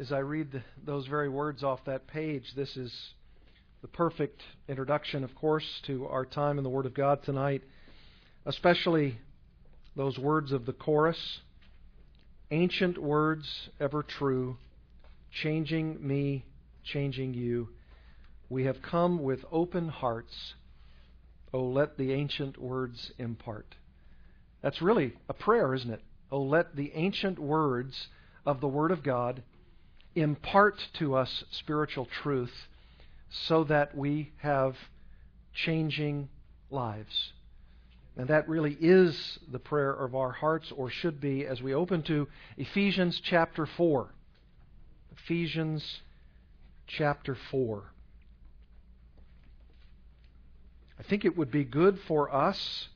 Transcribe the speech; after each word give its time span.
as 0.00 0.12
I 0.12 0.20
read 0.20 0.64
those 0.82 1.06
very 1.06 1.28
words 1.28 1.62
off 1.62 1.84
that 1.84 2.06
page, 2.06 2.54
this 2.56 2.74
is 2.74 2.90
the 3.82 3.88
perfect 3.88 4.40
introduction, 4.66 5.22
of 5.24 5.34
course, 5.34 5.64
to 5.86 6.06
our 6.06 6.24
time 6.24 6.56
in 6.56 6.64
the 6.64 6.70
Word 6.70 6.86
of 6.86 6.94
God 6.94 7.22
tonight, 7.22 7.62
especially 8.46 9.18
those 9.94 10.18
words 10.18 10.52
of 10.52 10.64
the 10.64 10.72
chorus 10.72 11.40
ancient 12.50 12.96
words 12.96 13.68
ever 13.78 14.02
true, 14.02 14.56
changing 15.42 16.04
me, 16.04 16.46
changing 16.82 17.34
you. 17.34 17.68
We 18.48 18.64
have 18.64 18.80
come 18.82 19.22
with 19.22 19.44
open 19.52 19.88
hearts. 19.88 20.54
Oh, 21.52 21.64
let 21.64 21.98
the 21.98 22.12
ancient 22.12 22.56
words 22.56 23.12
impart. 23.18 23.74
That's 24.62 24.80
really 24.80 25.12
a 25.28 25.34
prayer, 25.34 25.74
isn't 25.74 25.90
it? 25.90 26.00
Oh, 26.32 26.40
let 26.42 26.74
the 26.74 26.90
ancient 26.94 27.38
words 27.38 28.08
of 28.46 28.62
the 28.62 28.68
Word 28.68 28.92
of 28.92 29.02
God 29.02 29.42
impart 30.14 30.76
to 30.94 31.14
us 31.14 31.44
spiritual 31.50 32.06
truth 32.22 32.52
so 33.30 33.64
that 33.64 33.96
we 33.96 34.32
have 34.38 34.76
changing 35.54 36.28
lives. 36.70 37.32
And 38.16 38.28
that 38.28 38.48
really 38.48 38.76
is 38.80 39.38
the 39.50 39.58
prayer 39.58 39.92
of 39.92 40.14
our 40.14 40.32
hearts, 40.32 40.72
or 40.76 40.90
should 40.90 41.20
be, 41.20 41.46
as 41.46 41.62
we 41.62 41.72
open 41.72 42.02
to 42.02 42.28
Ephesians 42.56 43.20
chapter 43.22 43.66
4. 43.66 44.08
Ephesians 45.12 46.00
chapter 46.86 47.36
4. 47.50 47.84
I 50.98 51.02
think 51.04 51.24
it 51.24 51.36
would 51.36 51.50
be 51.50 51.64
good 51.64 51.98
for 52.06 52.34
us 52.34 52.88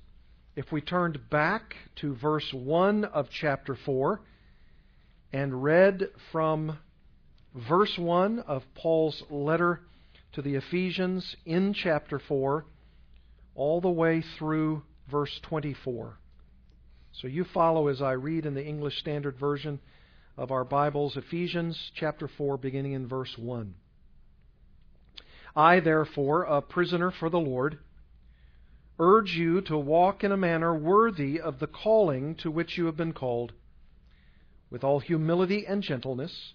if 0.56 0.70
we 0.70 0.80
turned 0.80 1.30
back 1.30 1.74
to 1.96 2.14
verse 2.14 2.52
1 2.52 3.04
of 3.04 3.30
chapter 3.30 3.74
4 3.74 4.20
and 5.32 5.62
read 5.62 6.10
from 6.30 6.78
verse 7.54 7.96
1 7.96 8.40
of 8.40 8.62
Paul's 8.74 9.22
letter 9.30 9.80
to 10.32 10.42
the 10.42 10.56
Ephesians 10.56 11.36
in 11.46 11.72
chapter 11.72 12.18
4 12.18 12.64
all 13.54 13.80
the 13.80 13.88
way 13.88 14.22
through 14.38 14.82
verse 15.10 15.38
24. 15.42 16.18
So 17.12 17.28
you 17.28 17.44
follow 17.44 17.86
as 17.86 18.02
I 18.02 18.12
read 18.12 18.44
in 18.44 18.54
the 18.54 18.64
English 18.64 18.98
Standard 18.98 19.38
Version 19.38 19.78
of 20.36 20.50
our 20.50 20.64
Bibles, 20.64 21.16
Ephesians 21.16 21.92
chapter 21.94 22.26
4, 22.26 22.56
beginning 22.56 22.92
in 22.92 23.06
verse 23.06 23.38
1. 23.38 23.74
I, 25.54 25.78
therefore, 25.78 26.42
a 26.42 26.60
prisoner 26.60 27.12
for 27.12 27.30
the 27.30 27.38
Lord, 27.38 27.78
urge 28.98 29.36
you 29.36 29.60
to 29.62 29.78
walk 29.78 30.24
in 30.24 30.32
a 30.32 30.36
manner 30.36 30.74
worthy 30.74 31.40
of 31.40 31.60
the 31.60 31.68
calling 31.68 32.34
to 32.36 32.50
which 32.50 32.76
you 32.76 32.86
have 32.86 32.96
been 32.96 33.12
called, 33.12 33.52
with 34.70 34.82
all 34.82 34.98
humility 34.98 35.64
and 35.68 35.80
gentleness, 35.80 36.54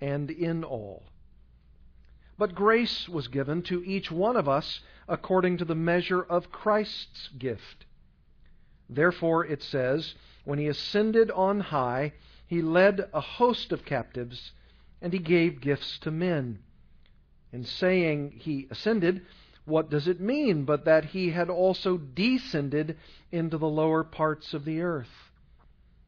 and 0.00 0.30
in 0.30 0.64
all. 0.64 1.04
But 2.36 2.54
grace 2.54 3.08
was 3.08 3.28
given 3.28 3.62
to 3.62 3.84
each 3.84 4.10
one 4.10 4.36
of 4.36 4.48
us 4.48 4.80
according 5.08 5.58
to 5.58 5.64
the 5.64 5.74
measure 5.74 6.22
of 6.22 6.50
Christ's 6.50 7.28
gift. 7.38 7.86
Therefore, 8.88 9.46
it 9.46 9.62
says, 9.62 10.14
when 10.44 10.58
he 10.58 10.66
ascended 10.66 11.30
on 11.30 11.60
high, 11.60 12.12
he 12.46 12.60
led 12.60 13.08
a 13.12 13.20
host 13.20 13.72
of 13.72 13.84
captives, 13.84 14.52
and 15.00 15.12
he 15.12 15.18
gave 15.18 15.60
gifts 15.60 15.98
to 16.00 16.10
men. 16.10 16.58
In 17.52 17.64
saying 17.64 18.40
he 18.40 18.66
ascended, 18.70 19.24
what 19.64 19.88
does 19.88 20.08
it 20.08 20.20
mean 20.20 20.64
but 20.64 20.84
that 20.84 21.06
he 21.06 21.30
had 21.30 21.48
also 21.48 21.96
descended 21.96 22.98
into 23.32 23.56
the 23.56 23.68
lower 23.68 24.04
parts 24.04 24.52
of 24.52 24.64
the 24.64 24.82
earth? 24.82 25.23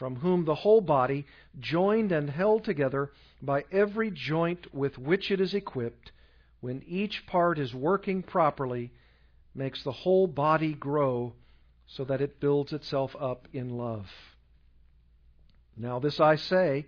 from 0.00 0.16
whom 0.16 0.46
the 0.46 0.54
whole 0.54 0.80
body, 0.80 1.26
joined 1.58 2.10
and 2.10 2.30
held 2.30 2.64
together 2.64 3.12
by 3.42 3.62
every 3.70 4.10
joint 4.10 4.74
with 4.74 4.96
which 4.96 5.30
it 5.30 5.38
is 5.42 5.52
equipped, 5.52 6.10
when 6.62 6.82
each 6.86 7.26
part 7.26 7.58
is 7.58 7.74
working 7.74 8.22
properly, 8.22 8.90
makes 9.54 9.84
the 9.84 9.92
whole 9.92 10.26
body 10.26 10.72
grow 10.72 11.34
so 11.86 12.02
that 12.02 12.22
it 12.22 12.40
builds 12.40 12.72
itself 12.72 13.14
up 13.20 13.46
in 13.52 13.76
love. 13.76 14.06
Now, 15.76 15.98
this 15.98 16.18
I 16.18 16.36
say 16.36 16.86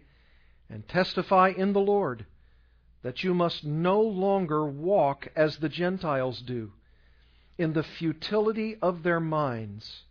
and 0.70 0.88
testify 0.88 1.52
in 1.54 1.74
the 1.74 1.80
Lord 1.80 2.24
that 3.02 3.22
you 3.22 3.34
must 3.34 3.62
no 3.62 4.00
longer 4.00 4.64
walk 4.64 5.28
as 5.36 5.58
the 5.58 5.68
Gentiles 5.68 6.40
do, 6.40 6.72
in 7.58 7.74
the 7.74 7.82
futility 7.82 8.78
of 8.80 9.02
their 9.02 9.20
minds. 9.20 10.04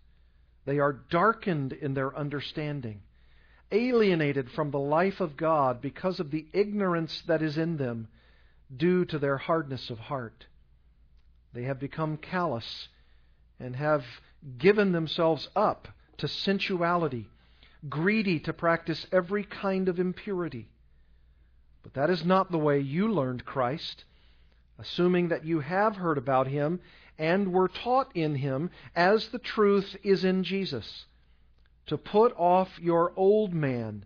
They 0.66 0.80
are 0.80 0.94
darkened 1.10 1.74
in 1.74 1.94
their 1.94 2.16
understanding, 2.16 3.02
alienated 3.72 4.52
from 4.52 4.72
the 4.72 4.80
life 4.80 5.20
of 5.20 5.38
God 5.38 5.82
because 5.82 6.20
of 6.20 6.32
the 6.32 6.46
ignorance 6.54 7.24
that 7.28 7.42
is 7.42 7.58
in 7.58 7.78
them 7.78 8.08
due 8.76 9.06
to 9.06 9.20
their 9.20 9.38
hardness 9.38 9.90
of 9.90 10.00
heart. 10.00 10.46
They 11.54 11.64
have 11.64 11.80
become 11.80 12.18
callous 12.18 12.88
and 13.60 13.76
have 13.76 14.06
given 14.58 14.92
themselves 14.92 15.50
up 15.56 15.88
to 16.18 16.28
sensuality, 16.28 17.28
greedy 17.90 18.40
to 18.42 18.54
practice 18.54 19.06
every 19.12 19.44
kind 19.44 19.90
of 19.90 20.00
impurity. 20.00 20.68
But 21.84 21.96
that 21.96 22.09
is 22.09 22.24
not 22.24 22.52
the 22.52 22.59
way 22.59 22.80
you 22.80 23.12
learned 23.12 23.46
Christ, 23.46 24.06
assuming 24.78 25.30
that 25.30 25.46
you 25.46 25.59
have 25.59 25.96
heard 25.96 26.18
about 26.18 26.47
him 26.47 26.80
and 27.22 27.53
were 27.53 27.68
taught 27.68 28.12
in 28.16 28.34
him 28.34 28.72
as 28.96 29.28
the 29.28 29.38
truth 29.38 29.96
is 30.02 30.26
in 30.26 30.44
Jesus, 30.44 31.06
to 31.85 31.96
put 31.96 32.34
off 32.35 32.79
your 32.82 33.14
old 33.16 33.53
man, 33.53 34.03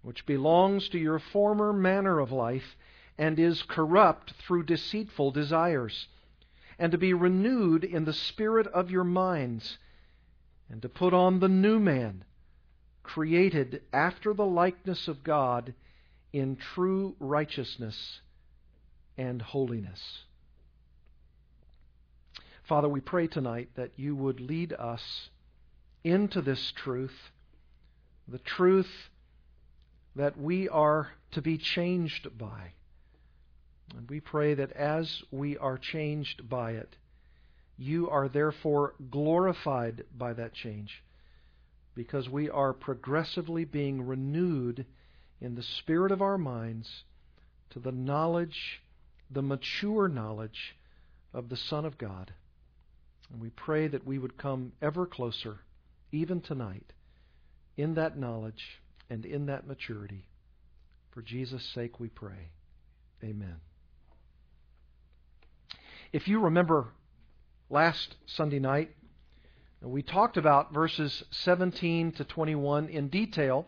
which 0.00 0.24
belongs 0.24 0.88
to 0.88 0.98
your 0.98 1.18
former 1.18 1.70
manner 1.70 2.18
of 2.18 2.32
life 2.32 2.74
and 3.18 3.38
is 3.38 3.62
corrupt 3.62 4.32
through 4.38 4.62
deceitful 4.62 5.30
desires, 5.30 6.08
and 6.78 6.92
to 6.92 6.96
be 6.96 7.12
renewed 7.12 7.84
in 7.84 8.06
the 8.06 8.12
spirit 8.14 8.66
of 8.68 8.90
your 8.90 9.04
minds, 9.04 9.76
and 10.70 10.80
to 10.80 10.88
put 10.88 11.12
on 11.12 11.40
the 11.40 11.48
new 11.50 11.78
man, 11.78 12.24
created 13.02 13.82
after 13.92 14.32
the 14.32 14.46
likeness 14.46 15.08
of 15.08 15.22
God 15.22 15.74
in 16.32 16.56
true 16.56 17.16
righteousness 17.20 18.20
and 19.18 19.42
holiness. 19.42 20.22
Father, 22.68 22.88
we 22.88 23.00
pray 23.00 23.28
tonight 23.28 23.68
that 23.76 23.92
you 23.94 24.16
would 24.16 24.40
lead 24.40 24.72
us 24.72 25.30
into 26.02 26.42
this 26.42 26.72
truth, 26.72 27.30
the 28.26 28.40
truth 28.40 28.90
that 30.16 30.36
we 30.36 30.68
are 30.68 31.10
to 31.30 31.40
be 31.40 31.58
changed 31.58 32.36
by. 32.36 32.72
And 33.96 34.10
we 34.10 34.18
pray 34.18 34.54
that 34.54 34.72
as 34.72 35.22
we 35.30 35.56
are 35.56 35.78
changed 35.78 36.48
by 36.48 36.72
it, 36.72 36.96
you 37.78 38.10
are 38.10 38.28
therefore 38.28 38.94
glorified 39.10 40.02
by 40.16 40.32
that 40.32 40.52
change 40.52 41.04
because 41.94 42.28
we 42.28 42.50
are 42.50 42.72
progressively 42.72 43.64
being 43.64 44.04
renewed 44.04 44.86
in 45.40 45.54
the 45.54 45.62
spirit 45.62 46.10
of 46.10 46.20
our 46.20 46.38
minds 46.38 47.04
to 47.70 47.78
the 47.78 47.92
knowledge, 47.92 48.82
the 49.30 49.42
mature 49.42 50.08
knowledge 50.08 50.76
of 51.32 51.48
the 51.48 51.56
Son 51.56 51.84
of 51.84 51.96
God. 51.96 52.32
And 53.32 53.40
we 53.40 53.50
pray 53.50 53.88
that 53.88 54.06
we 54.06 54.18
would 54.18 54.36
come 54.36 54.72
ever 54.80 55.06
closer, 55.06 55.60
even 56.12 56.40
tonight, 56.40 56.92
in 57.76 57.94
that 57.94 58.18
knowledge 58.18 58.80
and 59.10 59.24
in 59.24 59.46
that 59.46 59.66
maturity. 59.66 60.26
For 61.10 61.22
Jesus' 61.22 61.64
sake 61.74 61.98
we 61.98 62.08
pray. 62.08 62.50
Amen. 63.22 63.56
If 66.12 66.28
you 66.28 66.40
remember 66.40 66.88
last 67.68 68.16
Sunday 68.26 68.58
night, 68.58 68.90
we 69.82 70.02
talked 70.02 70.36
about 70.36 70.72
verses 70.72 71.24
17 71.30 72.12
to 72.12 72.24
21 72.24 72.88
in 72.88 73.08
detail. 73.08 73.66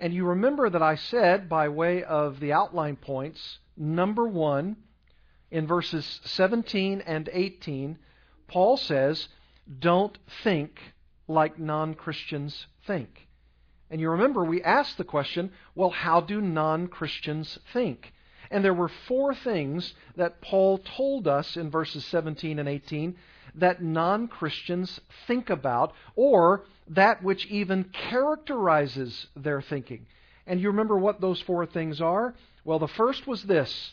And 0.00 0.14
you 0.14 0.24
remember 0.24 0.70
that 0.70 0.82
I 0.82 0.94
said, 0.94 1.48
by 1.48 1.68
way 1.68 2.04
of 2.04 2.40
the 2.40 2.52
outline 2.52 2.96
points, 2.96 3.58
number 3.76 4.26
one, 4.26 4.76
in 5.50 5.66
verses 5.66 6.20
17 6.24 7.02
and 7.02 7.28
18, 7.32 7.98
Paul 8.48 8.76
says, 8.76 9.28
Don't 9.78 10.18
think 10.42 10.80
like 11.28 11.58
non 11.58 11.94
Christians 11.94 12.66
think. 12.86 13.28
And 13.90 14.00
you 14.00 14.10
remember 14.10 14.44
we 14.44 14.62
asked 14.62 14.98
the 14.98 15.04
question, 15.04 15.50
well, 15.74 15.90
how 15.90 16.20
do 16.20 16.40
non 16.40 16.88
Christians 16.88 17.58
think? 17.72 18.12
And 18.50 18.64
there 18.64 18.74
were 18.74 18.90
four 19.06 19.34
things 19.34 19.94
that 20.16 20.40
Paul 20.40 20.78
told 20.78 21.28
us 21.28 21.56
in 21.56 21.70
verses 21.70 22.04
17 22.06 22.58
and 22.58 22.68
18 22.68 23.16
that 23.56 23.82
non 23.82 24.28
Christians 24.28 25.00
think 25.26 25.50
about, 25.50 25.92
or 26.16 26.64
that 26.88 27.22
which 27.22 27.46
even 27.46 27.84
characterizes 27.84 29.26
their 29.36 29.60
thinking. 29.60 30.06
And 30.46 30.60
you 30.60 30.68
remember 30.68 30.98
what 30.98 31.20
those 31.20 31.40
four 31.42 31.66
things 31.66 32.00
are? 32.00 32.34
Well, 32.64 32.78
the 32.78 32.88
first 32.88 33.26
was 33.26 33.42
this 33.42 33.92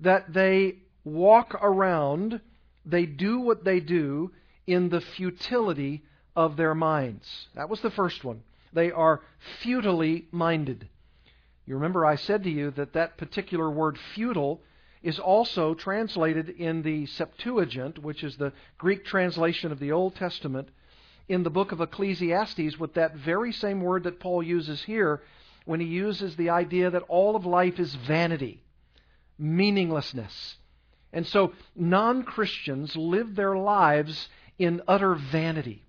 that 0.00 0.32
they 0.32 0.76
walk 1.04 1.58
around, 1.60 2.40
they 2.88 3.06
do 3.06 3.40
what 3.40 3.64
they 3.64 3.80
do 3.80 4.32
in 4.66 4.88
the 4.88 5.00
futility 5.00 6.02
of 6.34 6.56
their 6.56 6.74
minds. 6.74 7.48
That 7.54 7.68
was 7.68 7.80
the 7.80 7.90
first 7.90 8.24
one. 8.24 8.42
They 8.72 8.90
are 8.90 9.22
futilely 9.60 10.28
minded. 10.30 10.88
You 11.66 11.74
remember 11.74 12.06
I 12.06 12.16
said 12.16 12.44
to 12.44 12.50
you 12.50 12.70
that 12.72 12.94
that 12.94 13.18
particular 13.18 13.70
word 13.70 13.98
futile 14.14 14.62
is 15.02 15.18
also 15.18 15.74
translated 15.74 16.48
in 16.48 16.82
the 16.82 17.06
Septuagint, 17.06 17.98
which 17.98 18.24
is 18.24 18.36
the 18.36 18.52
Greek 18.78 19.04
translation 19.04 19.70
of 19.70 19.78
the 19.78 19.92
Old 19.92 20.16
Testament, 20.16 20.68
in 21.28 21.42
the 21.42 21.50
book 21.50 21.72
of 21.72 21.80
Ecclesiastes 21.80 22.78
with 22.78 22.94
that 22.94 23.14
very 23.14 23.52
same 23.52 23.80
word 23.80 24.04
that 24.04 24.18
Paul 24.18 24.42
uses 24.42 24.82
here 24.84 25.22
when 25.66 25.80
he 25.80 25.86
uses 25.86 26.36
the 26.36 26.50
idea 26.50 26.90
that 26.90 27.02
all 27.08 27.36
of 27.36 27.44
life 27.44 27.78
is 27.78 27.94
vanity, 27.94 28.62
meaninglessness. 29.38 30.56
And 31.12 31.26
so 31.26 31.52
non 31.74 32.22
Christians 32.22 32.96
live 32.96 33.34
their 33.34 33.56
lives 33.56 34.28
in 34.58 34.82
utter 34.88 35.14
vanity, 35.14 35.84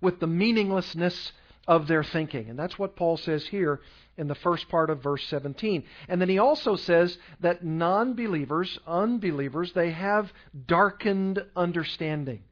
with 0.00 0.20
the 0.20 0.26
meaninglessness 0.26 1.32
of 1.66 1.86
their 1.86 2.02
thinking. 2.02 2.50
And 2.50 2.58
that's 2.58 2.78
what 2.78 2.96
Paul 2.96 3.16
says 3.16 3.46
here 3.46 3.80
in 4.16 4.28
the 4.28 4.34
first 4.34 4.68
part 4.68 4.90
of 4.90 5.02
verse 5.02 5.24
17. 5.28 5.84
And 6.08 6.20
then 6.20 6.28
he 6.28 6.38
also 6.38 6.76
says 6.76 7.16
that 7.40 7.64
non 7.64 8.14
believers, 8.14 8.78
unbelievers, 8.86 9.72
they 9.72 9.92
have 9.92 10.32
darkened 10.66 11.44
understanding. 11.56 12.42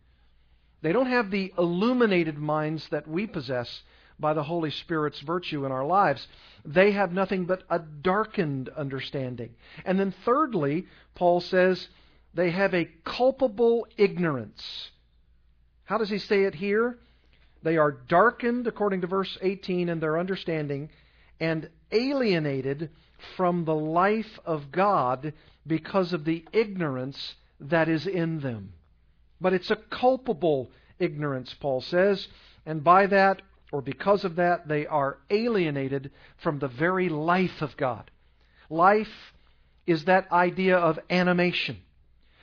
They 0.80 0.92
don't 0.92 1.06
have 1.10 1.30
the 1.30 1.52
illuminated 1.58 2.38
minds 2.38 2.88
that 2.90 3.08
we 3.08 3.26
possess 3.26 3.82
by 4.18 4.34
the 4.34 4.42
Holy 4.42 4.70
Spirit's 4.70 5.20
virtue 5.20 5.64
in 5.64 5.72
our 5.72 5.86
lives. 5.86 6.26
They 6.64 6.92
have 6.92 7.12
nothing 7.12 7.44
but 7.44 7.62
a 7.70 7.78
darkened 7.78 8.68
understanding. 8.70 9.54
And 9.84 9.98
then, 9.98 10.12
thirdly, 10.24 10.86
Paul 11.14 11.40
says 11.40 11.88
they 12.34 12.50
have 12.50 12.74
a 12.74 12.90
culpable 13.04 13.86
ignorance. 13.96 14.90
How 15.84 15.98
does 15.98 16.10
he 16.10 16.18
say 16.18 16.44
it 16.44 16.54
here? 16.54 16.98
They 17.62 17.76
are 17.76 17.92
darkened, 17.92 18.66
according 18.66 19.00
to 19.00 19.06
verse 19.06 19.38
18, 19.40 19.88
in 19.88 20.00
their 20.00 20.18
understanding, 20.18 20.90
and 21.40 21.68
alienated 21.90 22.90
from 23.36 23.64
the 23.64 23.74
life 23.74 24.38
of 24.44 24.70
God 24.70 25.32
because 25.66 26.12
of 26.12 26.24
the 26.24 26.44
ignorance 26.52 27.34
that 27.60 27.88
is 27.88 28.06
in 28.06 28.40
them. 28.40 28.72
But 29.40 29.52
it's 29.52 29.70
a 29.70 29.76
culpable 29.76 30.70
ignorance, 30.98 31.54
Paul 31.54 31.80
says, 31.80 32.28
and 32.66 32.84
by 32.84 33.06
that, 33.06 33.42
or 33.72 33.82
because 33.82 34.24
of 34.24 34.36
that, 34.36 34.68
they 34.68 34.86
are 34.86 35.18
alienated 35.30 36.10
from 36.38 36.58
the 36.58 36.68
very 36.68 37.08
life 37.08 37.60
of 37.60 37.76
God. 37.76 38.10
Life 38.70 39.32
is 39.86 40.04
that 40.04 40.30
idea 40.32 40.76
of 40.76 40.98
animation. 41.10 41.78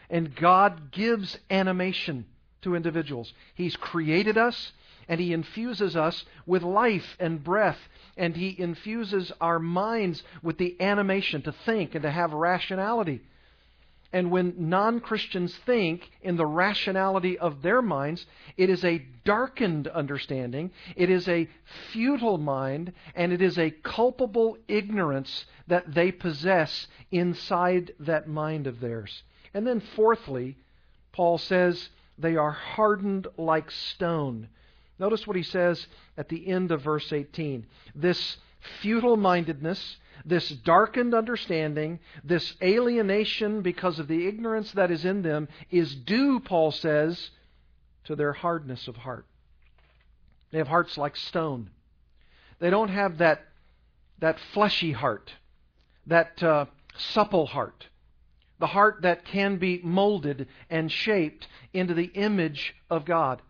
And 0.10 0.36
God 0.36 0.92
gives 0.92 1.38
animation 1.50 2.25
to 2.62 2.75
individuals. 2.75 3.33
He's 3.56 3.75
created 3.75 4.38
us, 4.38 4.72
and 5.07 5.19
He 5.19 5.33
infuses 5.33 5.95
us 5.95 6.25
with 6.45 6.63
life 6.63 7.16
and 7.19 7.44
breath, 7.44 7.80
and 8.18 8.36
He 8.36 8.56
infuses 8.60 9.31
our 9.42 9.60
minds 9.60 10.24
with 10.44 10.57
the 10.57 10.80
animation 10.80 11.42
to 11.44 11.51
think 11.66 11.95
and 11.95 12.04
to 12.04 12.12
have 12.12 12.33
rationality. 12.33 13.21
And 14.15 14.31
when 14.31 14.53
non 14.69 15.01
Christians 15.01 15.53
think 15.65 16.09
in 16.21 16.38
the 16.38 16.45
rationality 16.45 17.38
of 17.38 17.62
their 17.62 17.81
minds, 17.81 18.25
it 18.56 18.69
is 18.69 18.85
a 18.85 19.06
darkened 19.25 19.89
understanding, 19.89 20.71
it 20.95 21.09
is 21.09 21.27
a 21.27 21.50
futile 21.91 22.38
mind, 22.38 22.94
and 23.13 23.33
it 23.33 23.41
is 23.41 23.59
a 23.59 23.71
culpable 23.71 24.57
ignorance 24.69 25.44
that 25.67 25.94
they 25.94 26.13
possess 26.13 26.88
inside 27.12 27.91
that 28.00 28.25
mind 28.25 28.67
of 28.67 28.79
theirs. 28.79 29.23
And 29.53 29.67
then, 29.67 29.81
fourthly, 29.81 30.56
Paul 31.11 31.38
says 31.38 31.89
they 32.18 32.38
are 32.38 32.51
hardened 32.51 33.27
like 33.35 33.69
stone. 33.69 34.47
Notice 34.97 35.27
what 35.27 35.35
he 35.35 35.44
says 35.44 35.88
at 36.18 36.29
the 36.29 36.47
end 36.47 36.71
of 36.71 36.83
verse 36.83 37.11
18. 37.11 37.65
This 37.94 38.38
futile 38.81 39.18
mindedness, 39.18 39.97
this 40.23 40.49
darkened 40.49 41.13
understanding, 41.13 41.99
this 42.23 42.56
alienation 42.61 43.61
because 43.61 43.99
of 43.99 44.07
the 44.07 44.28
ignorance 44.28 44.71
that 44.73 44.92
is 44.92 45.06
in 45.06 45.21
them 45.21 45.47
is 45.71 45.95
due, 45.95 46.40
Paul 46.40 46.71
says, 46.71 47.31
to 48.06 48.16
their 48.16 48.33
hardness 48.33 48.87
of 48.87 48.95
heart. 48.95 49.25
They 50.51 50.59
have 50.59 50.68
hearts 50.68 50.97
like 50.97 51.16
stone. 51.16 51.71
They 52.59 52.69
don't 52.69 52.90
have 52.90 53.18
that, 53.18 53.42
that 54.19 54.40
fleshy 54.54 54.92
heart, 54.92 55.33
that 56.07 56.42
uh, 56.42 56.66
supple 56.97 57.47
heart, 57.47 57.87
the 58.59 58.68
heart 58.68 59.01
that 59.01 59.25
can 59.25 59.57
be 59.57 59.81
molded 59.83 60.47
and 60.69 60.92
shaped 60.92 61.47
into 61.73 61.94
the 61.94 62.11
image 62.13 62.75
of 62.90 63.06
God 63.06 63.42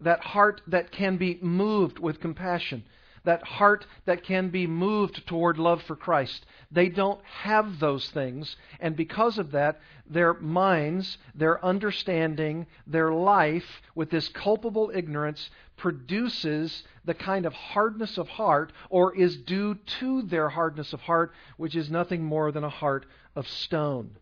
that 0.00 0.20
heart 0.20 0.62
that 0.66 0.90
can 0.90 1.16
be 1.16 1.38
moved 1.42 1.98
with 1.98 2.20
compassion, 2.20 2.84
that 3.24 3.42
heart 3.42 3.86
that 4.06 4.22
can 4.24 4.48
be 4.48 4.66
moved 4.66 5.26
toward 5.26 5.58
love 5.58 5.82
for 5.82 5.96
Christ. 5.96 6.46
They 6.70 6.88
don't 6.88 7.20
have 7.24 7.78
those 7.78 8.08
things, 8.10 8.56
and 8.78 8.96
because 8.96 9.38
of 9.38 9.50
that, 9.52 9.80
their 10.08 10.34
minds, 10.34 11.18
their 11.34 11.64
understanding, 11.64 12.66
their 12.86 13.12
life 13.12 13.82
with 13.94 14.10
this 14.10 14.28
culpable 14.28 14.90
ignorance 14.94 15.50
produces 15.76 16.82
the 17.04 17.14
kind 17.14 17.46
of 17.46 17.52
hardness 17.52 18.18
of 18.18 18.28
heart, 18.28 18.72
or 18.88 19.14
is 19.16 19.36
due 19.36 19.74
to 20.00 20.22
their 20.22 20.48
hardness 20.48 20.92
of 20.92 21.00
heart, 21.00 21.32
which 21.56 21.74
is 21.74 21.90
nothing 21.90 22.22
more 22.22 22.52
than 22.52 22.64
a 22.64 22.68
heart 22.68 23.06
of 23.34 23.48
stone. 23.48 24.16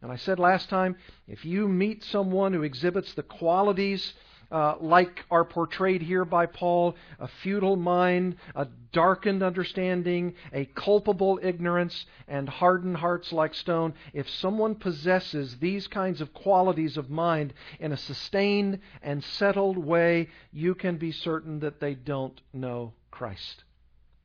And 0.00 0.12
I 0.12 0.16
said 0.16 0.38
last 0.38 0.68
time 0.68 0.96
if 1.26 1.44
you 1.44 1.68
meet 1.68 2.04
someone 2.04 2.52
who 2.52 2.62
exhibits 2.62 3.14
the 3.14 3.22
qualities 3.22 4.14
uh, 4.50 4.76
like 4.80 5.24
are 5.30 5.44
portrayed 5.44 6.02
here 6.02 6.24
by 6.24 6.46
Paul 6.46 6.96
a 7.18 7.28
futile 7.28 7.76
mind, 7.76 8.36
a 8.54 8.66
darkened 8.92 9.42
understanding, 9.42 10.34
a 10.52 10.64
culpable 10.64 11.38
ignorance, 11.42 12.06
and 12.26 12.48
hardened 12.48 12.96
hearts 12.96 13.32
like 13.32 13.54
stone. 13.54 13.94
If 14.12 14.28
someone 14.28 14.74
possesses 14.74 15.58
these 15.58 15.86
kinds 15.86 16.20
of 16.20 16.32
qualities 16.32 16.96
of 16.96 17.10
mind 17.10 17.52
in 17.78 17.92
a 17.92 17.96
sustained 17.96 18.80
and 19.02 19.22
settled 19.22 19.76
way, 19.76 20.28
you 20.52 20.74
can 20.74 20.96
be 20.96 21.12
certain 21.12 21.60
that 21.60 21.80
they 21.80 21.94
don't 21.94 22.40
know 22.52 22.94
Christ. 23.10 23.64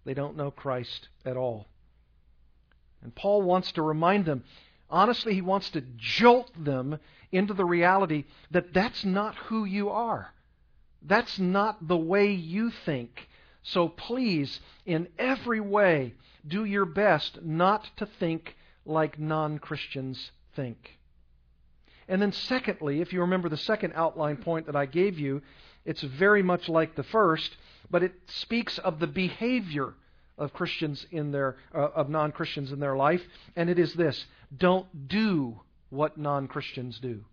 They 0.06 0.13
don't 0.13 0.38
know 0.38 0.51
Christ 0.51 1.10
at 1.25 1.38
all. 1.38 1.68
And 3.01 3.13
Paul 3.13 3.42
wants 3.42 3.74
to 3.74 3.82
remind 3.82 4.25
them 4.25 4.44
honestly, 4.89 5.34
he 5.34 5.42
wants 5.42 5.72
to 5.72 5.82
jolt 5.98 6.51
them 6.58 7.00
into 7.34 7.54
the 7.54 7.66
reality 7.66 8.25
that 8.52 8.74
that's 8.74 9.04
not 9.04 9.36
who 9.36 9.66
you 9.66 9.90
are. 9.90 10.34
That's 11.02 11.38
not 11.40 11.88
the 11.88 11.98
way 11.98 12.32
you 12.32 12.70
think. 12.86 13.28
So 13.63 13.90
please, 13.90 14.60
in 14.86 15.08
every 15.18 15.60
way, 15.60 16.13
do 16.48 16.63
your 16.63 16.86
best 16.86 17.42
not 17.42 17.90
to 17.98 18.06
think 18.06 18.56
like 18.86 19.20
non 19.20 19.60
Christians 19.60 20.32
think. 20.56 21.00
And 22.08 22.22
then, 22.22 22.34
secondly, 22.34 23.02
if 23.02 23.13
you 23.13 23.22
remember 23.22 23.50
the 23.50 23.58
second 23.58 23.94
outline 23.96 24.38
point 24.38 24.66
that 24.66 24.75
I 24.75 24.86
gave 24.86 25.18
you, 25.18 25.42
it's 25.86 26.02
very 26.02 26.44
much 26.44 26.68
like 26.70 26.96
the 26.96 27.04
first, 27.04 27.56
but 27.90 28.04
it 28.04 28.13
speaks 28.28 28.78
of 28.78 29.00
the 29.00 29.08
behavior 29.08 29.94
of 30.38 30.54
Christians 30.54 31.06
in 31.12 31.32
their 31.32 31.58
uh, 31.74 31.90
of 31.96 32.10
non-Christians 32.10 32.72
in 32.72 32.80
their 32.80 32.96
life, 32.96 33.22
and 33.56 33.70
it 33.70 33.80
is 33.80 33.94
this: 33.94 34.25
don't 34.56 35.08
do 35.08 35.62
what 35.94 36.18
non-Christians 36.18 37.00
do. 37.00 37.24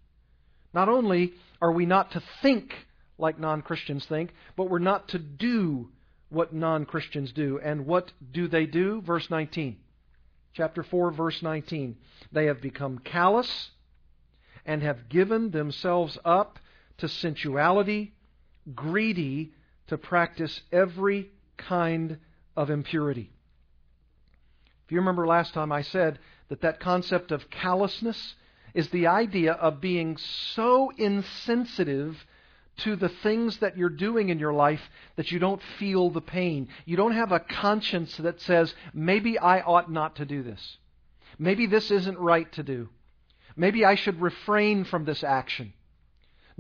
Not 0.73 0.88
only 0.88 1.33
are 1.61 1.73
we 1.73 1.87
not 1.87 2.12
to 2.12 2.23
think 2.43 2.75
like 3.19 3.38
non-Christians 3.38 4.07
think, 4.07 4.33
but 4.57 4.71
we're 4.71 4.79
not 4.79 5.09
to 5.09 5.19
do 5.19 5.90
what 6.29 6.55
non-Christians 6.55 7.33
do. 7.33 7.61
And 7.62 7.87
what 7.87 8.12
do 8.33 8.49
they 8.49 8.67
do? 8.67 9.02
Verse 9.02 9.29
19. 9.31 9.76
Chapter 10.52 10.83
4 10.83 11.12
verse 11.12 11.43
19. 11.43 11.97
They 12.33 12.47
have 12.47 12.61
become 12.61 12.99
callous 12.99 13.71
and 14.64 14.83
have 14.83 15.09
given 15.09 15.50
themselves 15.50 16.19
up 16.25 16.59
to 16.99 17.09
sensuality, 17.09 18.12
greedy 18.75 19.52
to 19.88 19.99
practice 19.99 20.61
every 20.71 21.31
kind 21.57 22.19
of 22.57 22.71
impurity. 22.71 23.31
If 24.85 24.93
you 24.93 24.99
remember 24.99 25.26
last 25.26 25.55
time 25.55 25.73
I 25.73 25.83
said 25.83 26.19
that 26.49 26.62
that 26.62 26.81
concept 26.81 27.33
of 27.33 27.49
callousness 27.50 28.35
is 28.74 28.88
the 28.88 29.06
idea 29.06 29.52
of 29.52 29.80
being 29.80 30.16
so 30.54 30.90
insensitive 30.96 32.26
to 32.78 32.96
the 32.96 33.08
things 33.08 33.58
that 33.58 33.76
you're 33.76 33.88
doing 33.88 34.30
in 34.30 34.38
your 34.38 34.52
life 34.52 34.80
that 35.16 35.30
you 35.30 35.38
don't 35.38 35.62
feel 35.78 36.10
the 36.10 36.20
pain. 36.20 36.68
You 36.86 36.96
don't 36.96 37.12
have 37.12 37.32
a 37.32 37.40
conscience 37.40 38.16
that 38.18 38.40
says, 38.40 38.74
maybe 38.94 39.38
I 39.38 39.60
ought 39.60 39.90
not 39.90 40.16
to 40.16 40.24
do 40.24 40.42
this. 40.42 40.78
Maybe 41.38 41.66
this 41.66 41.90
isn't 41.90 42.18
right 42.18 42.50
to 42.52 42.62
do. 42.62 42.88
Maybe 43.56 43.84
I 43.84 43.94
should 43.94 44.20
refrain 44.20 44.84
from 44.84 45.04
this 45.04 45.22
action. 45.22 45.74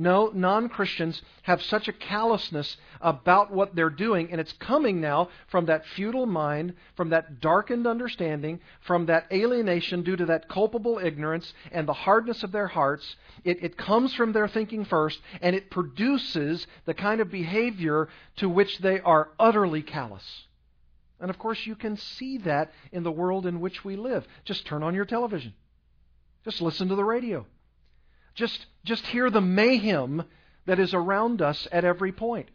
No, 0.00 0.30
non 0.32 0.70
Christians 0.70 1.20
have 1.42 1.60
such 1.60 1.86
a 1.86 1.92
callousness 1.92 2.78
about 3.02 3.52
what 3.52 3.74
they're 3.74 3.90
doing, 3.90 4.32
and 4.32 4.40
it's 4.40 4.54
coming 4.54 4.98
now 4.98 5.28
from 5.48 5.66
that 5.66 5.84
futile 5.84 6.24
mind, 6.24 6.72
from 6.96 7.10
that 7.10 7.42
darkened 7.42 7.86
understanding, 7.86 8.60
from 8.80 9.04
that 9.06 9.26
alienation 9.30 10.02
due 10.02 10.16
to 10.16 10.24
that 10.24 10.48
culpable 10.48 10.98
ignorance 10.98 11.52
and 11.70 11.86
the 11.86 11.92
hardness 11.92 12.42
of 12.42 12.50
their 12.50 12.68
hearts. 12.68 13.14
It, 13.44 13.62
it 13.62 13.76
comes 13.76 14.14
from 14.14 14.32
their 14.32 14.48
thinking 14.48 14.86
first, 14.86 15.20
and 15.42 15.54
it 15.54 15.70
produces 15.70 16.66
the 16.86 16.94
kind 16.94 17.20
of 17.20 17.30
behavior 17.30 18.08
to 18.36 18.48
which 18.48 18.78
they 18.78 19.00
are 19.00 19.28
utterly 19.38 19.82
callous. 19.82 20.46
And 21.20 21.28
of 21.28 21.38
course, 21.38 21.66
you 21.66 21.74
can 21.76 21.98
see 21.98 22.38
that 22.38 22.72
in 22.90 23.02
the 23.02 23.12
world 23.12 23.44
in 23.44 23.60
which 23.60 23.84
we 23.84 23.96
live. 23.96 24.26
Just 24.46 24.64
turn 24.64 24.82
on 24.82 24.94
your 24.94 25.04
television, 25.04 25.52
just 26.42 26.62
listen 26.62 26.88
to 26.88 26.94
the 26.94 27.04
radio. 27.04 27.44
Just, 28.40 28.64
just 28.84 29.06
hear 29.08 29.28
the 29.28 29.42
mayhem 29.42 30.24
that 30.64 30.78
is 30.78 30.94
around 30.94 31.42
us 31.42 31.68
at 31.70 31.84
every 31.84 32.10
point. 32.10 32.48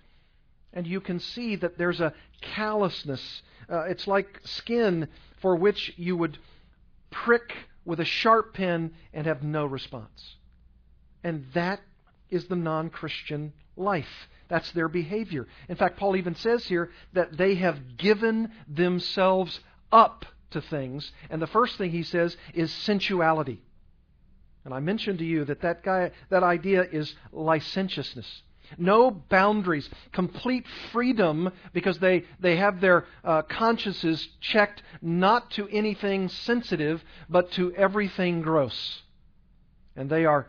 And 0.73 0.87
you 0.87 0.99
can 0.99 1.19
see 1.19 1.57
that 1.57 1.77
there's 1.77 2.01
a 2.01 2.11
callousness. 2.41 3.43
Uh, 3.71 3.81
it's 3.81 4.07
like 4.07 4.41
skin 4.45 5.07
for 5.43 5.55
which 5.55 5.93
you 5.95 6.17
would 6.17 6.39
prick 7.11 7.53
with 7.85 7.99
a 7.99 8.05
sharp 8.05 8.55
pen 8.55 8.95
and 9.13 9.27
have 9.27 9.43
no 9.43 9.67
response. 9.67 10.37
And 11.23 11.45
that 11.53 11.81
is 12.31 12.47
the 12.47 12.55
non 12.55 12.89
Christian 12.89 13.53
life. 13.77 14.27
That's 14.47 14.71
their 14.71 14.87
behavior. 14.87 15.45
In 15.69 15.75
fact, 15.75 15.97
Paul 15.97 16.15
even 16.15 16.33
says 16.33 16.65
here 16.65 16.89
that 17.13 17.37
they 17.37 17.53
have 17.55 17.95
given 17.97 18.51
themselves 18.67 19.59
up 19.91 20.25
to 20.49 20.61
things. 20.61 21.11
And 21.29 21.39
the 21.39 21.45
first 21.45 21.77
thing 21.77 21.91
he 21.91 22.01
says 22.01 22.35
is 22.55 22.73
sensuality. 22.73 23.61
And 24.65 24.73
I 24.73 24.79
mentioned 24.79 25.19
to 25.19 25.25
you 25.25 25.45
that 25.45 25.61
that, 25.61 25.83
guy, 25.83 26.11
that 26.29 26.43
idea 26.43 26.83
is 26.83 27.13
licentiousness. 27.31 28.41
No 28.79 29.11
boundaries, 29.11 29.87
complete 30.11 30.65
freedom 30.91 31.51
because 31.71 31.99
they, 31.99 32.23
they 32.39 32.57
have 32.57 32.81
their 32.81 33.05
uh, 33.23 33.43
consciences 33.43 34.27
checked 34.41 34.81
not 35.03 35.51
to 35.51 35.67
anything 35.69 36.29
sensitive, 36.29 37.03
but 37.29 37.51
to 37.51 37.75
everything 37.75 38.41
gross. 38.41 39.03
And 39.95 40.09
they 40.09 40.25
are, 40.25 40.47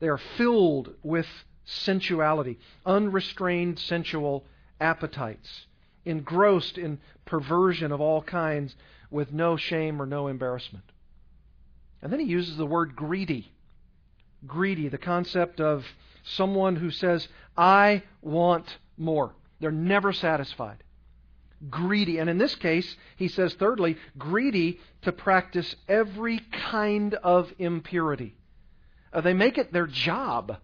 they 0.00 0.08
are 0.08 0.20
filled 0.38 0.94
with 1.02 1.26
sensuality, 1.66 2.58
unrestrained 2.86 3.78
sensual 3.78 4.46
appetites, 4.80 5.66
engrossed 6.06 6.78
in 6.78 6.98
perversion 7.26 7.92
of 7.92 8.00
all 8.00 8.22
kinds 8.22 8.74
with 9.10 9.30
no 9.30 9.58
shame 9.58 10.00
or 10.00 10.06
no 10.06 10.28
embarrassment. 10.28 10.84
And 12.00 12.10
then 12.10 12.20
he 12.20 12.26
uses 12.26 12.56
the 12.56 12.64
word 12.64 12.96
greedy 12.96 13.52
greedy, 14.46 14.88
the 14.88 14.98
concept 14.98 15.60
of 15.60 15.84
someone 16.22 16.76
who 16.76 16.90
says, 16.90 17.26
I 17.56 18.02
want 18.22 18.78
more. 18.96 19.34
They're 19.60 19.70
never 19.70 20.12
satisfied. 20.12 20.82
Greedy. 21.68 22.18
And 22.18 22.30
in 22.30 22.38
this 22.38 22.54
case, 22.54 22.96
he 23.16 23.28
says, 23.28 23.54
thirdly, 23.54 23.96
greedy 24.16 24.78
to 25.02 25.12
practice 25.12 25.74
every 25.88 26.40
kind 26.52 27.14
of 27.14 27.52
impurity. 27.58 28.36
Uh, 29.12 29.20
they 29.20 29.34
make 29.34 29.58
it 29.58 29.72
their 29.72 29.86
job, 29.86 30.58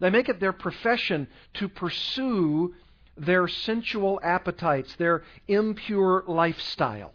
they 0.00 0.10
make 0.10 0.28
it 0.28 0.40
their 0.40 0.52
profession 0.52 1.28
to 1.54 1.68
pursue 1.68 2.74
their 3.16 3.46
sensual 3.46 4.18
appetites, 4.22 4.96
their 4.96 5.22
impure 5.46 6.24
lifestyle. 6.26 7.14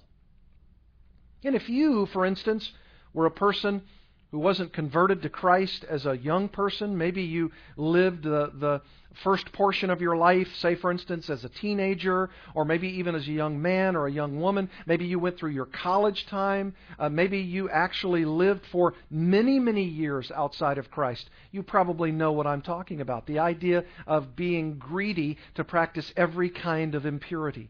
And 1.44 1.56
if 1.56 1.68
you, 1.70 2.06
for 2.08 2.26
instance, 2.26 2.72
were 3.14 3.26
a 3.26 3.32
person 3.32 3.82
who 4.32 4.40
wasn't 4.40 4.74
converted 4.74 5.22
to 5.22 5.30
Christ 5.30 5.86
as 5.90 6.06
a 6.06 6.18
young 6.18 6.50
person. 6.50 6.98
Maybe 6.98 7.24
you 7.24 7.52
lived 7.78 8.24
the, 8.24 8.52
the 8.54 8.82
first 9.24 9.52
portion 9.54 9.90
of 9.90 10.02
your 10.02 10.18
life, 10.18 10.48
say, 10.58 10.76
for 10.76 10.92
instance, 10.92 11.30
as 11.30 11.44
a 11.44 11.50
teenager, 11.50 12.30
or 12.54 12.66
maybe 12.66 12.88
even 12.88 13.16
as 13.16 13.28
a 13.28 13.32
young 13.32 13.62
man 13.62 13.96
or 13.96 14.08
a 14.08 14.12
young 14.12 14.40
woman. 14.40 14.70
Maybe 14.86 15.06
you 15.06 15.18
went 15.18 15.38
through 15.38 15.52
your 15.52 15.66
college 15.66 16.26
time. 16.28 16.76
Uh, 17.00 17.10
maybe 17.10 17.40
you 17.40 17.70
actually 17.70 18.26
lived 18.26 18.66
for 18.72 18.94
many, 19.10 19.60
many 19.60 19.84
years 19.84 20.32
outside 20.32 20.78
of 20.78 20.92
Christ. 20.92 21.30
You 21.52 21.64
probably 21.64 22.12
know 22.12 22.32
what 22.32 22.48
I'm 22.48 22.62
talking 22.62 23.02
about 23.02 23.26
the 23.28 23.40
idea 23.40 23.86
of 24.06 24.36
being 24.36 24.78
greedy 24.78 25.38
to 25.56 25.64
practice 25.64 26.12
every 26.16 26.50
kind 26.50 26.96
of 26.96 27.06
impurity. 27.06 27.70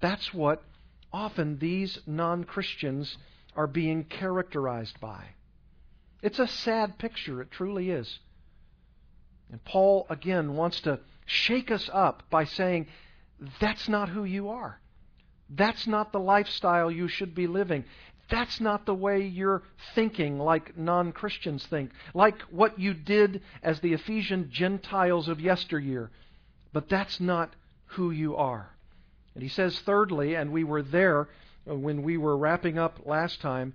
That's 0.00 0.32
what 0.32 0.62
often 1.12 1.58
these 1.58 1.98
non 2.06 2.44
Christians 2.44 3.16
are 3.56 3.66
being 3.66 4.04
characterized 4.04 5.00
by. 5.00 5.24
It's 6.26 6.40
a 6.40 6.48
sad 6.48 6.98
picture, 6.98 7.40
it 7.40 7.52
truly 7.52 7.88
is. 7.88 8.18
And 9.48 9.62
Paul, 9.62 10.08
again, 10.10 10.56
wants 10.56 10.80
to 10.80 10.98
shake 11.24 11.70
us 11.70 11.88
up 11.92 12.24
by 12.30 12.42
saying, 12.42 12.88
that's 13.60 13.88
not 13.88 14.08
who 14.08 14.24
you 14.24 14.48
are. 14.48 14.80
That's 15.48 15.86
not 15.86 16.10
the 16.10 16.18
lifestyle 16.18 16.90
you 16.90 17.06
should 17.06 17.32
be 17.32 17.46
living. 17.46 17.84
That's 18.28 18.60
not 18.60 18.86
the 18.86 18.94
way 18.94 19.22
you're 19.22 19.62
thinking 19.94 20.40
like 20.40 20.76
non 20.76 21.12
Christians 21.12 21.64
think, 21.64 21.92
like 22.12 22.42
what 22.50 22.76
you 22.76 22.92
did 22.92 23.40
as 23.62 23.78
the 23.78 23.92
Ephesian 23.92 24.50
Gentiles 24.50 25.28
of 25.28 25.40
yesteryear. 25.40 26.10
But 26.72 26.88
that's 26.88 27.20
not 27.20 27.54
who 27.90 28.10
you 28.10 28.34
are. 28.34 28.74
And 29.34 29.44
he 29.44 29.48
says, 29.48 29.78
thirdly, 29.78 30.34
and 30.34 30.50
we 30.50 30.64
were 30.64 30.82
there 30.82 31.28
when 31.66 32.02
we 32.02 32.16
were 32.16 32.36
wrapping 32.36 32.80
up 32.80 33.02
last 33.06 33.40
time, 33.40 33.74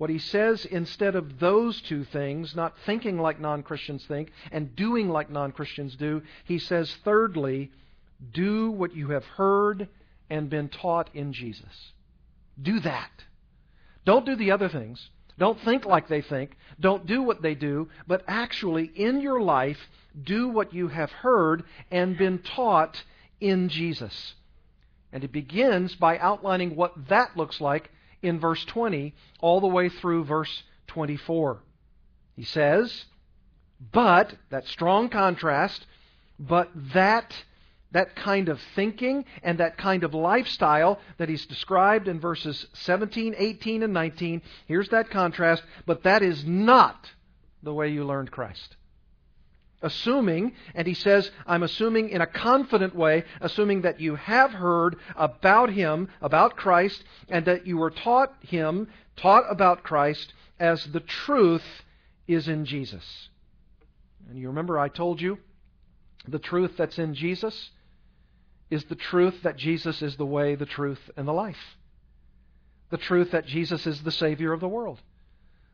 what 0.00 0.08
he 0.08 0.18
says 0.18 0.64
instead 0.64 1.14
of 1.14 1.38
those 1.38 1.78
two 1.82 2.04
things, 2.04 2.56
not 2.56 2.74
thinking 2.86 3.18
like 3.18 3.38
non 3.38 3.62
Christians 3.62 4.02
think 4.06 4.32
and 4.50 4.74
doing 4.74 5.10
like 5.10 5.28
non 5.28 5.52
Christians 5.52 5.94
do, 5.94 6.22
he 6.44 6.58
says, 6.58 6.96
thirdly, 7.04 7.70
do 8.32 8.70
what 8.70 8.96
you 8.96 9.10
have 9.10 9.26
heard 9.26 9.90
and 10.30 10.48
been 10.48 10.70
taught 10.70 11.10
in 11.12 11.34
Jesus. 11.34 11.92
Do 12.62 12.80
that. 12.80 13.10
Don't 14.06 14.24
do 14.24 14.36
the 14.36 14.52
other 14.52 14.70
things. 14.70 15.10
Don't 15.36 15.60
think 15.60 15.84
like 15.84 16.08
they 16.08 16.22
think. 16.22 16.56
Don't 16.80 17.04
do 17.04 17.20
what 17.20 17.42
they 17.42 17.54
do. 17.54 17.90
But 18.06 18.24
actually, 18.26 18.86
in 18.86 19.20
your 19.20 19.42
life, 19.42 19.86
do 20.24 20.48
what 20.48 20.72
you 20.72 20.88
have 20.88 21.10
heard 21.10 21.64
and 21.90 22.16
been 22.16 22.38
taught 22.38 23.04
in 23.38 23.68
Jesus. 23.68 24.32
And 25.12 25.24
it 25.24 25.30
begins 25.30 25.94
by 25.94 26.16
outlining 26.16 26.74
what 26.74 26.94
that 27.10 27.36
looks 27.36 27.60
like 27.60 27.90
in 28.22 28.38
verse 28.38 28.64
20 28.64 29.14
all 29.40 29.60
the 29.60 29.66
way 29.66 29.88
through 29.88 30.24
verse 30.24 30.62
24. 30.88 31.60
He 32.36 32.44
says, 32.44 33.04
but, 33.92 34.34
that 34.50 34.66
strong 34.66 35.08
contrast, 35.08 35.86
but 36.38 36.70
that 36.94 37.34
that 37.92 38.14
kind 38.14 38.48
of 38.48 38.60
thinking 38.74 39.24
and 39.42 39.58
that 39.58 39.76
kind 39.76 40.04
of 40.04 40.14
lifestyle 40.14 41.00
that 41.18 41.28
he's 41.28 41.46
described 41.46 42.08
in 42.08 42.20
verses 42.20 42.66
17, 42.74 43.34
18, 43.36 43.82
and 43.82 43.92
19. 43.92 44.42
Here's 44.66 44.88
that 44.90 45.10
contrast, 45.10 45.62
but 45.86 46.04
that 46.04 46.22
is 46.22 46.44
not 46.44 47.10
the 47.62 47.74
way 47.74 47.88
you 47.88 48.04
learned 48.04 48.30
Christ. 48.30 48.76
Assuming, 49.82 50.52
and 50.74 50.86
he 50.86 50.94
says, 50.94 51.30
I'm 51.46 51.62
assuming 51.62 52.10
in 52.10 52.20
a 52.20 52.26
confident 52.26 52.94
way, 52.94 53.24
assuming 53.40 53.82
that 53.82 54.00
you 54.00 54.16
have 54.16 54.52
heard 54.52 54.96
about 55.16 55.70
him, 55.70 56.08
about 56.20 56.56
Christ, 56.56 57.02
and 57.28 57.44
that 57.46 57.66
you 57.66 57.78
were 57.78 57.90
taught 57.90 58.34
him, 58.40 58.88
taught 59.16 59.44
about 59.50 59.82
Christ, 59.82 60.32
as 60.58 60.84
the 60.84 61.00
truth 61.00 61.64
is 62.28 62.48
in 62.48 62.64
Jesus. 62.64 63.28
And 64.28 64.38
you 64.38 64.48
remember 64.48 64.78
I 64.78 64.88
told 64.88 65.20
you 65.20 65.38
the 66.28 66.38
truth 66.38 66.72
that's 66.76 66.98
in 66.98 67.14
Jesus 67.14 67.70
is 68.70 68.84
the 68.84 68.94
truth 68.94 69.42
that 69.42 69.56
Jesus 69.56 70.00
is 70.02 70.16
the 70.16 70.26
way, 70.26 70.54
the 70.54 70.66
truth, 70.66 71.00
and 71.16 71.26
the 71.26 71.32
life. 71.32 71.76
The 72.90 72.98
truth 72.98 73.32
that 73.32 73.46
Jesus 73.46 73.86
is 73.86 74.02
the 74.02 74.12
Savior 74.12 74.52
of 74.52 74.60
the 74.60 74.68
world. 74.68 75.00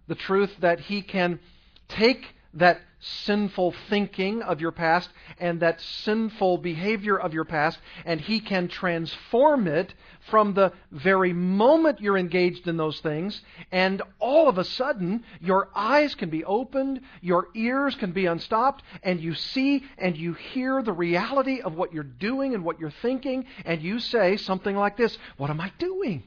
The 0.07 0.15
truth 0.15 0.51
that 0.61 0.81
He 0.81 1.03
can 1.03 1.41
take 1.89 2.25
that 2.55 2.81
sinful 3.01 3.75
thinking 3.89 4.43
of 4.43 4.61
your 4.61 4.73
past 4.73 5.11
and 5.39 5.61
that 5.61 5.81
sinful 5.81 6.59
behavior 6.59 7.19
of 7.19 7.35
your 7.35 7.45
past, 7.45 7.79
and 8.05 8.21
He 8.21 8.41
can 8.41 8.69
transform 8.69 9.67
it 9.67 9.95
from 10.31 10.55
the 10.55 10.73
very 10.91 11.33
moment 11.33 12.01
you're 12.01 12.17
engaged 12.17 12.67
in 12.67 12.77
those 12.77 13.01
things, 13.01 13.41
and 13.71 14.03
all 14.19 14.49
of 14.49 14.59
a 14.59 14.65
sudden, 14.65 15.25
your 15.41 15.69
eyes 15.75 16.15
can 16.15 16.31
be 16.31 16.45
opened, 16.45 17.01
your 17.21 17.49
ears 17.55 17.95
can 17.95 18.13
be 18.13 18.27
unstopped, 18.27 18.83
and 19.03 19.21
you 19.21 19.35
see 19.35 19.85
and 19.99 20.17
you 20.17 20.33
hear 20.33 20.83
the 20.83 20.93
reality 20.93 21.61
of 21.61 21.75
what 21.75 21.93
you're 21.93 22.03
doing 22.03 22.55
and 22.55 22.65
what 22.65 22.81
you're 22.81 22.91
thinking, 22.91 23.47
and 23.65 23.83
you 23.83 24.01
say 24.01 24.37
something 24.37 24.75
like 24.75 24.97
this 24.97 25.17
What 25.37 25.51
am 25.51 25.61
I 25.61 25.73
doing? 25.79 26.23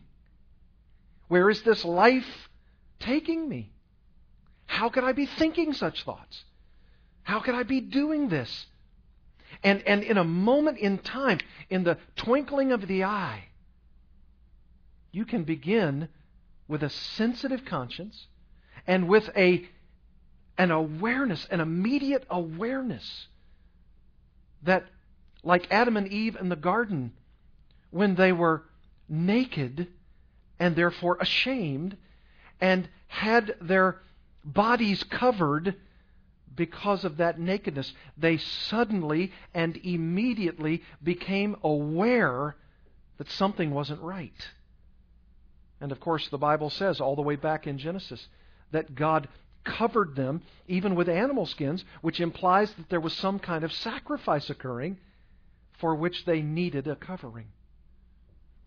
Where 1.27 1.49
is 1.49 1.61
this 1.61 1.85
life 1.85 2.49
taking 2.99 3.47
me? 3.47 3.71
How 4.65 4.89
could 4.89 5.03
I 5.03 5.13
be 5.13 5.25
thinking 5.25 5.73
such 5.73 6.03
thoughts? 6.03 6.43
How 7.29 7.39
could 7.39 7.53
I 7.53 7.61
be 7.61 7.79
doing 7.79 8.29
this? 8.29 8.65
And, 9.63 9.83
and 9.83 10.01
in 10.01 10.17
a 10.17 10.23
moment 10.23 10.79
in 10.79 10.97
time, 10.97 11.37
in 11.69 11.83
the 11.83 11.99
twinkling 12.15 12.71
of 12.71 12.87
the 12.87 13.03
eye, 13.03 13.49
you 15.11 15.25
can 15.25 15.43
begin 15.43 16.07
with 16.67 16.81
a 16.81 16.89
sensitive 16.89 17.65
conscience 17.65 18.25
and 18.87 19.07
with 19.07 19.29
a, 19.37 19.63
an 20.57 20.71
awareness, 20.71 21.45
an 21.51 21.59
immediate 21.59 22.25
awareness 22.31 23.27
that, 24.63 24.85
like 25.43 25.67
Adam 25.69 25.97
and 25.97 26.07
Eve 26.07 26.35
in 26.35 26.49
the 26.49 26.55
garden, 26.55 27.11
when 27.91 28.15
they 28.15 28.31
were 28.31 28.63
naked 29.07 29.87
and 30.57 30.75
therefore 30.75 31.19
ashamed 31.21 31.95
and 32.59 32.89
had 33.07 33.53
their 33.61 34.01
bodies 34.43 35.03
covered 35.03 35.75
because 36.59 37.05
of 37.05 37.15
that 37.17 37.39
nakedness. 37.39 37.93
They 38.17 38.35
suddenly 38.35 39.31
and 39.53 39.77
immediately 39.77 40.83
became 41.01 41.55
aware 41.63 42.57
that 43.17 43.31
something 43.31 43.71
wasn't 43.71 44.01
right. 44.01 44.49
And 45.79 45.93
of 45.93 46.01
course, 46.01 46.27
the 46.27 46.37
Bible 46.37 46.69
says, 46.69 46.99
all 46.99 47.15
the 47.15 47.21
way 47.21 47.37
back 47.37 47.65
in 47.65 47.77
Genesis, 47.77 48.27
that 48.71 48.93
God 48.93 49.29
covered 49.63 50.17
them 50.17 50.41
even 50.67 50.95
with 50.95 51.07
animal 51.07 51.45
skins, 51.45 51.85
which 52.01 52.19
implies 52.19 52.73
that 52.73 52.89
there 52.89 52.99
was 52.99 53.13
some 53.13 53.39
kind 53.39 53.63
of 53.63 53.71
sacrifice 53.71 54.49
occurring 54.49 54.97
for 55.79 55.95
which 55.95 56.25
they 56.25 56.41
needed 56.41 56.89
a 56.89 56.97
covering. 56.97 57.47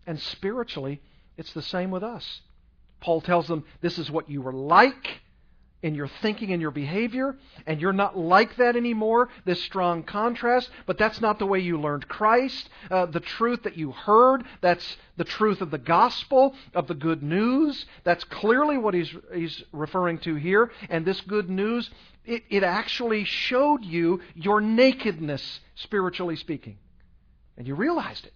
And 0.07 0.19
spiritually, 0.19 0.99
it's 1.37 1.53
the 1.53 1.61
same 1.61 1.91
with 1.91 2.01
us. 2.03 2.41
Paul 3.01 3.21
tells 3.21 3.47
them, 3.47 3.65
This 3.81 3.99
is 3.99 4.09
what 4.09 4.31
you 4.31 4.41
were 4.41 4.51
like 4.51 5.21
in 5.83 5.93
your 5.93 6.07
thinking 6.21 6.51
and 6.53 6.61
your 6.61 6.71
behavior, 6.71 7.35
and 7.67 7.79
you're 7.79 7.93
not 7.93 8.17
like 8.17 8.55
that 8.55 8.77
anymore, 8.77 9.29
this 9.45 9.61
strong 9.61 10.01
contrast, 10.01 10.69
but 10.85 10.97
that's 10.97 11.19
not 11.19 11.37
the 11.37 11.45
way 11.45 11.59
you 11.59 11.79
learned 11.79 12.07
Christ. 12.07 12.69
Uh, 12.89 13.05
the 13.05 13.19
truth 13.19 13.63
that 13.63 13.77
you 13.77 13.91
heard, 13.91 14.45
that's 14.61 14.97
the 15.17 15.25
truth 15.25 15.61
of 15.61 15.71
the 15.71 15.77
gospel, 15.77 16.55
of 16.73 16.87
the 16.87 16.93
good 16.95 17.21
news. 17.21 17.85
That's 18.05 18.23
clearly 18.23 18.77
what 18.77 18.93
he's, 18.93 19.13
he's 19.33 19.61
referring 19.73 20.19
to 20.19 20.35
here. 20.35 20.71
And 20.89 21.05
this 21.05 21.19
good 21.21 21.49
news, 21.49 21.89
it, 22.25 22.43
it 22.49 22.63
actually 22.63 23.25
showed 23.25 23.83
you 23.83 24.21
your 24.35 24.61
nakedness, 24.61 25.59
spiritually 25.75 26.37
speaking. 26.37 26.77
And 27.57 27.67
you 27.67 27.75
realized 27.75 28.25
it. 28.25 28.33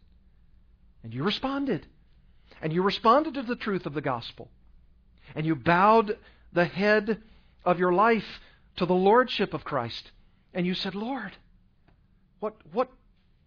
And 1.02 1.14
you 1.14 1.24
responded. 1.24 1.88
And 2.62 2.74
you 2.74 2.82
responded 2.82 3.36
to 3.36 3.44
the 3.44 3.56
truth 3.56 3.86
of 3.86 3.94
the 3.94 4.02
gospel. 4.02 4.50
And 5.34 5.46
you 5.46 5.56
bowed 5.56 6.18
the 6.52 6.66
head 6.66 7.22
of 7.68 7.80
your 7.80 7.92
life 7.92 8.26
to 8.78 8.86
the 8.86 8.96
lordship 8.96 9.54
of 9.54 9.66
Christ. 9.66 10.12
And 10.54 10.66
you 10.66 10.74
said, 10.74 10.96
Lord, 10.96 11.34
what, 12.40 12.56
what, 12.72 12.90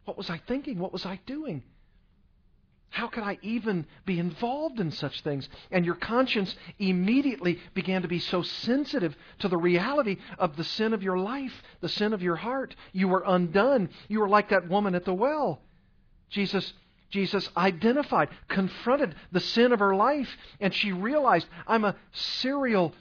what 0.04 0.16
was 0.16 0.28
I 0.28 0.40
thinking? 0.46 0.78
What 0.78 0.92
was 0.92 1.06
I 1.06 1.18
doing? 1.26 1.62
How 2.90 3.06
could 3.06 3.22
I 3.22 3.38
even 3.40 3.86
be 4.04 4.18
involved 4.18 4.78
in 4.78 4.90
such 4.90 5.22
things? 5.22 5.48
And 5.70 5.86
your 5.86 5.94
conscience 5.94 6.54
immediately 6.78 7.58
began 7.72 8.02
to 8.02 8.08
be 8.08 8.18
so 8.18 8.42
sensitive 8.42 9.16
to 9.38 9.48
the 9.48 9.56
reality 9.56 10.18
of 10.38 10.56
the 10.56 10.64
sin 10.64 10.92
of 10.92 11.02
your 11.02 11.16
life, 11.16 11.62
the 11.80 11.88
sin 11.88 12.12
of 12.12 12.22
your 12.22 12.36
heart. 12.36 12.74
You 12.92 13.08
were 13.08 13.24
undone. 13.26 13.88
You 14.08 14.20
were 14.20 14.28
like 14.28 14.50
that 14.50 14.68
woman 14.68 14.94
at 14.94 15.04
the 15.04 15.14
well. 15.14 15.60
Jesus 16.28 16.72
Jesus 17.10 17.48
identified, 17.56 18.28
confronted 18.46 19.16
the 19.32 19.40
sin 19.40 19.72
of 19.72 19.80
her 19.80 19.96
life, 19.96 20.28
and 20.60 20.72
she 20.72 20.92
realized, 20.92 21.48
I'm 21.66 21.84
a 21.84 21.96
serial 22.12 22.94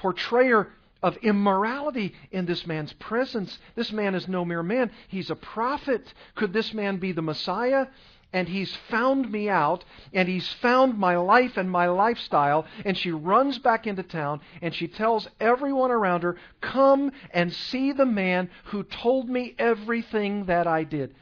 portrayer 0.00 0.66
of 1.02 1.16
immorality 1.18 2.14
in 2.30 2.46
this 2.46 2.66
man's 2.66 2.92
presence. 2.94 3.58
This 3.74 3.92
man 3.92 4.14
is 4.14 4.28
no 4.28 4.46
mere 4.46 4.62
man, 4.62 4.90
he's 5.08 5.30
a 5.30 5.36
prophet. 5.36 6.12
Could 6.34 6.54
this 6.54 6.72
man 6.72 6.96
be 6.96 7.12
the 7.12 7.22
Messiah? 7.22 7.86
And 8.32 8.48
he's 8.48 8.74
found 8.88 9.30
me 9.30 9.48
out, 9.48 9.84
and 10.12 10.28
he's 10.28 10.48
found 10.62 10.96
my 10.96 11.16
life 11.16 11.56
and 11.56 11.68
my 11.68 11.88
lifestyle. 11.88 12.64
And 12.84 12.96
she 12.96 13.10
runs 13.10 13.58
back 13.58 13.88
into 13.88 14.04
town, 14.04 14.40
and 14.62 14.72
she 14.72 14.86
tells 14.86 15.28
everyone 15.40 15.90
around 15.90 16.22
her, 16.22 16.36
Come 16.60 17.10
and 17.32 17.52
see 17.52 17.90
the 17.90 18.06
man 18.06 18.48
who 18.66 18.84
told 18.84 19.28
me 19.28 19.56
everything 19.58 20.44
that 20.44 20.68
I 20.68 20.84
did. 20.84 21.14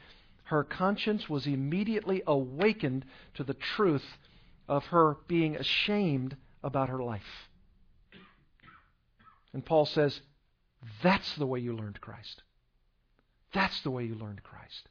Her 0.43 0.63
conscience 0.63 1.27
was 1.27 1.47
immediately 1.47 2.21
awakened 2.27 3.05
to 3.33 3.43
the 3.43 3.55
truth 3.55 4.05
of 4.67 4.85
her 4.85 5.17
being 5.27 5.55
ashamed 5.55 6.37
about 6.63 6.89
her 6.89 7.01
life. 7.01 7.48
And 9.53 9.65
Paul 9.65 9.85
says, 9.85 10.19
that's 11.03 11.35
the 11.35 11.45
way 11.45 11.59
you 11.59 11.75
learned 11.75 12.01
Christ. 12.01 12.43
That's 13.53 13.79
the 13.81 13.91
way 13.91 14.05
you 14.05 14.15
learned 14.15 14.43
Christ. 14.43 14.89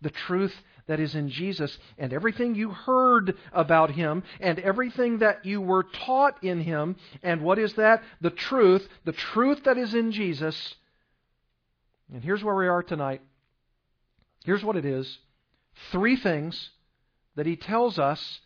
The 0.00 0.10
truth 0.10 0.54
that 0.88 0.98
is 0.98 1.14
in 1.14 1.28
Jesus 1.28 1.78
and 1.96 2.12
everything 2.12 2.54
you 2.54 2.70
heard 2.70 3.36
about 3.52 3.92
Him 3.92 4.24
and 4.40 4.58
everything 4.58 5.18
that 5.18 5.44
you 5.44 5.60
were 5.60 5.84
taught 5.84 6.42
in 6.42 6.60
Him. 6.60 6.96
And 7.22 7.42
what 7.42 7.58
is 7.58 7.74
that? 7.74 8.02
The 8.20 8.30
truth, 8.30 8.88
the 9.04 9.12
truth 9.12 9.62
that 9.64 9.78
is 9.78 9.94
in 9.94 10.10
Jesus. 10.10 10.74
And 12.12 12.24
here's 12.24 12.42
where 12.42 12.56
we 12.56 12.66
are 12.66 12.82
tonight. 12.82 13.22
Here's 14.44 14.64
what 14.64 14.76
it 14.76 14.84
is 14.84 15.18
three 15.92 16.16
things 16.16 16.70
that 17.36 17.46
He 17.46 17.56
tells 17.56 17.98
us 17.98 18.40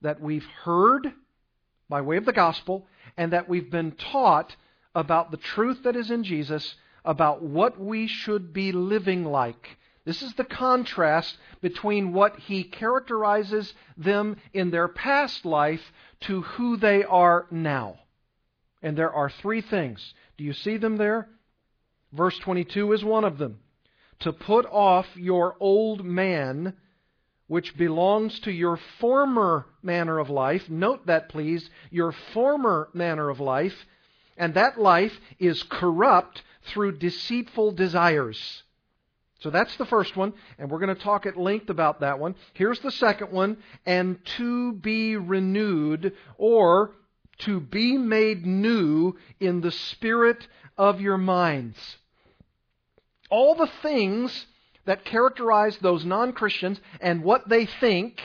that 0.00 0.20
we've 0.20 0.46
heard 0.64 1.12
by 1.88 2.00
way 2.00 2.16
of 2.16 2.24
the 2.24 2.32
gospel 2.32 2.86
and 3.16 3.32
that 3.32 3.48
we've 3.48 3.70
been 3.70 3.92
taught 3.92 4.56
about 4.96 5.30
the 5.30 5.36
truth 5.36 5.82
that 5.84 5.94
is 5.94 6.10
in 6.10 6.24
Jesus, 6.24 6.74
about 7.04 7.42
what 7.42 7.78
we 7.78 8.06
should 8.06 8.54
be 8.54 8.72
living 8.72 9.24
like. 9.24 9.76
This 10.06 10.22
is 10.22 10.32
the 10.34 10.44
contrast 10.44 11.36
between 11.60 12.14
what 12.14 12.38
he 12.38 12.64
characterizes 12.64 13.74
them 13.98 14.36
in 14.54 14.70
their 14.70 14.88
past 14.88 15.44
life 15.44 15.92
to 16.20 16.40
who 16.40 16.78
they 16.78 17.04
are 17.04 17.46
now. 17.50 17.98
And 18.82 18.96
there 18.96 19.12
are 19.12 19.28
three 19.28 19.60
things. 19.60 20.14
Do 20.38 20.44
you 20.44 20.54
see 20.54 20.78
them 20.78 20.96
there? 20.96 21.28
Verse 22.12 22.38
22 22.38 22.94
is 22.94 23.04
one 23.04 23.24
of 23.24 23.36
them. 23.36 23.58
To 24.20 24.32
put 24.32 24.64
off 24.64 25.06
your 25.14 25.56
old 25.60 26.06
man, 26.06 26.72
which 27.48 27.76
belongs 27.76 28.40
to 28.40 28.50
your 28.50 28.78
former 28.98 29.66
manner 29.82 30.18
of 30.18 30.30
life. 30.30 30.70
Note 30.70 31.06
that, 31.06 31.28
please. 31.28 31.68
Your 31.90 32.12
former 32.32 32.88
manner 32.94 33.28
of 33.28 33.40
life 33.40 33.74
and 34.36 34.54
that 34.54 34.80
life 34.80 35.18
is 35.38 35.62
corrupt 35.64 36.42
through 36.66 36.98
deceitful 36.98 37.72
desires. 37.72 38.62
So 39.40 39.50
that's 39.50 39.76
the 39.76 39.86
first 39.86 40.16
one, 40.16 40.32
and 40.58 40.70
we're 40.70 40.78
going 40.78 40.94
to 40.94 41.02
talk 41.02 41.26
at 41.26 41.36
length 41.36 41.68
about 41.68 42.00
that 42.00 42.18
one. 42.18 42.34
Here's 42.54 42.80
the 42.80 42.90
second 42.90 43.30
one, 43.32 43.58
and 43.84 44.18
to 44.38 44.72
be 44.72 45.16
renewed, 45.16 46.14
or 46.38 46.92
to 47.38 47.60
be 47.60 47.98
made 47.98 48.46
new 48.46 49.16
in 49.38 49.60
the 49.60 49.70
spirit 49.70 50.46
of 50.78 51.00
your 51.00 51.18
minds. 51.18 51.78
All 53.28 53.54
the 53.54 53.70
things 53.82 54.46
that 54.86 55.04
characterize 55.04 55.76
those 55.78 56.04
non 56.04 56.32
Christians 56.32 56.80
and 57.00 57.22
what 57.22 57.48
they 57.48 57.66
think 57.66 58.20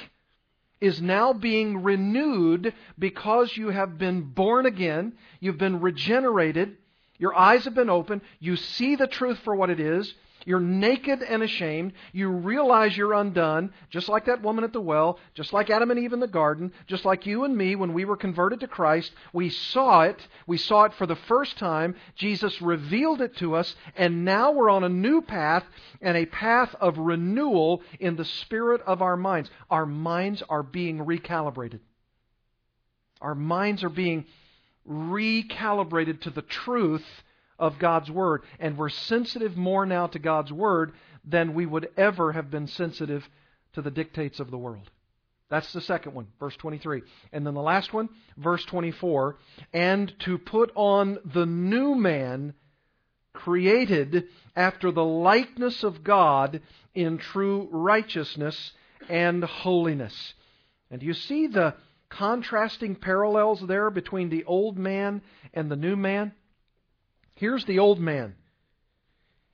is 0.82 1.02
now 1.02 1.32
being 1.32 1.84
renewed 1.84 2.74
because 2.98 3.56
you 3.56 3.70
have 3.70 3.98
been 3.98 4.22
born 4.22 4.66
again, 4.66 5.14
you've 5.40 5.60
been 5.60 5.80
regenerated, 5.80 6.76
Your 7.20 7.38
eyes 7.38 7.66
have 7.66 7.76
been 7.76 7.90
opened. 7.92 8.22
You 8.40 8.56
see 8.56 8.96
the 8.96 9.06
truth 9.06 9.38
for 9.44 9.56
what 9.56 9.70
it 9.70 9.80
is. 9.80 10.12
You're 10.46 10.60
naked 10.60 11.22
and 11.22 11.44
ashamed. 11.44 11.94
You 12.14 12.30
realize 12.30 12.96
you're 12.96 13.14
undone, 13.14 13.74
just 13.90 14.10
like 14.10 14.26
that 14.26 14.42
woman 14.42 14.64
at 14.64 14.74
the 14.74 14.82
well, 14.82 15.20
just 15.34 15.54
like 15.54 15.70
Adam 15.70 15.92
and 15.92 16.00
Eve 16.00 16.14
in 16.14 16.20
the 16.20 16.28
garden, 16.28 16.72
just 16.88 17.06
like 17.06 17.26
you 17.26 17.44
and 17.44 17.56
me 17.56 17.76
when 17.76 17.94
we 17.94 18.06
were 18.06 18.18
converted 18.18 18.60
to 18.62 18.68
Christ. 18.68 19.12
We 19.34 19.50
saw 19.50 20.02
it. 20.04 20.20
We 20.48 20.58
saw 20.58 20.86
it 20.86 20.94
for 20.96 21.06
the 21.06 21.16
first 21.16 21.58
time. 21.58 21.96
Jesus 22.16 22.62
revealed 22.62 23.22
it 23.22 23.38
to 23.38 23.56
us, 23.56 23.76
and 23.96 24.26
now 24.26 24.52
we're 24.52 24.70
on 24.70 24.84
a 24.84 24.90
new 24.90 25.22
path 25.22 25.64
and 26.02 26.18
a 26.18 26.26
path 26.26 26.74
of 26.82 26.98
renewal 26.98 27.82
in 28.00 28.16
the 28.16 28.26
spirit 28.26 28.82
of 28.88 29.02
our 29.02 29.18
minds. 29.18 29.50
Our 29.70 29.86
minds 29.86 30.42
are 30.50 30.64
being 30.64 31.00
recalibrated. 31.00 31.80
Our 33.22 33.36
minds 33.36 33.84
are 33.84 33.90
being 33.90 34.26
recalibrated 34.90 36.22
to 36.22 36.32
the 36.32 36.42
truth 36.42 37.06
of 37.62 37.80
God's 37.80 38.12
Word. 38.12 38.42
And 38.60 38.78
we're 38.78 38.90
sensitive 38.90 39.56
more 39.56 39.86
now 39.86 40.08
to 40.08 40.20
God's 40.20 40.52
Word 40.52 40.92
than 41.24 41.54
we 41.54 41.66
would 41.66 41.90
ever 41.96 42.34
have 42.34 42.52
been 42.52 42.68
sensitive 42.68 43.30
to 43.74 43.82
the 43.82 43.92
dictates 43.92 44.42
of 44.42 44.52
the 44.52 44.58
world. 44.58 44.90
That's 45.50 45.72
the 45.72 45.82
second 45.82 46.14
one, 46.14 46.28
verse 46.40 46.56
23. 46.58 47.04
And 47.32 47.46
then 47.46 47.54
the 47.54 47.62
last 47.62 47.94
one, 47.94 48.10
verse 48.38 48.66
24. 48.66 49.38
And 49.74 50.14
to 50.20 50.38
put 50.38 50.72
on 50.76 51.20
the 51.34 51.46
new 51.46 51.94
man 51.94 52.54
created 53.34 54.28
after 54.56 54.92
the 54.92 55.04
likeness 55.04 55.84
of 55.84 56.04
God 56.04 56.62
in 56.96 57.18
true 57.18 57.70
righteousness 57.72 58.72
and 59.10 59.44
holiness. 59.44 60.34
And 60.90 61.04
you 61.04 61.14
see 61.14 61.48
the 61.48 61.76
contrasting 62.10 62.96
parallels 62.96 63.62
there 63.66 63.90
between 63.90 64.30
the 64.30 64.44
old 64.46 64.78
man 64.78 65.22
and 65.54 65.70
the 65.70 65.76
new 65.76 65.96
man? 65.96 66.34
Here's 67.42 67.66
the 67.66 67.80
old 67.80 68.00
man. 68.00 68.36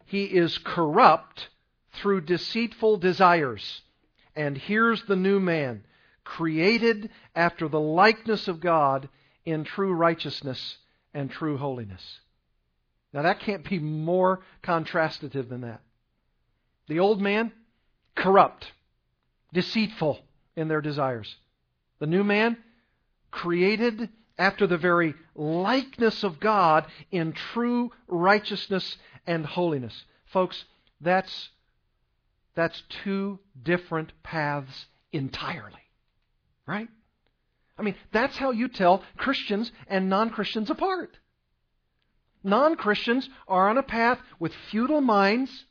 He 0.08 0.26
is 0.26 0.58
corrupt 0.58 1.48
through 1.94 2.20
deceitful 2.20 2.98
desires. 2.98 3.82
And 4.36 4.58
here's 4.58 5.02
the 5.04 5.16
new 5.16 5.40
man, 5.40 5.86
created 6.26 7.10
after 7.34 7.70
the 7.70 7.80
likeness 7.80 8.50
of 8.50 8.60
God 8.60 9.08
in 9.46 9.64
true 9.64 9.94
righteousness 9.94 10.80
and 11.14 11.32
true 11.32 11.58
holiness. 11.58 12.04
Now, 13.14 13.22
that 13.22 13.40
can't 13.40 13.64
be 13.64 13.80
more 13.80 14.42
contrastative 14.62 15.48
than 15.48 15.62
that. 15.62 15.80
The 16.90 17.00
old 17.00 17.22
man, 17.22 17.54
corrupt, 18.16 18.70
deceitful 19.54 20.20
in 20.58 20.68
their 20.68 20.82
desires. 20.82 21.38
The 22.00 22.08
new 22.08 22.26
man, 22.26 22.58
created 23.32 24.10
after 24.38 24.68
the 24.68 24.78
very 24.78 25.16
likeness 25.36 26.24
of 26.24 26.40
God 26.40 26.86
in 27.12 27.34
true 27.34 27.92
righteousness 28.08 28.98
and 29.26 29.46
holiness. 29.46 30.04
Folks, 30.28 30.66
that's, 31.02 31.50
that's 32.56 32.82
two 33.04 33.40
different 33.62 34.12
paths 34.24 34.86
entirely. 35.12 35.74
Right? 36.66 36.90
I 37.78 37.82
mean, 37.82 37.96
that's 38.12 38.38
how 38.38 38.52
you 38.52 38.68
tell 38.68 39.04
Christians 39.18 39.72
and 39.88 40.10
non 40.10 40.30
Christians 40.30 40.70
apart. 40.70 41.18
Non 42.44 42.76
Christians 42.76 43.30
are 43.48 43.70
on 43.70 43.78
a 43.78 43.84
path 43.84 44.20
with 44.40 44.54
futile 44.72 45.02
minds, 45.02 45.66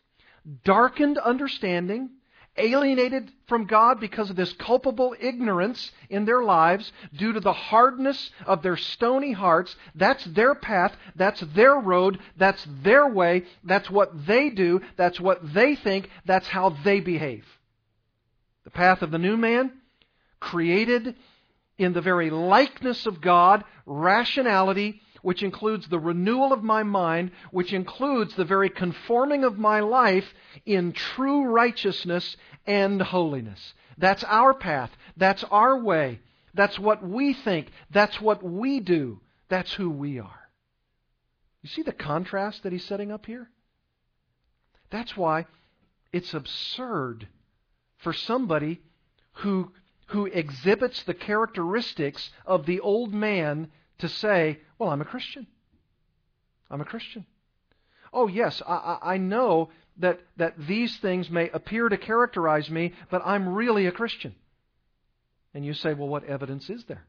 darkened 0.64 1.18
understanding, 1.18 2.10
alienated 2.58 3.30
from 3.46 3.66
God 3.66 4.00
because 4.00 4.30
of 4.30 4.36
this 4.36 4.52
culpable 4.54 5.14
ignorance 5.20 5.90
in 6.10 6.24
their 6.24 6.42
lives 6.42 6.92
due 7.16 7.32
to 7.32 7.40
the 7.40 7.52
hardness 7.52 8.30
of 8.46 8.62
their 8.62 8.76
stony 8.76 9.32
hearts. 9.32 9.74
That's 9.94 10.24
their 10.24 10.54
path. 10.54 10.96
That's 11.14 11.40
their 11.54 11.74
road. 11.74 12.18
That's 12.36 12.66
their 12.82 13.06
way. 13.06 13.44
That's 13.64 13.90
what 13.90 14.26
they 14.26 14.50
do. 14.50 14.80
That's 14.96 15.20
what 15.20 15.54
they 15.54 15.76
think. 15.76 16.08
That's 16.24 16.48
how 16.48 16.70
they 16.84 17.00
behave. 17.00 17.44
The 18.64 18.70
path 18.70 19.02
of 19.02 19.10
the 19.10 19.18
new 19.18 19.36
man, 19.36 19.72
created 20.40 21.14
in 21.78 21.92
the 21.92 22.00
very 22.00 22.30
likeness 22.30 23.06
of 23.06 23.20
God, 23.20 23.64
rationality, 23.84 25.00
which 25.26 25.42
includes 25.42 25.88
the 25.88 25.98
renewal 25.98 26.52
of 26.52 26.62
my 26.62 26.84
mind, 26.84 27.32
which 27.50 27.72
includes 27.72 28.36
the 28.36 28.44
very 28.44 28.70
conforming 28.70 29.42
of 29.42 29.58
my 29.58 29.80
life 29.80 30.32
in 30.64 30.92
true 30.92 31.46
righteousness 31.46 32.36
and 32.64 33.02
holiness. 33.02 33.74
That's 33.98 34.22
our 34.22 34.54
path. 34.54 34.92
That's 35.16 35.42
our 35.50 35.82
way. 35.82 36.20
That's 36.54 36.78
what 36.78 37.02
we 37.02 37.32
think. 37.32 37.72
That's 37.90 38.20
what 38.20 38.40
we 38.44 38.78
do. 38.78 39.18
That's 39.48 39.72
who 39.72 39.90
we 39.90 40.20
are. 40.20 40.48
You 41.60 41.70
see 41.70 41.82
the 41.82 41.90
contrast 41.90 42.62
that 42.62 42.70
he's 42.70 42.84
setting 42.84 43.10
up 43.10 43.26
here? 43.26 43.50
That's 44.90 45.16
why 45.16 45.46
it's 46.12 46.34
absurd 46.34 47.26
for 47.96 48.12
somebody 48.12 48.80
who, 49.32 49.72
who 50.06 50.26
exhibits 50.26 51.02
the 51.02 51.14
characteristics 51.14 52.30
of 52.46 52.64
the 52.64 52.78
old 52.78 53.12
man 53.12 53.72
to 53.98 54.08
say, 54.08 54.60
Well, 54.78 54.90
I'm 54.90 55.00
a 55.00 55.06
Christian. 55.06 55.46
I'm 56.70 56.80
a 56.80 56.84
Christian. 56.84 57.26
Oh, 58.12 58.26
yes, 58.28 58.62
I, 58.66 58.98
I 59.02 59.16
know 59.18 59.70
that, 59.98 60.20
that 60.36 60.54
these 60.58 60.96
things 60.98 61.30
may 61.30 61.48
appear 61.50 61.88
to 61.88 61.96
characterize 61.96 62.70
me, 62.70 62.92
but 63.10 63.22
I'm 63.24 63.54
really 63.54 63.86
a 63.86 63.92
Christian. 63.92 64.34
And 65.54 65.64
you 65.64 65.74
say, 65.74 65.94
Well, 65.94 66.08
what 66.08 66.24
evidence 66.24 66.68
is 66.70 66.84
there? 66.84 67.04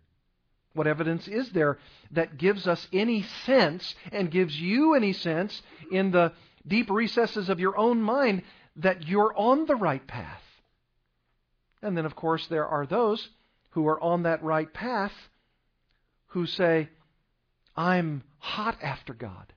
What 0.73 0.87
evidence 0.87 1.27
is 1.27 1.49
there 1.51 1.79
that 2.11 2.37
gives 2.37 2.67
us 2.67 2.87
any 2.93 3.23
sense 3.23 3.95
and 4.11 4.29
gives 4.29 4.59
you 4.59 4.93
any 4.93 5.11
sense 5.11 5.61
in 5.91 6.11
the 6.11 6.33
deep 6.67 6.89
recesses 6.89 7.49
of 7.49 7.59
your 7.59 7.77
own 7.77 8.01
mind 8.01 8.43
that 8.75 9.07
you're 9.07 9.33
on 9.35 9.65
the 9.65 9.75
right 9.75 10.05
path? 10.05 10.43
And 11.81 11.97
then, 11.97 12.05
of 12.05 12.15
course, 12.15 12.45
there 12.47 12.67
are 12.67 12.85
those 12.85 13.29
who 13.71 13.87
are 13.87 13.99
on 14.01 14.23
that 14.23 14.43
right 14.43 14.71
path 14.71 15.13
who 16.27 16.45
say, 16.45 16.89
I'm 17.75 18.23
hot 18.39 18.77
after 18.81 19.13
God. 19.13 19.53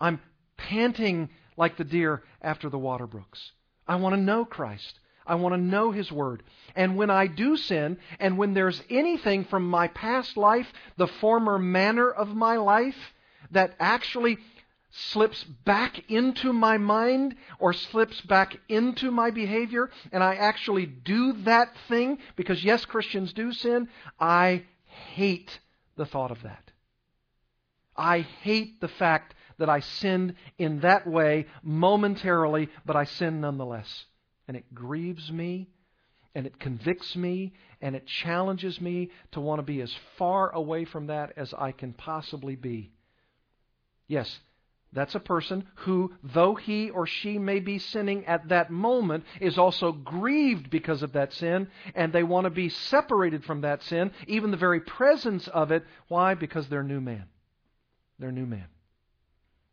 I'm 0.00 0.20
panting 0.56 1.30
like 1.56 1.76
the 1.76 1.84
deer 1.84 2.22
after 2.42 2.68
the 2.68 2.78
water 2.78 3.06
brooks. 3.06 3.52
I 3.86 3.96
want 3.96 4.14
to 4.14 4.20
know 4.20 4.44
Christ. 4.44 4.98
I 5.26 5.34
want 5.36 5.54
to 5.54 5.60
know 5.60 5.90
His 5.90 6.10
Word. 6.10 6.42
And 6.74 6.96
when 6.96 7.10
I 7.10 7.26
do 7.26 7.56
sin, 7.56 7.98
and 8.18 8.36
when 8.36 8.54
there's 8.54 8.82
anything 8.90 9.44
from 9.44 9.68
my 9.68 9.88
past 9.88 10.36
life, 10.36 10.66
the 10.96 11.06
former 11.06 11.58
manner 11.58 12.10
of 12.10 12.28
my 12.28 12.56
life, 12.56 12.96
that 13.50 13.74
actually 13.78 14.38
slips 14.90 15.44
back 15.44 16.10
into 16.10 16.52
my 16.52 16.78
mind 16.78 17.36
or 17.58 17.72
slips 17.72 18.20
back 18.22 18.56
into 18.68 19.10
my 19.10 19.30
behavior, 19.30 19.90
and 20.10 20.22
I 20.22 20.34
actually 20.34 20.86
do 20.86 21.32
that 21.44 21.68
thing, 21.88 22.18
because 22.36 22.64
yes, 22.64 22.84
Christians 22.84 23.32
do 23.32 23.52
sin, 23.52 23.88
I 24.18 24.64
hate 25.14 25.60
the 26.00 26.06
thought 26.06 26.30
of 26.30 26.42
that. 26.44 26.70
I 27.94 28.20
hate 28.20 28.80
the 28.80 28.88
fact 28.88 29.34
that 29.58 29.68
I 29.68 29.80
sinned 29.80 30.34
in 30.56 30.80
that 30.80 31.06
way 31.06 31.44
momentarily, 31.62 32.70
but 32.86 32.96
I 32.96 33.04
sin 33.04 33.42
nonetheless. 33.42 34.06
And 34.48 34.56
it 34.56 34.74
grieves 34.74 35.30
me, 35.30 35.68
and 36.34 36.46
it 36.46 36.58
convicts 36.58 37.14
me, 37.14 37.52
and 37.82 37.94
it 37.94 38.06
challenges 38.06 38.80
me 38.80 39.10
to 39.32 39.40
want 39.40 39.58
to 39.58 39.62
be 39.62 39.82
as 39.82 39.94
far 40.16 40.50
away 40.54 40.86
from 40.86 41.08
that 41.08 41.34
as 41.36 41.52
I 41.52 41.72
can 41.72 41.92
possibly 41.92 42.56
be. 42.56 42.92
Yes, 44.08 44.40
that's 44.92 45.14
a 45.14 45.20
person 45.20 45.66
who, 45.76 46.12
though 46.22 46.56
he 46.56 46.90
or 46.90 47.06
she 47.06 47.38
may 47.38 47.60
be 47.60 47.78
sinning 47.78 48.26
at 48.26 48.48
that 48.48 48.70
moment, 48.70 49.24
is 49.40 49.56
also 49.56 49.92
grieved 49.92 50.68
because 50.68 51.02
of 51.02 51.12
that 51.12 51.32
sin, 51.32 51.68
and 51.94 52.12
they 52.12 52.24
want 52.24 52.46
to 52.46 52.50
be 52.50 52.68
separated 52.68 53.44
from 53.44 53.60
that 53.60 53.82
sin, 53.84 54.10
even 54.26 54.50
the 54.50 54.56
very 54.56 54.80
presence 54.80 55.46
of 55.48 55.70
it. 55.70 55.84
Why? 56.08 56.34
Because 56.34 56.68
they're 56.68 56.82
new 56.82 57.00
man. 57.00 57.26
They're 58.18 58.32
new 58.32 58.46
man. 58.46 58.66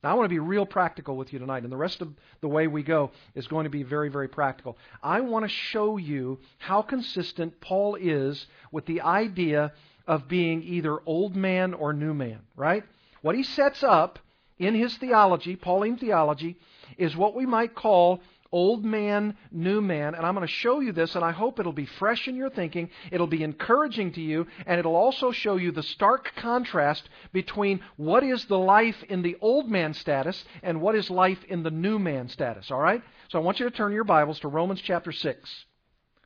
Now, 0.03 0.11
I 0.11 0.13
want 0.13 0.25
to 0.25 0.35
be 0.35 0.39
real 0.39 0.67
practical 0.67 1.17
with 1.17 1.33
you 1.33 1.39
tonight, 1.39 1.63
and 1.63 1.71
the 1.71 1.77
rest 1.77 2.01
of 2.01 2.13
the 2.41 2.47
way 2.47 2.67
we 2.67 2.83
go 2.83 3.09
is 3.33 3.47
going 3.47 3.63
to 3.63 3.71
be 3.71 3.81
very, 3.81 4.09
very 4.09 4.27
practical. 4.27 4.77
I 5.01 5.21
want 5.21 5.45
to 5.45 5.49
show 5.49 5.97
you 5.97 6.37
how 6.59 6.83
consistent 6.83 7.59
Paul 7.59 7.95
is 7.95 8.45
with 8.71 8.85
the 8.85 9.01
idea 9.01 9.73
of 10.05 10.27
being 10.27 10.61
either 10.61 10.99
old 11.07 11.35
man 11.35 11.73
or 11.73 11.91
new 11.91 12.13
man, 12.13 12.41
right? 12.55 12.83
What 13.23 13.35
he 13.35 13.41
sets 13.41 13.83
up 13.83 14.19
in 14.59 14.75
his 14.75 14.95
theology, 14.97 15.55
Pauline 15.55 15.97
theology, 15.97 16.57
is 16.97 17.15
what 17.15 17.35
we 17.35 17.45
might 17.45 17.75
call 17.75 18.21
old 18.51 18.83
man, 18.83 19.35
new 19.51 19.81
man. 19.81 20.15
And 20.15 20.25
I'm 20.25 20.33
going 20.33 20.47
to 20.47 20.51
show 20.51 20.79
you 20.79 20.91
this, 20.91 21.15
and 21.15 21.23
I 21.23 21.31
hope 21.31 21.59
it'll 21.59 21.73
be 21.73 21.85
fresh 21.85 22.27
in 22.27 22.35
your 22.35 22.49
thinking. 22.49 22.89
It'll 23.11 23.27
be 23.27 23.43
encouraging 23.43 24.13
to 24.13 24.21
you, 24.21 24.47
and 24.65 24.79
it'll 24.79 24.95
also 24.95 25.31
show 25.31 25.57
you 25.57 25.71
the 25.71 25.83
stark 25.83 26.31
contrast 26.37 27.09
between 27.33 27.81
what 27.97 28.23
is 28.23 28.45
the 28.45 28.59
life 28.59 29.03
in 29.09 29.21
the 29.21 29.37
old 29.41 29.69
man 29.69 29.93
status 29.93 30.43
and 30.63 30.81
what 30.81 30.95
is 30.95 31.09
life 31.09 31.43
in 31.47 31.63
the 31.63 31.71
new 31.71 31.99
man 31.99 32.29
status. 32.29 32.71
All 32.71 32.79
right? 32.79 33.01
So 33.29 33.39
I 33.39 33.41
want 33.41 33.59
you 33.59 33.69
to 33.69 33.75
turn 33.75 33.91
your 33.91 34.03
Bibles 34.03 34.39
to 34.39 34.47
Romans 34.47 34.81
chapter 34.81 35.11
6. 35.11 35.65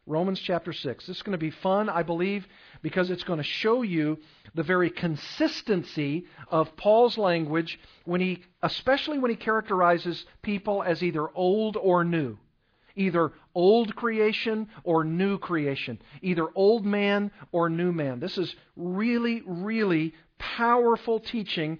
Romans 0.07 0.39
chapter 0.39 0.73
6. 0.73 1.05
This 1.05 1.17
is 1.17 1.23
going 1.23 1.33
to 1.33 1.37
be 1.37 1.51
fun, 1.51 1.87
I 1.87 2.03
believe, 2.03 2.47
because 2.81 3.11
it's 3.11 3.23
going 3.23 3.37
to 3.37 3.43
show 3.43 3.83
you 3.83 4.17
the 4.55 4.63
very 4.63 4.89
consistency 4.89 6.25
of 6.49 6.75
Paul's 6.75 7.17
language 7.17 7.79
when 8.05 8.19
he 8.19 8.43
especially 8.63 9.19
when 9.19 9.31
he 9.31 9.37
characterizes 9.37 10.25
people 10.41 10.83
as 10.83 11.03
either 11.03 11.27
old 11.35 11.77
or 11.77 12.03
new. 12.03 12.37
Either 12.95 13.31
old 13.55 13.95
creation 13.95 14.67
or 14.83 15.03
new 15.03 15.37
creation. 15.37 16.01
Either 16.21 16.47
old 16.55 16.85
man 16.85 17.31
or 17.51 17.69
new 17.69 17.91
man. 17.91 18.19
This 18.19 18.37
is 18.37 18.53
really, 18.75 19.43
really 19.45 20.13
powerful 20.39 21.19
teaching 21.19 21.79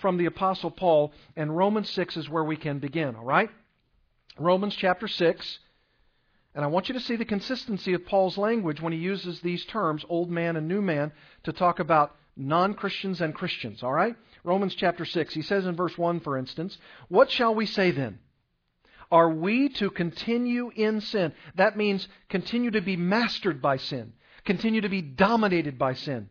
from 0.00 0.18
the 0.18 0.26
Apostle 0.26 0.70
Paul, 0.70 1.12
and 1.36 1.56
Romans 1.56 1.90
6 1.90 2.16
is 2.16 2.28
where 2.28 2.44
we 2.44 2.56
can 2.56 2.78
begin, 2.78 3.14
all 3.16 3.24
right? 3.24 3.50
Romans 4.38 4.74
chapter 4.74 5.08
6. 5.08 5.58
And 6.54 6.64
I 6.64 6.68
want 6.68 6.88
you 6.88 6.94
to 6.94 7.00
see 7.00 7.16
the 7.16 7.24
consistency 7.24 7.94
of 7.94 8.04
Paul's 8.06 8.36
language 8.36 8.80
when 8.80 8.92
he 8.92 8.98
uses 8.98 9.40
these 9.40 9.64
terms, 9.64 10.04
old 10.08 10.30
man 10.30 10.56
and 10.56 10.68
new 10.68 10.82
man, 10.82 11.12
to 11.44 11.52
talk 11.52 11.78
about 11.78 12.14
non 12.36 12.74
Christians 12.74 13.20
and 13.20 13.34
Christians, 13.34 13.82
all 13.82 13.92
right? 13.92 14.14
Romans 14.44 14.74
chapter 14.74 15.04
6. 15.04 15.32
He 15.32 15.42
says 15.42 15.66
in 15.66 15.76
verse 15.76 15.96
1, 15.96 16.20
for 16.20 16.36
instance, 16.36 16.76
What 17.08 17.30
shall 17.30 17.54
we 17.54 17.66
say 17.66 17.90
then? 17.90 18.18
Are 19.10 19.30
we 19.30 19.68
to 19.70 19.90
continue 19.90 20.70
in 20.74 21.00
sin? 21.00 21.32
That 21.54 21.76
means 21.76 22.08
continue 22.28 22.70
to 22.70 22.80
be 22.80 22.96
mastered 22.96 23.60
by 23.60 23.76
sin, 23.76 24.12
continue 24.44 24.80
to 24.80 24.88
be 24.88 25.02
dominated 25.02 25.78
by 25.78 25.94
sin. 25.94 26.28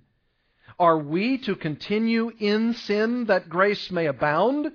Are 0.79 0.97
we 0.97 1.37
to 1.39 1.55
continue 1.55 2.31
in 2.39 2.73
sin 2.73 3.25
that 3.25 3.49
grace 3.49 3.91
may 3.91 4.07
abound? 4.07 4.71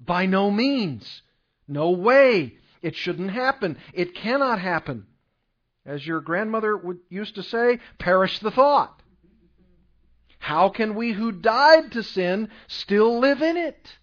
By 0.00 0.26
no 0.26 0.50
means. 0.50 1.22
No 1.68 1.90
way. 1.90 2.58
It 2.82 2.94
shouldn't 2.94 3.30
happen. 3.30 3.78
It 3.92 4.14
cannot 4.14 4.60
happen. 4.60 5.06
As 5.84 6.06
your 6.06 6.20
grandmother 6.20 6.76
would, 6.76 6.98
used 7.08 7.36
to 7.36 7.42
say, 7.42 7.78
perish 7.98 8.40
the 8.40 8.50
thought. 8.50 9.02
How 10.38 10.68
can 10.68 10.94
we 10.94 11.12
who 11.12 11.32
died 11.32 11.92
to 11.92 12.02
sin 12.02 12.50
still 12.68 13.18
live 13.18 13.42
in 13.42 13.56
it? 13.56 13.98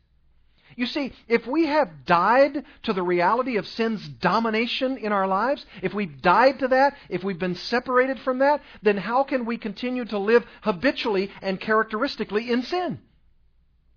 You 0.75 0.85
see, 0.85 1.13
if 1.27 1.45
we 1.45 1.67
have 1.67 2.05
died 2.05 2.65
to 2.83 2.93
the 2.93 3.03
reality 3.03 3.57
of 3.57 3.67
sin's 3.67 4.07
domination 4.07 4.97
in 4.97 5.11
our 5.11 5.27
lives, 5.27 5.65
if 5.81 5.93
we've 5.93 6.21
died 6.21 6.59
to 6.59 6.67
that, 6.69 6.97
if 7.09 7.23
we've 7.23 7.39
been 7.39 7.55
separated 7.55 8.19
from 8.19 8.39
that, 8.39 8.61
then 8.81 8.97
how 8.97 9.23
can 9.23 9.45
we 9.45 9.57
continue 9.57 10.05
to 10.05 10.17
live 10.17 10.45
habitually 10.61 11.31
and 11.41 11.59
characteristically 11.59 12.49
in 12.49 12.63
sin? 12.63 12.99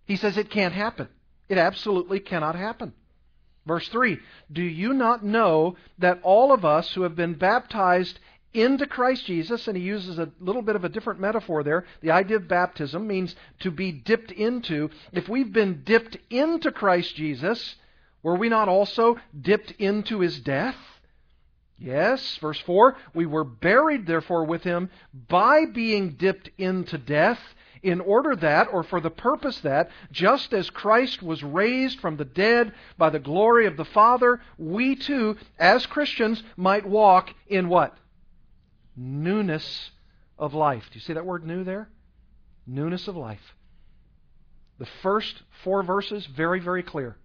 He 0.04 0.16
says 0.16 0.36
it 0.36 0.50
can't 0.50 0.74
happen. 0.74 1.08
It 1.48 1.58
absolutely 1.58 2.20
cannot 2.20 2.56
happen. 2.56 2.92
Verse 3.66 3.88
3 3.88 4.18
Do 4.52 4.62
you 4.62 4.94
not 4.94 5.24
know 5.24 5.76
that 5.98 6.20
all 6.22 6.52
of 6.52 6.64
us 6.64 6.92
who 6.92 7.02
have 7.02 7.16
been 7.16 7.34
baptized 7.34 8.18
into 8.54 8.86
Christ 8.86 9.26
Jesus, 9.26 9.68
and 9.68 9.76
he 9.76 9.82
uses 9.82 10.18
a 10.18 10.30
little 10.40 10.62
bit 10.62 10.76
of 10.76 10.84
a 10.84 10.88
different 10.88 11.20
metaphor 11.20 11.62
there. 11.62 11.84
The 12.00 12.12
idea 12.12 12.36
of 12.36 12.48
baptism 12.48 13.06
means 13.06 13.36
to 13.60 13.70
be 13.70 13.92
dipped 13.92 14.32
into. 14.32 14.88
If 15.12 15.28
we've 15.28 15.52
been 15.52 15.82
dipped 15.84 16.16
into 16.30 16.72
Christ 16.72 17.14
Jesus, 17.16 17.74
were 18.22 18.36
we 18.36 18.48
not 18.48 18.68
also 18.68 19.18
dipped 19.38 19.72
into 19.72 20.20
his 20.20 20.40
death? 20.40 20.76
Yes, 21.78 22.38
verse 22.38 22.58
4 22.60 22.96
We 23.14 23.26
were 23.26 23.44
buried, 23.44 24.06
therefore, 24.06 24.44
with 24.44 24.62
him 24.62 24.90
by 25.28 25.66
being 25.66 26.12
dipped 26.12 26.48
into 26.56 26.96
death 26.96 27.40
in 27.86 28.00
order 28.00 28.34
that, 28.34 28.66
or 28.72 28.82
for 28.82 29.00
the 29.00 29.10
purpose 29.10 29.60
that, 29.60 29.90
just 30.10 30.52
as 30.52 30.70
Christ 30.70 31.22
was 31.22 31.44
raised 31.44 32.00
from 32.00 32.16
the 32.16 32.24
dead 32.24 32.74
by 32.98 33.10
the 33.10 33.20
glory 33.20 33.66
of 33.66 33.76
the 33.76 33.84
Father, 33.84 34.40
we 34.58 34.96
too, 34.96 35.36
as 35.56 35.86
Christians, 35.86 36.42
might 36.56 36.84
walk 36.84 37.32
in 37.46 37.68
what? 37.68 37.96
Newness 38.96 39.92
of 40.36 40.52
life. 40.52 40.82
Do 40.90 40.96
you 40.96 41.00
see 41.00 41.12
that 41.12 41.24
word 41.24 41.46
new 41.46 41.62
there? 41.62 41.88
Newness 42.66 43.06
of 43.06 43.16
life. 43.16 43.54
The 44.80 44.88
first 45.00 45.42
four 45.62 45.84
verses, 45.84 46.26
very, 46.26 46.58
very 46.58 46.82
clear. 46.82 47.16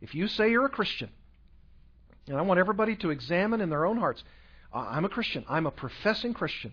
If 0.00 0.14
you 0.14 0.28
say 0.28 0.52
you're 0.52 0.66
a 0.66 0.70
Christian, 0.70 1.10
and 2.28 2.36
I 2.36 2.42
want 2.42 2.60
everybody 2.60 2.94
to 2.96 3.10
examine 3.10 3.60
in 3.60 3.68
their 3.68 3.84
own 3.84 3.96
hearts, 3.96 4.22
I'm 4.72 5.04
a 5.04 5.08
Christian. 5.08 5.44
I'm 5.48 5.66
a 5.66 5.72
professing 5.72 6.34
Christian. 6.34 6.72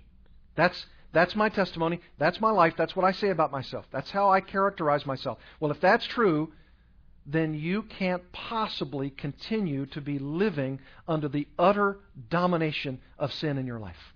That's 0.54 0.86
that's 1.12 1.36
my 1.36 1.50
testimony. 1.50 2.02
That's 2.18 2.40
my 2.40 2.52
life. 2.52 2.74
That's 2.78 2.96
what 2.96 3.06
I 3.06 3.12
say 3.12 3.30
about 3.30 3.52
myself. 3.52 3.86
That's 3.92 4.12
how 4.12 4.30
I 4.30 4.42
characterize 4.42 5.06
myself. 5.06 5.40
Well, 5.60 5.72
if 5.72 5.82
that's 5.82 6.06
true, 6.06 6.52
then 7.26 7.54
you 7.54 7.84
can't 7.84 8.32
possibly 8.32 9.10
continue 9.10 9.86
to 9.88 10.02
be 10.02 10.20
living 10.20 10.80
under 11.08 11.28
the 11.28 11.48
utter 11.58 12.00
domination 12.30 13.00
of 13.18 13.34
sin 13.34 13.58
in 13.58 13.66
your 13.66 13.80
life 13.80 14.14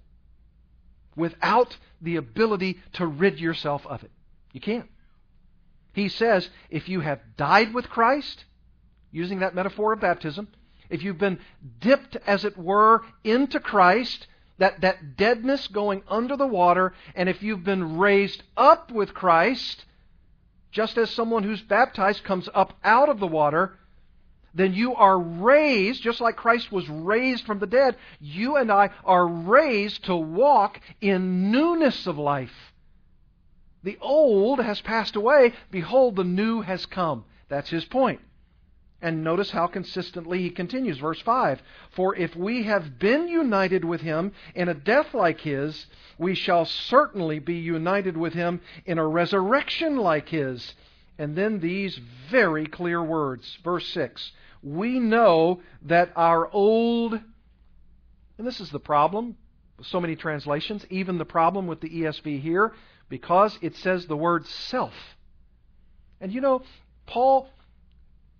without 1.16 1.78
the 2.02 2.16
ability 2.16 2.80
to 2.94 3.06
rid 3.06 3.40
yourself 3.40 3.86
of 3.86 4.04
it. 4.04 4.12
You 4.52 4.62
can't. 4.62 4.90
He 5.94 6.10
says 6.10 6.50
if 6.70 6.90
you 6.90 7.02
have 7.02 7.20
died 7.38 7.74
with 7.74 7.90
Christ, 7.90 8.46
using 9.12 9.40
that 9.40 9.56
metaphor 9.56 9.94
of 9.94 10.00
baptism, 10.00 10.48
if 10.90 11.04
you've 11.04 11.20
been 11.20 11.40
dipped, 11.80 12.18
as 12.28 12.46
it 12.46 12.58
were, 12.58 13.02
into 13.24 13.60
Christ, 13.60 14.28
that, 14.58 14.82
that 14.82 15.18
deadness 15.18 15.68
going 15.68 16.04
under 16.08 16.38
the 16.38 16.48
water, 16.48 16.94
and 17.16 17.28
if 17.28 17.42
you've 17.42 17.64
been 17.64 17.98
raised 17.98 18.44
up 18.56 18.92
with 18.92 19.14
Christ, 19.14 19.86
just 20.72 20.98
as 20.98 21.10
someone 21.10 21.44
who's 21.44 21.62
baptized 21.62 22.24
comes 22.24 22.50
up 22.54 22.74
out 22.84 23.10
of 23.10 23.20
the 23.20 23.28
water, 23.28 23.78
then 24.54 24.74
you 24.74 24.94
are 24.96 25.18
raised, 25.18 26.04
just 26.04 26.22
like 26.22 26.36
Christ 26.36 26.72
was 26.72 26.88
raised 26.88 27.46
from 27.46 27.60
the 27.60 27.68
dead, 27.68 27.96
you 28.20 28.56
and 28.56 28.72
I 28.72 28.92
are 29.04 29.28
raised 29.28 30.06
to 30.06 30.16
walk 30.16 30.80
in 31.02 31.52
newness 31.52 32.06
of 32.06 32.18
life. 32.18 32.74
The 33.84 33.98
old 34.00 34.60
has 34.60 34.80
passed 34.82 35.16
away. 35.16 35.54
Behold, 35.72 36.16
the 36.16 36.24
new 36.24 36.62
has 36.62 36.86
come. 36.86 37.26
That's 37.50 37.70
his 37.70 37.86
point. 37.86 38.22
And 39.04 39.22
notice 39.22 39.52
how 39.52 39.68
consistently 39.68 40.42
he 40.42 40.50
continues. 40.50 40.98
Verse 40.98 41.20
5 41.20 41.62
For 41.92 42.16
if 42.16 42.38
we 42.38 42.64
have 42.64 42.98
been 43.00 43.28
united 43.28 43.84
with 43.84 44.00
him 44.00 44.32
in 44.56 44.70
a 44.70 44.74
death 44.74 45.14
like 45.14 45.42
his, 45.42 45.88
we 46.18 46.36
shall 46.36 46.64
certainly 46.64 47.40
be 47.40 47.56
united 47.56 48.16
with 48.16 48.34
him 48.34 48.62
in 48.86 48.98
a 48.98 49.06
resurrection 49.06 49.98
like 49.98 50.30
his. 50.30 50.74
And 51.18 51.36
then 51.36 51.60
these 51.60 52.00
very 52.32 52.66
clear 52.66 53.04
words. 53.04 53.58
Verse 53.62 53.86
6 53.90 54.32
We 54.62 55.00
know 55.00 55.62
that 55.82 56.14
our 56.16 56.50
old, 56.54 57.20
and 58.38 58.48
this 58.48 58.62
is 58.62 58.70
the 58.70 58.80
problem 58.80 59.36
with 59.78 59.86
so 59.86 60.00
many 60.00 60.16
translations, 60.16 60.86
even 60.90 61.18
the 61.18 61.26
problem 61.26 61.68
with 61.68 61.82
the 61.82 61.90
ESV 61.90 62.42
here, 62.42 62.72
because 63.10 63.60
it 63.62 63.76
says 63.76 64.08
the 64.08 64.16
word 64.16 64.48
self. 64.48 64.94
And 66.22 66.32
you 66.32 66.40
know, 66.40 66.62
Paul 67.06 67.50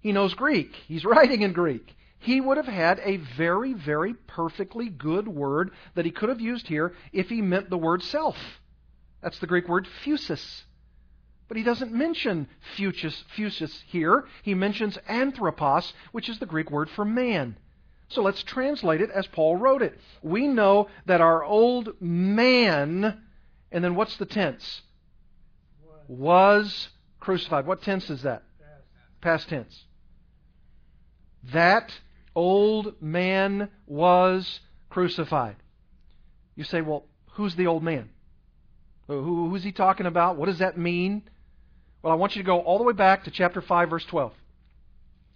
he 0.04 0.12
knows 0.12 0.36
Greek. 0.36 0.76
He's 0.88 1.06
writing 1.06 1.42
in 1.42 1.54
Greek. 1.54 1.96
He 2.20 2.40
would 2.40 2.58
have 2.58 2.68
had 2.68 3.02
a 3.04 3.18
very, 3.18 3.74
very 3.74 4.14
perfectly 4.14 4.90
good 4.90 5.28
word 5.28 5.72
that 5.96 6.06
he 6.06 6.12
could 6.12 6.30
have 6.30 6.40
used 6.40 6.68
here 6.68 6.94
if 7.12 7.30
he 7.30 7.42
meant 7.42 7.70
the 7.70 7.78
word 7.78 8.04
self. 8.04 8.38
That's 9.22 9.40
the 9.40 9.48
Greek 9.48 9.68
word 9.68 9.88
phusis. 10.06 10.64
But 11.48 11.58
he 11.58 11.64
doesn't 11.64 11.92
mention 11.92 12.48
phusis, 12.78 13.24
phusis 13.36 13.82
here. 13.88 14.26
He 14.44 14.54
mentions 14.54 14.98
anthropos, 15.08 15.94
which 16.12 16.30
is 16.30 16.40
the 16.40 16.46
Greek 16.46 16.72
word 16.72 16.90
for 16.90 17.04
man. 17.04 17.58
So 18.10 18.22
let's 18.22 18.44
translate 18.44 19.02
it 19.02 19.10
as 19.10 19.28
Paul 19.28 19.58
wrote 19.58 19.82
it. 19.82 20.00
We 20.22 20.48
know 20.48 20.88
that 21.06 21.22
our 21.22 21.44
old 21.44 22.00
man, 22.00 23.22
and 23.72 23.84
then 23.84 23.96
what's 23.96 24.18
the 24.18 24.26
tense? 24.26 24.82
Was 26.08 26.90
crucified. 27.20 27.66
What 27.66 27.82
tense 27.82 28.10
is 28.10 28.22
that? 28.24 28.44
Past 29.22 29.50
tense. 29.50 29.86
That 31.52 31.92
old 32.36 33.02
man 33.02 33.70
was 33.86 34.60
crucified. 34.90 35.56
You 36.56 36.64
say, 36.64 36.82
well, 36.82 37.06
who's 37.32 37.56
the 37.56 37.68
old 37.68 37.84
man? 37.84 38.10
Who, 39.08 39.50
who's 39.50 39.64
he 39.64 39.72
talking 39.72 40.06
about? 40.06 40.38
What 40.38 40.46
does 40.46 40.60
that 40.60 40.78
mean? 40.78 41.24
Well, 42.02 42.14
I 42.14 42.16
want 42.16 42.36
you 42.36 42.42
to 42.42 42.46
go 42.46 42.60
all 42.60 42.78
the 42.78 42.84
way 42.84 42.94
back 42.94 43.26
to 43.26 43.32
chapter 43.32 43.62
5, 43.62 43.90
verse 43.90 44.06
12. 44.06 44.34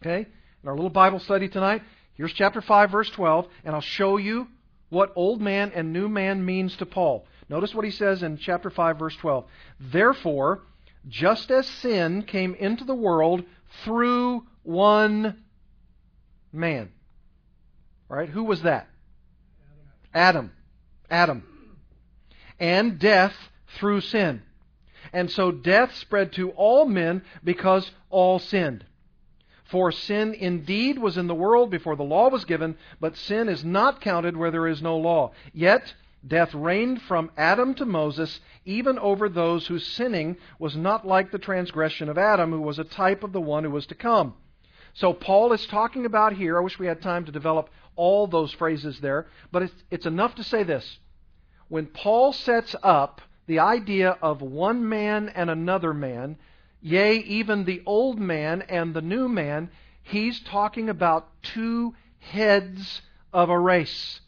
Okay? 0.01 0.27
In 0.63 0.69
our 0.69 0.75
little 0.75 0.89
Bible 0.89 1.19
study 1.19 1.49
tonight, 1.49 1.81
here's 2.13 2.33
chapter 2.33 2.61
5, 2.61 2.91
verse 2.91 3.09
12, 3.11 3.47
and 3.65 3.75
I'll 3.75 3.81
show 3.81 4.17
you 4.17 4.47
what 4.89 5.11
old 5.15 5.41
man 5.41 5.71
and 5.75 5.91
new 5.91 6.07
man 6.07 6.45
means 6.45 6.75
to 6.77 6.85
Paul. 6.85 7.25
Notice 7.49 7.73
what 7.73 7.85
he 7.85 7.91
says 7.91 8.23
in 8.23 8.37
chapter 8.37 8.69
5, 8.69 8.99
verse 8.99 9.15
12. 9.17 9.45
Therefore, 9.79 10.63
just 11.07 11.51
as 11.51 11.67
sin 11.67 12.23
came 12.23 12.53
into 12.55 12.83
the 12.83 12.95
world 12.95 13.43
through 13.83 14.45
one 14.63 15.43
man. 16.57 16.91
Right? 18.09 18.29
Who 18.29 18.43
was 18.43 18.63
that? 18.63 18.87
Adam. 20.13 20.51
Adam. 21.09 21.43
And 22.59 22.99
death 22.99 23.33
through 23.77 24.01
sin. 24.01 24.41
And 25.13 25.31
so 25.31 25.51
death 25.51 25.95
spread 25.95 26.33
to 26.33 26.51
all 26.51 26.85
men 26.85 27.23
because 27.43 27.89
all 28.09 28.39
sinned. 28.39 28.85
For 29.65 29.91
sin 29.91 30.33
indeed 30.33 30.97
was 30.97 31.17
in 31.17 31.27
the 31.27 31.35
world 31.35 31.69
before 31.69 31.95
the 31.95 32.03
law 32.03 32.29
was 32.29 32.45
given, 32.45 32.77
but 32.99 33.17
sin 33.17 33.49
is 33.49 33.65
not 33.65 34.01
counted 34.01 34.37
where 34.37 34.51
there 34.51 34.67
is 34.67 34.81
no 34.81 34.97
law. 34.97 35.33
Yet 35.53 35.93
death 36.25 36.53
reigned 36.53 37.01
from 37.01 37.31
Adam 37.37 37.73
to 37.75 37.85
Moses, 37.85 38.39
even 38.65 38.97
over 38.97 39.27
those 39.27 39.67
whose 39.67 39.85
sinning 39.85 40.37
was 40.57 40.75
not 40.75 41.05
like 41.05 41.31
the 41.31 41.37
transgression 41.37 42.07
of 42.07 42.17
Adam, 42.17 42.51
who 42.51 42.61
was 42.61 42.79
a 42.79 42.85
type 42.85 43.23
of 43.23 43.33
the 43.33 43.41
one 43.41 43.65
who 43.65 43.71
was 43.71 43.85
to 43.87 43.95
come. 43.95 44.35
So 44.97 45.13
Paul 45.13 45.53
is 45.53 45.63
talking 45.67 46.07
about 46.07 46.33
here, 46.33 46.57
I 46.57 46.61
wish 46.61 46.79
we 46.79 46.87
had 46.87 47.03
time 47.03 47.25
to 47.25 47.31
develop 47.31 47.69
all 47.95 48.25
those 48.25 48.51
phrases 48.51 48.99
there, 48.99 49.27
but 49.51 49.61
it's, 49.61 49.83
it's 49.91 50.05
enough 50.07 50.33
to 50.35 50.43
say 50.43 50.63
this. 50.63 50.97
When 51.67 51.85
Paul 51.85 52.33
sets 52.33 52.75
up 52.81 53.21
the 53.45 53.59
idea 53.59 54.17
of 54.23 54.41
one 54.41 54.89
man 54.89 55.29
and 55.29 55.51
another 55.51 55.93
man, 55.93 56.37
yea, 56.81 57.17
even 57.17 57.65
the 57.65 57.83
old 57.85 58.19
man 58.19 58.63
and 58.63 58.95
the 58.95 59.03
new 59.03 59.29
man, 59.29 59.69
he's 60.01 60.39
talking 60.39 60.89
about 60.89 61.29
two 61.43 61.93
heads 62.17 63.03
of 63.31 63.51
a 63.51 63.59
race. 63.59 64.21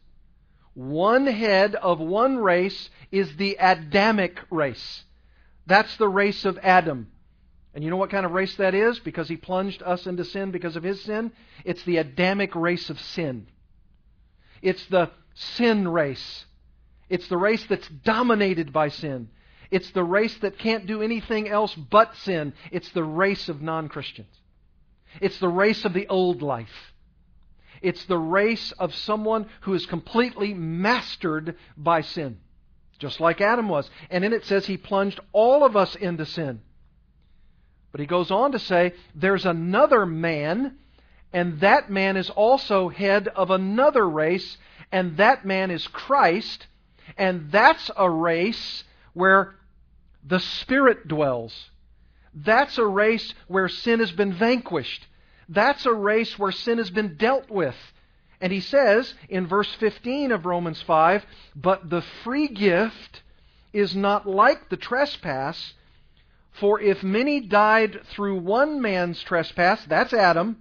One 0.75 1.25
head 1.25 1.73
of 1.73 1.99
one 1.99 2.37
race 2.37 2.91
is 3.11 3.37
the 3.37 3.57
Adamic 3.59 4.37
race. 4.51 5.03
That's 5.65 5.97
the 5.97 6.09
race 6.09 6.45
of 6.45 6.59
Adam. 6.61 7.09
And 7.73 7.83
you 7.83 7.89
know 7.89 7.97
what 7.97 8.09
kind 8.09 8.25
of 8.25 8.31
race 8.31 8.55
that 8.55 8.73
is? 8.73 8.99
Because 8.99 9.29
he 9.29 9.37
plunged 9.37 9.83
us 9.83 10.07
into 10.07 10.25
sin 10.25 10.51
because 10.51 10.75
of 10.75 10.83
his 10.83 11.01
sin? 11.03 11.31
It's 11.63 11.83
the 11.83 11.97
Adamic 11.97 12.55
race 12.55 12.89
of 12.89 12.99
sin. 12.99 13.47
It's 14.61 14.85
the 14.87 15.11
sin 15.35 15.87
race. 15.87 16.45
It's 17.09 17.27
the 17.27 17.37
race 17.37 17.65
that's 17.67 17.87
dominated 17.87 18.73
by 18.73 18.89
sin. 18.89 19.29
It's 19.71 19.91
the 19.91 20.03
race 20.03 20.35
that 20.39 20.57
can't 20.57 20.87
do 20.87 21.01
anything 21.01 21.47
else 21.47 21.73
but 21.75 22.15
sin. 22.17 22.53
It's 22.71 22.89
the 22.89 23.03
race 23.03 23.49
of 23.49 23.61
non 23.61 23.87
Christians. 23.87 24.35
It's 25.21 25.39
the 25.39 25.49
race 25.49 25.85
of 25.85 25.93
the 25.93 26.07
old 26.07 26.41
life. 26.41 26.93
It's 27.81 28.03
the 28.05 28.17
race 28.17 28.71
of 28.73 28.93
someone 28.93 29.47
who 29.61 29.73
is 29.73 29.85
completely 29.85 30.53
mastered 30.53 31.55
by 31.77 32.01
sin, 32.01 32.39
just 32.97 33.19
like 33.19 33.41
Adam 33.41 33.69
was. 33.69 33.89
And 34.09 34.25
in 34.25 34.33
it 34.33 34.45
says 34.45 34.65
he 34.65 34.77
plunged 34.77 35.19
all 35.31 35.63
of 35.63 35.77
us 35.77 35.95
into 35.95 36.25
sin. 36.25 36.61
But 37.91 38.01
he 38.01 38.07
goes 38.07 38.31
on 38.31 38.51
to 38.51 38.59
say 38.59 38.93
there's 39.15 39.45
another 39.45 40.05
man, 40.05 40.77
and 41.33 41.59
that 41.61 41.89
man 41.89 42.17
is 42.17 42.29
also 42.29 42.89
head 42.89 43.27
of 43.27 43.51
another 43.51 44.07
race, 44.07 44.57
and 44.91 45.17
that 45.17 45.45
man 45.45 45.71
is 45.71 45.87
Christ, 45.87 46.67
and 47.17 47.51
that's 47.51 47.89
a 47.97 48.09
race 48.09 48.83
where 49.13 49.55
the 50.23 50.39
Spirit 50.39 51.07
dwells. 51.07 51.69
That's 52.33 52.77
a 52.77 52.85
race 52.85 53.33
where 53.47 53.67
sin 53.67 53.99
has 53.99 54.11
been 54.11 54.33
vanquished. 54.33 55.07
That's 55.47 55.85
a 55.85 55.93
race 55.93 56.37
where 56.37 56.51
sin 56.51 56.77
has 56.77 56.91
been 56.91 57.15
dealt 57.15 57.49
with. 57.49 57.75
And 58.39 58.53
he 58.53 58.61
says 58.61 59.13
in 59.27 59.47
verse 59.47 59.73
15 59.75 60.31
of 60.31 60.45
Romans 60.45 60.81
5 60.81 61.25
But 61.55 61.89
the 61.89 62.01
free 62.23 62.47
gift 62.47 63.23
is 63.73 63.95
not 63.95 64.27
like 64.27 64.69
the 64.69 64.77
trespass, 64.77 65.73
for 66.59 66.79
if 66.79 67.03
many 67.03 67.39
died 67.39 68.01
through 68.11 68.39
one 68.39 68.81
man's 68.81 69.21
trespass, 69.23 69.83
that's 69.85 70.13
Adam, 70.13 70.57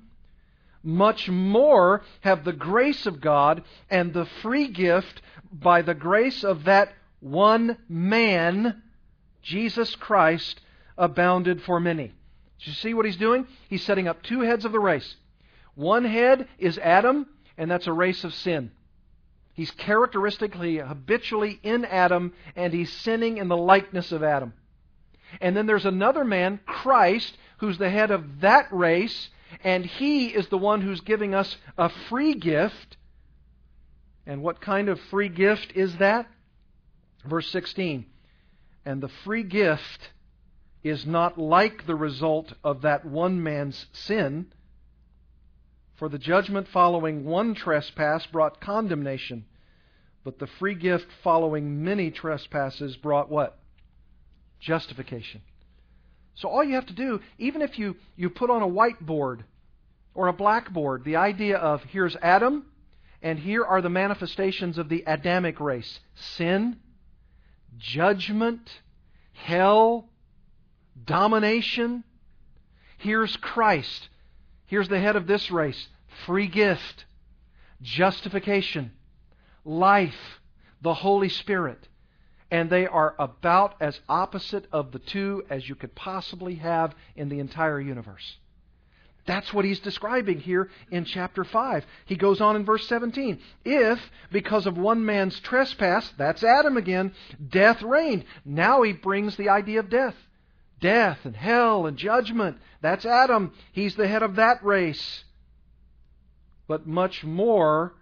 much 0.82 1.28
more 1.28 2.02
have 2.20 2.44
the 2.44 2.52
grace 2.52 3.06
of 3.06 3.20
God 3.20 3.62
and 3.90 4.12
the 4.12 4.26
free 4.42 4.68
gift 4.68 5.20
by 5.52 5.82
the 5.82 5.94
grace 5.94 6.44
of 6.44 6.64
that 6.64 6.92
one 7.20 7.78
man 7.88 8.82
Jesus 9.42 9.94
Christ 9.96 10.60
abounded 10.96 11.62
for 11.62 11.80
many. 11.80 12.08
Do 12.08 12.70
you 12.70 12.74
see 12.74 12.94
what 12.94 13.06
he's 13.06 13.16
doing? 13.16 13.46
He's 13.68 13.84
setting 13.84 14.08
up 14.08 14.22
two 14.22 14.40
heads 14.40 14.64
of 14.64 14.72
the 14.72 14.80
race. 14.80 15.16
One 15.74 16.04
head 16.04 16.48
is 16.58 16.78
Adam, 16.78 17.26
and 17.56 17.70
that's 17.70 17.86
a 17.86 17.92
race 17.92 18.24
of 18.24 18.34
sin. 18.34 18.72
He's 19.54 19.70
characteristically, 19.70 20.78
habitually 20.78 21.58
in 21.62 21.84
Adam, 21.84 22.32
and 22.54 22.72
he's 22.72 22.92
sinning 22.92 23.38
in 23.38 23.48
the 23.48 23.56
likeness 23.56 24.12
of 24.12 24.22
Adam. 24.22 24.52
And 25.40 25.56
then 25.56 25.66
there's 25.66 25.86
another 25.86 26.24
man, 26.24 26.60
Christ, 26.66 27.36
who's 27.58 27.78
the 27.78 27.90
head 27.90 28.10
of 28.10 28.40
that 28.40 28.66
race, 28.72 29.28
and 29.64 29.84
he 29.84 30.28
is 30.28 30.48
the 30.48 30.58
one 30.58 30.80
who's 30.80 31.00
giving 31.00 31.34
us 31.34 31.56
a 31.76 31.88
free 32.08 32.34
gift. 32.34 32.96
And 34.26 34.42
what 34.42 34.60
kind 34.60 34.88
of 34.88 35.00
free 35.00 35.28
gift 35.28 35.72
is 35.74 35.96
that? 35.96 36.26
Verse 37.24 37.48
16. 37.48 38.06
And 38.84 39.02
the 39.02 39.08
free 39.08 39.42
gift 39.42 40.10
is 40.82 41.06
not 41.06 41.38
like 41.38 41.86
the 41.86 41.94
result 41.94 42.52
of 42.62 42.82
that 42.82 43.04
one 43.04 43.42
man's 43.42 43.86
sin. 43.92 44.46
For 45.96 46.08
the 46.08 46.18
judgment 46.18 46.68
following 46.68 47.24
one 47.24 47.54
trespass 47.54 48.24
brought 48.26 48.60
condemnation, 48.60 49.46
but 50.22 50.38
the 50.38 50.46
free 50.46 50.74
gift 50.74 51.08
following 51.24 51.82
many 51.82 52.10
trespasses 52.10 52.96
brought 52.96 53.28
what? 53.28 53.58
Justification. 54.60 55.40
So 56.34 56.48
all 56.48 56.62
you 56.62 56.74
have 56.74 56.86
to 56.86 56.92
do, 56.92 57.20
even 57.38 57.62
if 57.62 57.78
you, 57.78 57.96
you 58.16 58.30
put 58.30 58.50
on 58.50 58.62
a 58.62 58.68
whiteboard 58.68 59.40
or 60.14 60.28
a 60.28 60.32
blackboard 60.32 61.04
the 61.04 61.16
idea 61.16 61.56
of 61.56 61.82
here's 61.84 62.16
Adam, 62.16 62.66
and 63.22 63.38
here 63.38 63.64
are 63.64 63.82
the 63.82 63.88
manifestations 63.88 64.78
of 64.78 64.88
the 64.88 65.02
Adamic 65.06 65.58
race 65.58 65.98
sin, 66.14 66.78
judgment, 67.78 68.70
hell, 69.32 70.08
domination. 71.04 72.04
Here's 72.98 73.36
Christ. 73.36 74.08
Here's 74.66 74.88
the 74.88 75.00
head 75.00 75.16
of 75.16 75.26
this 75.26 75.50
race 75.50 75.88
free 76.26 76.46
gift, 76.46 77.04
justification, 77.82 78.92
life, 79.64 80.40
the 80.82 80.94
Holy 80.94 81.28
Spirit. 81.28 81.87
And 82.50 82.70
they 82.70 82.86
are 82.86 83.14
about 83.18 83.76
as 83.80 84.00
opposite 84.08 84.66
of 84.72 84.92
the 84.92 84.98
two 84.98 85.44
as 85.50 85.68
you 85.68 85.74
could 85.74 85.94
possibly 85.94 86.54
have 86.56 86.94
in 87.14 87.28
the 87.28 87.40
entire 87.40 87.80
universe. 87.80 88.38
That's 89.28 89.52
what 89.52 89.66
he's 89.66 89.80
describing 89.80 90.40
here 90.40 90.70
in 90.90 91.04
chapter 91.04 91.44
5. 91.44 91.84
He 92.06 92.16
goes 92.16 92.40
on 92.40 92.56
in 92.56 92.64
verse 92.64 92.88
17. 92.88 93.38
If, 93.62 94.00
because 94.32 94.66
of 94.66 94.78
one 94.78 95.04
man's 95.04 95.38
trespass, 95.40 96.10
that's 96.16 96.42
Adam 96.42 96.78
again, 96.78 97.12
death 97.50 97.82
reigned. 97.82 98.24
Now 98.46 98.80
he 98.80 98.94
brings 98.94 99.36
the 99.36 99.50
idea 99.50 99.80
of 99.80 99.90
death. 99.90 100.14
Death 100.80 101.18
and 101.24 101.36
hell 101.36 101.84
and 101.84 101.98
judgment. 101.98 102.56
That's 102.80 103.04
Adam. 103.04 103.52
He's 103.72 103.96
the 103.96 104.08
head 104.08 104.22
of 104.22 104.36
that 104.36 104.64
race. 104.64 105.24
But 106.66 106.86
much 106.86 107.22
more 107.22 107.92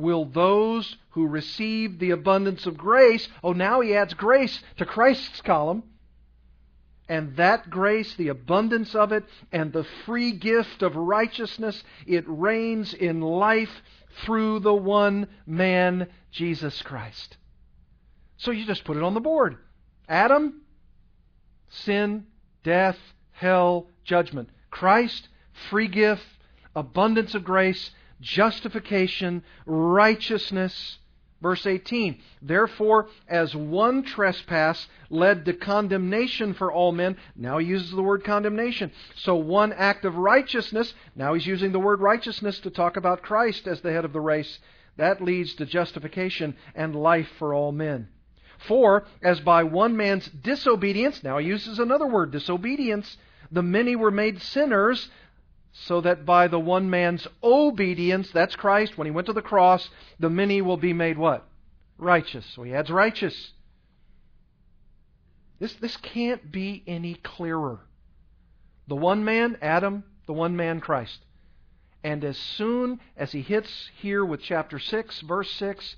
will 0.00 0.24
those 0.24 0.96
who 1.10 1.26
receive 1.26 1.98
the 1.98 2.10
abundance 2.10 2.66
of 2.66 2.76
grace. 2.76 3.28
Oh, 3.42 3.52
now 3.52 3.80
he 3.80 3.94
adds 3.94 4.14
grace 4.14 4.62
to 4.78 4.84
Christ's 4.84 5.40
column 5.40 5.82
and 7.10 7.34
that 7.36 7.68
grace, 7.68 8.14
the 8.14 8.28
abundance 8.28 8.94
of 8.94 9.10
it, 9.10 9.24
and 9.50 9.72
the 9.72 9.82
free 10.06 10.30
gift 10.30 10.80
of 10.80 10.94
righteousness, 10.94 11.82
it 12.06 12.24
reigns 12.28 12.94
in 12.94 13.20
life 13.20 13.82
through 14.24 14.60
the 14.60 14.72
one 14.72 15.26
man, 15.44 16.06
Jesus 16.30 16.82
Christ. 16.82 17.36
So 18.36 18.52
you 18.52 18.64
just 18.64 18.84
put 18.84 18.96
it 18.96 19.02
on 19.02 19.14
the 19.14 19.20
board. 19.20 19.56
Adam, 20.08 20.62
sin, 21.68 22.26
death, 22.62 22.98
hell, 23.32 23.88
judgment. 24.04 24.48
Christ, 24.70 25.26
free 25.68 25.88
gift, 25.88 26.22
abundance 26.76 27.34
of 27.34 27.42
grace, 27.42 27.90
justification, 28.20 29.42
righteousness, 29.66 30.98
Verse 31.40 31.66
18, 31.66 32.20
Therefore, 32.42 33.08
as 33.26 33.54
one 33.54 34.02
trespass 34.02 34.88
led 35.08 35.46
to 35.46 35.54
condemnation 35.54 36.52
for 36.52 36.70
all 36.70 36.92
men, 36.92 37.16
now 37.34 37.56
he 37.56 37.66
uses 37.66 37.90
the 37.90 38.02
word 38.02 38.24
condemnation. 38.24 38.92
So 39.16 39.36
one 39.36 39.72
act 39.72 40.04
of 40.04 40.16
righteousness, 40.16 40.92
now 41.16 41.32
he's 41.32 41.46
using 41.46 41.72
the 41.72 41.80
word 41.80 42.00
righteousness 42.00 42.58
to 42.60 42.70
talk 42.70 42.98
about 42.98 43.22
Christ 43.22 43.66
as 43.66 43.80
the 43.80 43.92
head 43.92 44.04
of 44.04 44.12
the 44.12 44.20
race, 44.20 44.58
that 44.98 45.22
leads 45.22 45.54
to 45.54 45.64
justification 45.64 46.56
and 46.74 46.94
life 46.94 47.28
for 47.38 47.54
all 47.54 47.72
men. 47.72 48.08
For, 48.58 49.06
as 49.22 49.40
by 49.40 49.62
one 49.62 49.96
man's 49.96 50.28
disobedience, 50.28 51.24
now 51.24 51.38
he 51.38 51.46
uses 51.46 51.78
another 51.78 52.06
word, 52.06 52.32
disobedience, 52.32 53.16
the 53.50 53.62
many 53.62 53.96
were 53.96 54.10
made 54.10 54.42
sinners, 54.42 55.08
so 55.72 56.00
that 56.00 56.26
by 56.26 56.48
the 56.48 56.58
one 56.58 56.90
man's 56.90 57.26
obedience, 57.42 58.30
that's 58.30 58.56
Christ, 58.56 58.98
when 58.98 59.06
he 59.06 59.10
went 59.10 59.26
to 59.26 59.32
the 59.32 59.42
cross, 59.42 59.88
the 60.18 60.30
many 60.30 60.62
will 60.62 60.76
be 60.76 60.92
made 60.92 61.16
what? 61.16 61.46
Righteous. 61.96 62.46
So 62.54 62.62
he 62.62 62.74
adds 62.74 62.90
righteous. 62.90 63.52
This, 65.58 65.74
this 65.74 65.96
can't 65.98 66.50
be 66.50 66.82
any 66.86 67.14
clearer. 67.14 67.80
The 68.88 68.96
one 68.96 69.24
man, 69.24 69.58
Adam, 69.62 70.04
the 70.26 70.32
one 70.32 70.56
man, 70.56 70.80
Christ. 70.80 71.18
And 72.02 72.24
as 72.24 72.36
soon 72.36 72.98
as 73.16 73.32
he 73.32 73.42
hits 73.42 73.90
here 74.00 74.24
with 74.24 74.40
chapter 74.40 74.78
6, 74.78 75.20
verse 75.20 75.50
6, 75.52 75.96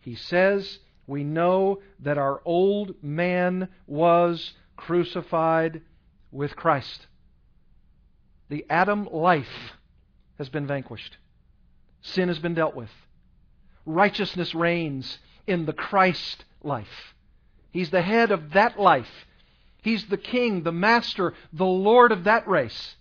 he 0.00 0.14
says, 0.14 0.78
We 1.06 1.24
know 1.24 1.80
that 2.00 2.18
our 2.18 2.40
old 2.44 3.02
man 3.02 3.68
was 3.86 4.52
crucified 4.76 5.82
with 6.30 6.54
Christ. 6.54 7.07
The 8.48 8.64
Adam 8.70 9.08
life 9.10 9.72
has 10.38 10.48
been 10.48 10.66
vanquished. 10.66 11.16
Sin 12.02 12.28
has 12.28 12.38
been 12.38 12.54
dealt 12.54 12.74
with. 12.74 12.90
Righteousness 13.84 14.54
reigns 14.54 15.18
in 15.46 15.66
the 15.66 15.72
Christ 15.72 16.44
life. 16.62 17.14
He's 17.70 17.90
the 17.90 18.02
head 18.02 18.30
of 18.30 18.52
that 18.52 18.78
life. 18.78 19.26
He's 19.82 20.06
the 20.06 20.16
king, 20.16 20.62
the 20.62 20.72
master, 20.72 21.34
the 21.52 21.66
Lord 21.66 22.12
of 22.12 22.24
that 22.24 22.48
race. 22.48 22.96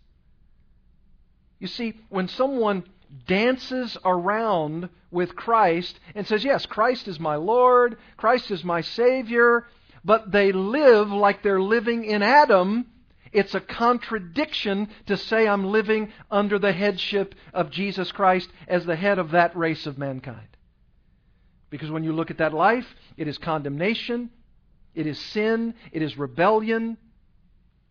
You 1.60 1.68
see, 1.68 1.96
when 2.10 2.28
someone 2.28 2.84
dances 3.26 3.98
around 4.06 4.90
with 5.10 5.36
Christ 5.36 6.00
and 6.14 6.28
says, 6.28 6.44
Yes, 6.44 6.66
Christ 6.66 7.08
is 7.08 7.20
my 7.20 7.36
Lord, 7.36 7.98
Christ 8.16 8.52
is 8.52 8.64
my 8.64 8.82
Savior, 8.82 9.66
but 10.04 10.32
they 10.32 10.52
live 10.52 11.10
like 11.10 11.42
they're 11.42 11.62
living 11.62 12.04
in 12.06 12.22
Adam, 12.22 12.86
it's 13.32 13.56
a 13.56 13.60
contradiction 13.60 14.90
to 15.08 15.18
say 15.18 15.48
I'm 15.48 15.66
living 15.66 16.12
under 16.32 16.60
the 16.60 16.74
headship 16.74 17.36
of 17.54 17.70
Jesus 17.70 18.12
Christ 18.12 18.50
as 18.68 18.86
the 18.86 18.96
head 18.96 19.20
of 19.20 19.32
that 19.32 19.56
race 19.56 19.86
of 19.86 19.98
mankind. 19.98 20.48
Because 21.70 21.92
when 21.92 22.04
you 22.04 22.14
look 22.14 22.32
at 22.32 22.38
that 22.38 22.54
life, 22.54 22.88
it 23.18 23.28
is 23.28 23.38
condemnation, 23.38 24.30
it 24.96 25.06
is 25.06 25.20
sin, 25.20 25.74
it 25.92 26.02
is 26.02 26.18
rebellion. 26.18 26.98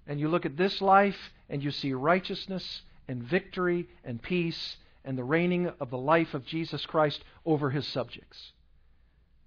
And 0.07 0.20
you 0.20 0.28
look 0.28 0.47
at 0.47 0.57
this 0.57 0.80
life 0.80 1.32
and 1.49 1.62
you 1.62 1.70
see 1.70 1.93
righteousness 1.93 2.82
and 3.09 3.22
victory 3.22 3.89
and 4.05 4.22
peace 4.22 4.76
and 5.05 5.16
the 5.16 5.24
reigning 5.24 5.70
of 5.80 5.91
the 5.91 5.99
life 5.99 6.34
of 6.34 6.45
Jesus 6.45 6.84
Christ 6.87 7.22
over 7.45 7.70
his 7.70 7.87
subjects. 7.87 8.53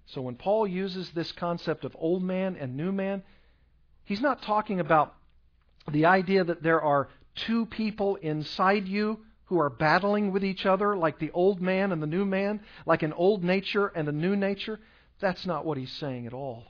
So 0.06 0.22
when 0.22 0.34
Paul 0.34 0.66
uses 0.66 1.10
this 1.10 1.32
concept 1.32 1.84
of 1.84 1.96
old 1.98 2.22
man 2.22 2.56
and 2.58 2.76
new 2.76 2.92
man, 2.92 3.22
he's 4.04 4.20
not 4.20 4.42
talking 4.42 4.80
about 4.80 5.14
the 5.92 6.06
idea 6.06 6.44
that 6.44 6.62
there 6.62 6.80
are 6.80 7.08
two 7.34 7.66
people 7.66 8.16
inside 8.16 8.86
you 8.88 9.20
who 9.46 9.58
are 9.58 9.70
battling 9.70 10.32
with 10.32 10.44
each 10.44 10.64
other, 10.64 10.96
like 10.96 11.18
the 11.18 11.30
old 11.32 11.60
man 11.60 11.92
and 11.92 12.02
the 12.02 12.06
new 12.06 12.24
man, 12.24 12.60
like 12.86 13.02
an 13.02 13.12
old 13.12 13.42
nature 13.42 13.88
and 13.88 14.08
a 14.08 14.12
new 14.12 14.36
nature. 14.36 14.78
That's 15.20 15.44
not 15.44 15.64
what 15.64 15.76
he's 15.76 15.92
saying 15.92 16.26
at 16.26 16.32
all. 16.32 16.64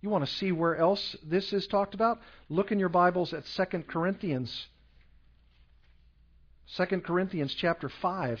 You 0.00 0.08
want 0.10 0.26
to 0.26 0.32
see 0.32 0.50
where 0.50 0.76
else 0.76 1.16
this 1.22 1.52
is 1.52 1.66
talked 1.68 1.94
about? 1.94 2.20
Look 2.48 2.72
in 2.72 2.80
your 2.80 2.88
Bibles 2.88 3.32
at 3.32 3.46
2 3.46 3.84
Corinthians. 3.86 4.66
2 6.76 6.84
Corinthians 7.02 7.54
chapter 7.54 7.88
5. 7.88 8.40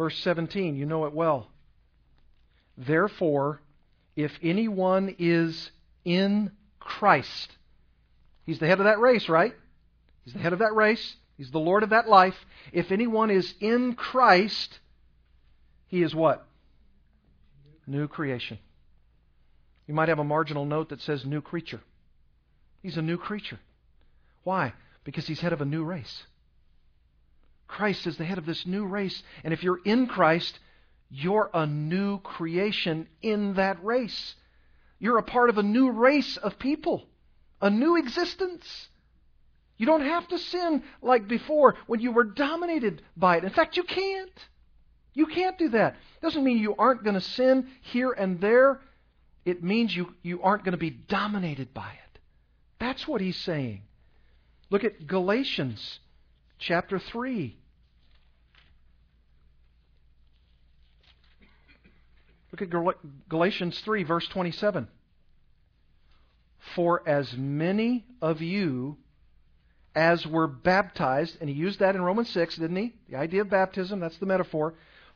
Verse 0.00 0.16
17, 0.20 0.76
you 0.76 0.86
know 0.86 1.04
it 1.04 1.12
well. 1.12 1.48
Therefore, 2.78 3.60
if 4.16 4.32
anyone 4.42 5.14
is 5.18 5.70
in 6.06 6.52
Christ, 6.78 7.54
he's 8.46 8.58
the 8.58 8.66
head 8.66 8.78
of 8.78 8.86
that 8.86 8.98
race, 8.98 9.28
right? 9.28 9.54
He's 10.24 10.32
the 10.32 10.40
head 10.40 10.54
of 10.54 10.60
that 10.60 10.74
race. 10.74 11.16
He's 11.36 11.50
the 11.50 11.58
Lord 11.58 11.82
of 11.82 11.90
that 11.90 12.08
life. 12.08 12.34
If 12.72 12.90
anyone 12.90 13.30
is 13.30 13.52
in 13.60 13.92
Christ, 13.92 14.78
he 15.88 16.02
is 16.02 16.14
what? 16.14 16.46
New 17.86 18.08
creation. 18.08 18.58
You 19.86 19.92
might 19.92 20.08
have 20.08 20.18
a 20.18 20.24
marginal 20.24 20.64
note 20.64 20.88
that 20.88 21.02
says 21.02 21.26
new 21.26 21.42
creature. 21.42 21.82
He's 22.82 22.96
a 22.96 23.02
new 23.02 23.18
creature. 23.18 23.60
Why? 24.44 24.72
Because 25.04 25.26
he's 25.26 25.40
head 25.40 25.52
of 25.52 25.60
a 25.60 25.66
new 25.66 25.84
race. 25.84 26.22
Christ 27.70 28.06
is 28.06 28.16
the 28.16 28.24
head 28.24 28.38
of 28.38 28.46
this 28.46 28.66
new 28.66 28.84
race. 28.84 29.22
And 29.44 29.54
if 29.54 29.62
you're 29.62 29.80
in 29.84 30.06
Christ, 30.06 30.58
you're 31.08 31.50
a 31.54 31.66
new 31.66 32.18
creation 32.18 33.08
in 33.22 33.54
that 33.54 33.82
race. 33.84 34.34
You're 34.98 35.18
a 35.18 35.22
part 35.22 35.50
of 35.50 35.58
a 35.58 35.62
new 35.62 35.90
race 35.90 36.36
of 36.36 36.58
people, 36.58 37.06
a 37.60 37.70
new 37.70 37.96
existence. 37.96 38.88
You 39.76 39.86
don't 39.86 40.04
have 40.04 40.28
to 40.28 40.38
sin 40.38 40.82
like 41.00 41.26
before 41.26 41.76
when 41.86 42.00
you 42.00 42.12
were 42.12 42.24
dominated 42.24 43.02
by 43.16 43.38
it. 43.38 43.44
In 43.44 43.50
fact, 43.50 43.76
you 43.76 43.82
can't. 43.82 44.46
You 45.14 45.26
can't 45.26 45.56
do 45.56 45.70
that. 45.70 45.96
Doesn't 46.20 46.44
mean 46.44 46.58
you 46.58 46.76
aren't 46.76 47.02
going 47.02 47.14
to 47.14 47.20
sin 47.20 47.68
here 47.82 48.12
and 48.12 48.40
there. 48.40 48.80
It 49.44 49.64
means 49.64 49.96
you, 49.96 50.14
you 50.22 50.42
aren't 50.42 50.64
going 50.64 50.72
to 50.72 50.78
be 50.78 50.90
dominated 50.90 51.72
by 51.72 51.90
it. 51.90 52.20
That's 52.78 53.08
what 53.08 53.20
he's 53.20 53.38
saying. 53.38 53.82
Look 54.70 54.84
at 54.84 55.06
Galatians 55.06 55.98
chapter 56.58 56.98
3. 56.98 57.56
Look 62.60 62.96
at 63.02 63.28
Galatians 63.28 63.78
3, 63.80 64.02
verse 64.02 64.26
27. 64.28 64.86
For 66.74 67.08
as 67.08 67.34
many 67.34 68.04
of 68.20 68.42
you 68.42 68.98
as 69.94 70.26
were 70.26 70.46
baptized, 70.46 71.38
and 71.40 71.48
he 71.48 71.56
used 71.56 71.80
that 71.80 71.96
in 71.96 72.02
Romans 72.02 72.28
6, 72.30 72.56
didn't 72.56 72.76
he? 72.76 72.94
The 73.08 73.16
idea 73.16 73.40
of 73.40 73.50
baptism, 73.50 73.98
that's 73.98 74.18
the 74.18 74.26
metaphor. 74.26 74.74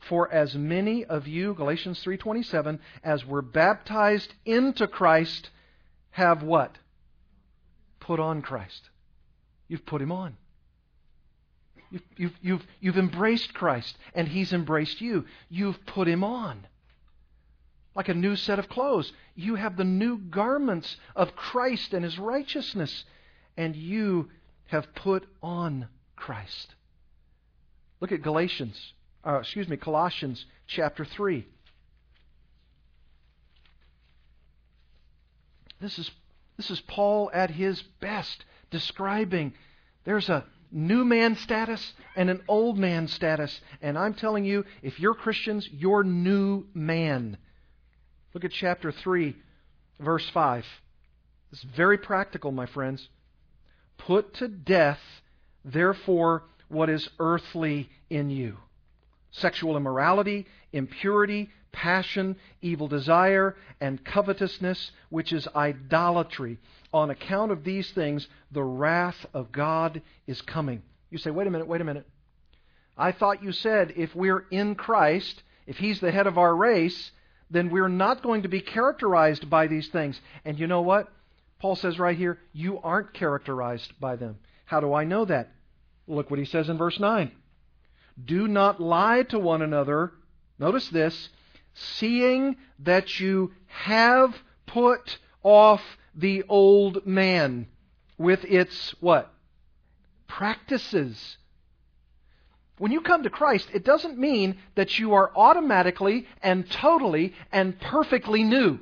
For 0.09 0.31
as 0.31 0.55
many 0.55 1.05
of 1.05 1.27
you, 1.27 1.53
Galatians 1.53 2.03
3:27, 2.03 2.79
as 3.03 3.25
were 3.25 3.41
baptized 3.41 4.33
into 4.43 4.87
Christ 4.87 5.49
have 6.11 6.41
what? 6.41 6.77
Put 7.99 8.19
on 8.19 8.41
Christ. 8.41 8.89
You've 9.67 9.85
put 9.85 10.01
him 10.01 10.11
on. 10.11 10.35
You've, 11.91 12.03
you've, 12.17 12.37
you've, 12.41 12.67
you've 12.81 12.97
embraced 12.97 13.53
Christ, 13.53 13.97
and 14.13 14.27
he's 14.27 14.51
embraced 14.51 14.99
you. 14.99 15.25
You've 15.49 15.85
put 15.85 16.07
him 16.07 16.23
on 16.23 16.67
like 17.95 18.09
a 18.09 18.13
new 18.13 18.35
set 18.35 18.59
of 18.59 18.69
clothes. 18.69 19.11
You 19.35 19.55
have 19.55 19.77
the 19.77 19.83
new 19.83 20.17
garments 20.17 20.97
of 21.15 21.35
Christ 21.35 21.93
and 21.93 22.03
his 22.03 22.19
righteousness, 22.19 23.05
and 23.57 23.75
you 23.75 24.29
have 24.67 24.93
put 24.95 25.25
on 25.41 25.87
Christ. 26.15 26.75
Look 28.01 28.11
at 28.11 28.21
Galatians, 28.21 28.93
uh, 29.25 29.39
excuse 29.39 29.67
me, 29.67 29.77
Colossians 29.77 30.45
chapter 30.67 31.05
3. 31.05 31.47
This 35.79 35.97
is, 35.99 36.11
this 36.57 36.69
is 36.69 36.81
Paul 36.81 37.29
at 37.33 37.51
his 37.51 37.81
best 37.99 38.45
describing 38.71 39.53
there's 40.03 40.29
a 40.29 40.45
new 40.71 41.03
man 41.03 41.35
status 41.35 41.93
and 42.15 42.29
an 42.29 42.41
old 42.47 42.77
man 42.77 43.07
status. 43.07 43.59
And 43.81 43.97
I'm 43.97 44.13
telling 44.13 44.45
you, 44.45 44.65
if 44.81 44.99
you're 44.99 45.13
Christians, 45.13 45.67
you're 45.71 46.03
new 46.03 46.65
man. 46.73 47.37
Look 48.35 48.43
at 48.43 48.51
chapter 48.51 48.91
3, 48.91 49.33
verse 50.01 50.29
5. 50.31 50.65
This 51.51 51.59
is 51.63 51.69
very 51.73 51.97
practical, 51.97 52.51
my 52.51 52.65
friends. 52.65 53.07
Put 53.97 54.33
to 54.35 54.49
death, 54.49 54.99
therefore, 55.63 56.43
what 56.67 56.89
is 56.89 57.09
earthly 57.17 57.89
in 58.09 58.29
you 58.29 58.57
sexual 59.31 59.77
immorality, 59.77 60.47
impurity, 60.73 61.49
passion, 61.71 62.35
evil 62.61 62.89
desire, 62.89 63.55
and 63.79 64.03
covetousness, 64.03 64.91
which 65.09 65.31
is 65.31 65.47
idolatry. 65.55 66.57
On 66.93 67.09
account 67.09 67.53
of 67.53 67.63
these 67.63 67.89
things, 67.91 68.27
the 68.51 68.63
wrath 68.63 69.25
of 69.33 69.53
God 69.53 70.01
is 70.27 70.41
coming. 70.41 70.81
You 71.09 71.19
say, 71.19 71.31
wait 71.31 71.47
a 71.47 71.51
minute, 71.51 71.67
wait 71.67 71.81
a 71.81 71.85
minute. 71.85 72.07
I 72.97 73.13
thought 73.13 73.43
you 73.43 73.53
said 73.53 73.93
if 73.95 74.13
we're 74.13 74.45
in 74.51 74.75
Christ, 74.75 75.41
if 75.67 75.77
He's 75.77 76.01
the 76.01 76.11
head 76.11 76.27
of 76.27 76.37
our 76.37 76.53
race, 76.53 77.11
then 77.55 77.69
we're 77.69 77.87
not 77.87 78.21
going 78.21 78.43
to 78.43 78.49
be 78.49 78.61
characterized 78.61 79.49
by 79.49 79.67
these 79.67 79.87
things. 79.87 80.19
And 80.43 80.59
you 80.59 80.67
know 80.67 80.81
what? 80.81 81.11
Paul 81.59 81.75
says 81.75 81.97
right 81.97 82.17
here, 82.17 82.39
you 82.53 82.79
aren't 82.79 83.13
characterized 83.13 83.93
by 83.99 84.15
them. 84.15 84.37
How 84.65 84.79
do 84.79 84.93
I 84.93 85.03
know 85.05 85.25
that? 85.25 85.51
Look 86.07 86.29
what 86.29 86.39
he 86.39 86.45
says 86.45 86.69
in 86.69 86.77
verse 86.77 86.99
9. 86.99 87.31
Do 88.23 88.47
not 88.47 88.81
lie 88.81 89.23
to 89.23 89.39
one 89.39 89.61
another. 89.61 90.11
Notice 90.59 90.89
this. 90.89 91.29
Seeing 91.73 92.55
that 92.79 93.19
you 93.19 93.51
have 93.67 94.35
put 94.65 95.17
off 95.43 95.81
the 96.13 96.43
old 96.47 97.05
man 97.05 97.67
with 98.17 98.43
its 98.45 98.95
what? 98.99 99.33
Practices 100.27 101.37
when 102.77 102.91
you 102.91 103.01
come 103.01 103.23
to 103.23 103.29
Christ, 103.29 103.69
it 103.73 103.85
doesn't 103.85 104.17
mean 104.17 104.57
that 104.75 104.99
you 104.99 105.13
are 105.13 105.31
automatically 105.35 106.27
and 106.41 106.69
totally 106.69 107.33
and 107.51 107.79
perfectly 107.79 108.43
new. 108.43 108.79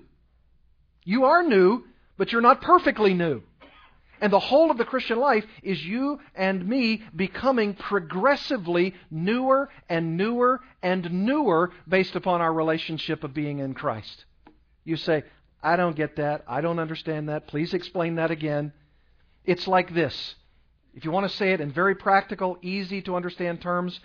You 1.04 1.26
are 1.26 1.44
new, 1.44 1.84
but 2.18 2.32
you're 2.32 2.42
not 2.42 2.62
perfectly 2.62 3.14
new. 3.14 3.44
And 4.20 4.32
the 4.32 4.40
whole 4.40 4.72
of 4.72 4.78
the 4.78 4.86
Christian 4.86 5.20
life 5.20 5.46
is 5.62 5.86
you 5.86 6.20
and 6.34 6.68
me 6.68 7.04
becoming 7.16 7.74
progressively 7.74 8.96
newer 9.12 9.70
and 9.90 10.16
newer 10.16 10.62
and 10.82 11.26
newer 11.26 11.72
based 11.88 12.16
upon 12.16 12.40
our 12.42 12.54
relationship 12.54 13.24
of 13.24 13.34
being 13.34 13.60
in 13.60 13.74
Christ. 13.74 14.26
You 14.86 14.96
say, 14.96 15.24
I 15.62 15.76
don't 15.76 15.96
get 15.96 16.16
that. 16.16 16.46
I 16.48 16.62
don't 16.62 16.80
understand 16.80 17.30
that. 17.30 17.48
Please 17.48 17.74
explain 17.74 18.16
that 18.16 18.32
again. 18.32 18.72
It's 19.46 19.68
like 19.68 19.94
this 19.94 20.36
if 20.94 21.06
you 21.06 21.12
want 21.12 21.30
to 21.30 21.38
say 21.38 21.54
it 21.54 21.62
in 21.62 21.72
very 21.72 21.96
practical, 21.96 22.58
easy 22.62 23.02
to 23.04 23.16
understand 23.16 23.62
terms, 23.62 24.00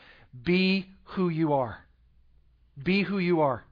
be 0.45 0.87
who 1.05 1.29
you 1.29 1.53
are. 1.53 1.79
Be 2.83 3.03
who 3.03 3.19
you 3.19 3.41
are. 3.41 3.65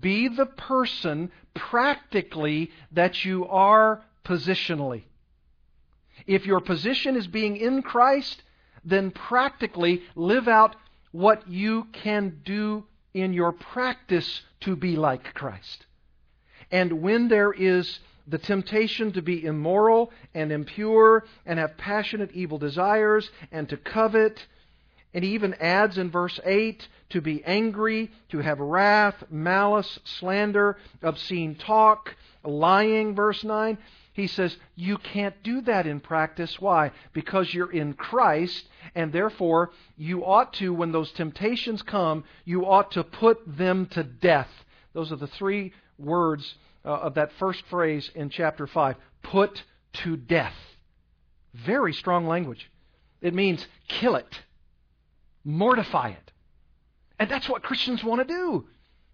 Be 0.00 0.28
the 0.28 0.46
person 0.46 1.30
practically 1.54 2.70
that 2.92 3.24
you 3.24 3.46
are 3.46 4.02
positionally. 4.24 5.02
If 6.26 6.46
your 6.46 6.60
position 6.60 7.16
is 7.16 7.26
being 7.26 7.56
in 7.56 7.82
Christ, 7.82 8.42
then 8.84 9.10
practically 9.10 10.02
live 10.14 10.48
out 10.48 10.76
what 11.10 11.48
you 11.48 11.88
can 11.92 12.40
do 12.44 12.84
in 13.12 13.32
your 13.32 13.52
practice 13.52 14.42
to 14.60 14.76
be 14.76 14.96
like 14.96 15.34
Christ. 15.34 15.86
And 16.70 17.02
when 17.02 17.28
there 17.28 17.52
is 17.52 17.98
the 18.26 18.38
temptation 18.38 19.12
to 19.12 19.22
be 19.22 19.44
immoral 19.44 20.12
and 20.34 20.52
impure 20.52 21.24
and 21.46 21.58
have 21.58 21.76
passionate 21.76 22.30
evil 22.32 22.58
desires 22.58 23.30
and 23.50 23.68
to 23.68 23.76
covet, 23.76 24.46
and 25.14 25.24
he 25.24 25.34
even 25.34 25.54
adds 25.54 25.98
in 25.98 26.10
verse 26.10 26.38
8 26.44 26.86
to 27.10 27.20
be 27.20 27.44
angry, 27.44 28.10
to 28.30 28.38
have 28.38 28.58
wrath, 28.58 29.22
malice, 29.30 29.98
slander, 30.04 30.78
obscene 31.02 31.54
talk, 31.54 32.14
lying, 32.44 33.14
verse 33.14 33.44
9. 33.44 33.76
He 34.14 34.26
says, 34.26 34.56
You 34.76 34.98
can't 34.98 35.42
do 35.42 35.62
that 35.62 35.86
in 35.86 36.00
practice. 36.00 36.60
Why? 36.60 36.92
Because 37.12 37.52
you're 37.52 37.72
in 37.72 37.94
Christ, 37.94 38.68
and 38.94 39.12
therefore 39.12 39.70
you 39.96 40.24
ought 40.24 40.52
to, 40.54 40.72
when 40.72 40.92
those 40.92 41.12
temptations 41.12 41.82
come, 41.82 42.24
you 42.44 42.66
ought 42.66 42.92
to 42.92 43.04
put 43.04 43.40
them 43.46 43.86
to 43.86 44.02
death. 44.02 44.50
Those 44.92 45.12
are 45.12 45.16
the 45.16 45.26
three 45.26 45.72
words 45.98 46.54
uh, 46.84 46.90
of 46.90 47.14
that 47.14 47.32
first 47.38 47.62
phrase 47.66 48.10
in 48.14 48.30
chapter 48.30 48.66
5 48.66 48.96
put 49.22 49.62
to 49.92 50.16
death. 50.16 50.54
Very 51.54 51.92
strong 51.92 52.26
language. 52.26 52.70
It 53.20 53.34
means 53.34 53.66
kill 53.88 54.16
it, 54.16 54.40
mortify 55.44 56.10
it. 56.10 56.32
And 57.18 57.30
that's 57.30 57.48
what 57.48 57.62
Christians 57.62 58.02
want 58.02 58.26
to 58.26 58.34
do. 58.34 58.66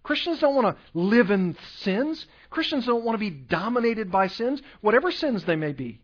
Christians 0.03 0.39
don't 0.39 0.55
want 0.55 0.75
to 0.75 0.99
live 0.99 1.31
in 1.31 1.57
sins. 1.81 2.27
Christians 2.49 2.87
don't 2.87 3.05
want 3.05 3.15
to 3.15 3.19
be 3.19 3.31
dominated 3.31 4.11
by 4.11 4.29
sins, 4.29 4.63
whatever 4.81 5.11
sins 5.11 5.45
they 5.45 5.57
may 5.57 5.73
be. 5.73 6.01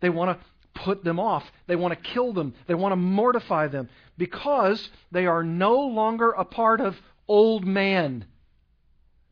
They 0.00 0.10
want 0.10 0.38
to 0.38 0.46
put 0.80 1.02
them 1.02 1.18
off. 1.18 1.44
They 1.66 1.74
want 1.74 1.94
to 1.94 2.10
kill 2.10 2.32
them. 2.32 2.54
They 2.66 2.74
want 2.74 2.92
to 2.92 2.96
mortify 2.96 3.66
them 3.66 3.88
because 4.16 4.90
they 5.10 5.26
are 5.26 5.42
no 5.42 5.80
longer 5.80 6.30
a 6.30 6.44
part 6.44 6.80
of 6.80 6.96
old 7.26 7.66
man. 7.66 8.26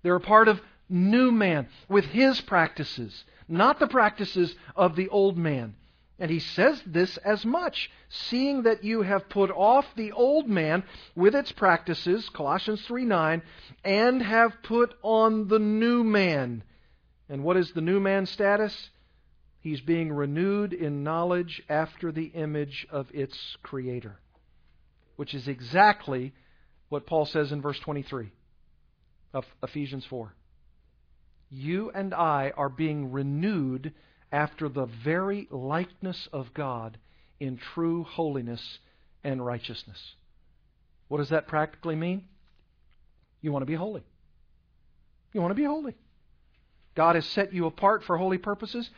They're 0.03 0.17
a 0.17 0.21
part 0.21 0.49
of 0.49 0.61
new 0.95 1.33
man 1.33 1.69
with 1.89 2.05
his 2.07 2.41
practices, 2.41 3.25
not 3.49 3.79
the 3.79 3.87
practices 3.87 4.55
of 4.75 4.97
the 4.97 5.09
old 5.09 5.37
man. 5.37 5.75
And 6.19 6.31
he 6.31 6.39
says 6.39 6.81
this 6.87 7.17
as 7.19 7.45
much, 7.45 7.91
seeing 8.09 8.63
that 8.63 8.85
you 8.85 9.03
have 9.03 9.29
put 9.29 9.51
off 9.51 9.85
the 9.97 10.13
old 10.13 10.49
man 10.49 10.85
with 11.17 11.35
its 11.35 11.51
practices, 11.51 12.29
Colossians 12.29 12.81
3 12.87 13.05
9, 13.05 13.43
and 13.85 14.23
have 14.23 14.63
put 14.63 14.95
on 15.03 15.49
the 15.49 15.59
new 15.59 16.05
man. 16.05 16.63
And 17.29 17.43
what 17.43 17.57
is 17.57 17.73
the 17.73 17.81
new 17.81 17.99
man's 17.99 18.31
status? 18.31 18.91
He's 19.61 19.81
being 19.81 20.13
renewed 20.13 20.73
in 20.73 21.03
knowledge 21.03 21.63
after 21.69 22.13
the 22.13 22.27
image 22.27 22.87
of 22.91 23.09
its 23.13 23.57
creator, 23.63 24.21
which 25.17 25.35
is 25.35 25.49
exactly 25.49 26.33
what 26.91 27.07
Paul 27.07 27.25
says 27.27 27.51
in 27.51 27.61
verse 27.61 27.81
23 27.81 28.31
of 29.33 29.45
Ephesians 29.63 30.05
4 30.05 30.33
you 31.51 31.91
and 31.95 32.13
I 32.15 32.53
are 32.57 32.69
being 32.69 33.13
renewed 33.13 33.93
after 34.33 34.69
the 34.69 34.87
very 34.87 35.47
likeness 35.51 36.29
of 36.33 36.53
God 36.55 36.99
in 37.39 37.57
true 37.57 38.05
holiness 38.05 38.79
and 39.23 39.45
righteousness. 39.45 40.15
What 41.09 41.19
does 41.19 41.29
that 41.29 41.47
practically 41.47 41.95
mean? 41.95 42.25
You 43.41 43.53
want 43.53 43.63
to 43.63 43.67
be 43.67 43.75
holy. 43.75 44.03
You 45.33 45.41
want 45.41 45.51
to 45.51 45.57
be 45.57 45.65
holy. 45.65 45.95
God 46.95 47.15
has 47.17 47.27
set 47.27 47.53
you 47.53 47.67
apart 47.67 48.05
for 48.05 48.17
holy 48.17 48.39
purposes, 48.39 48.91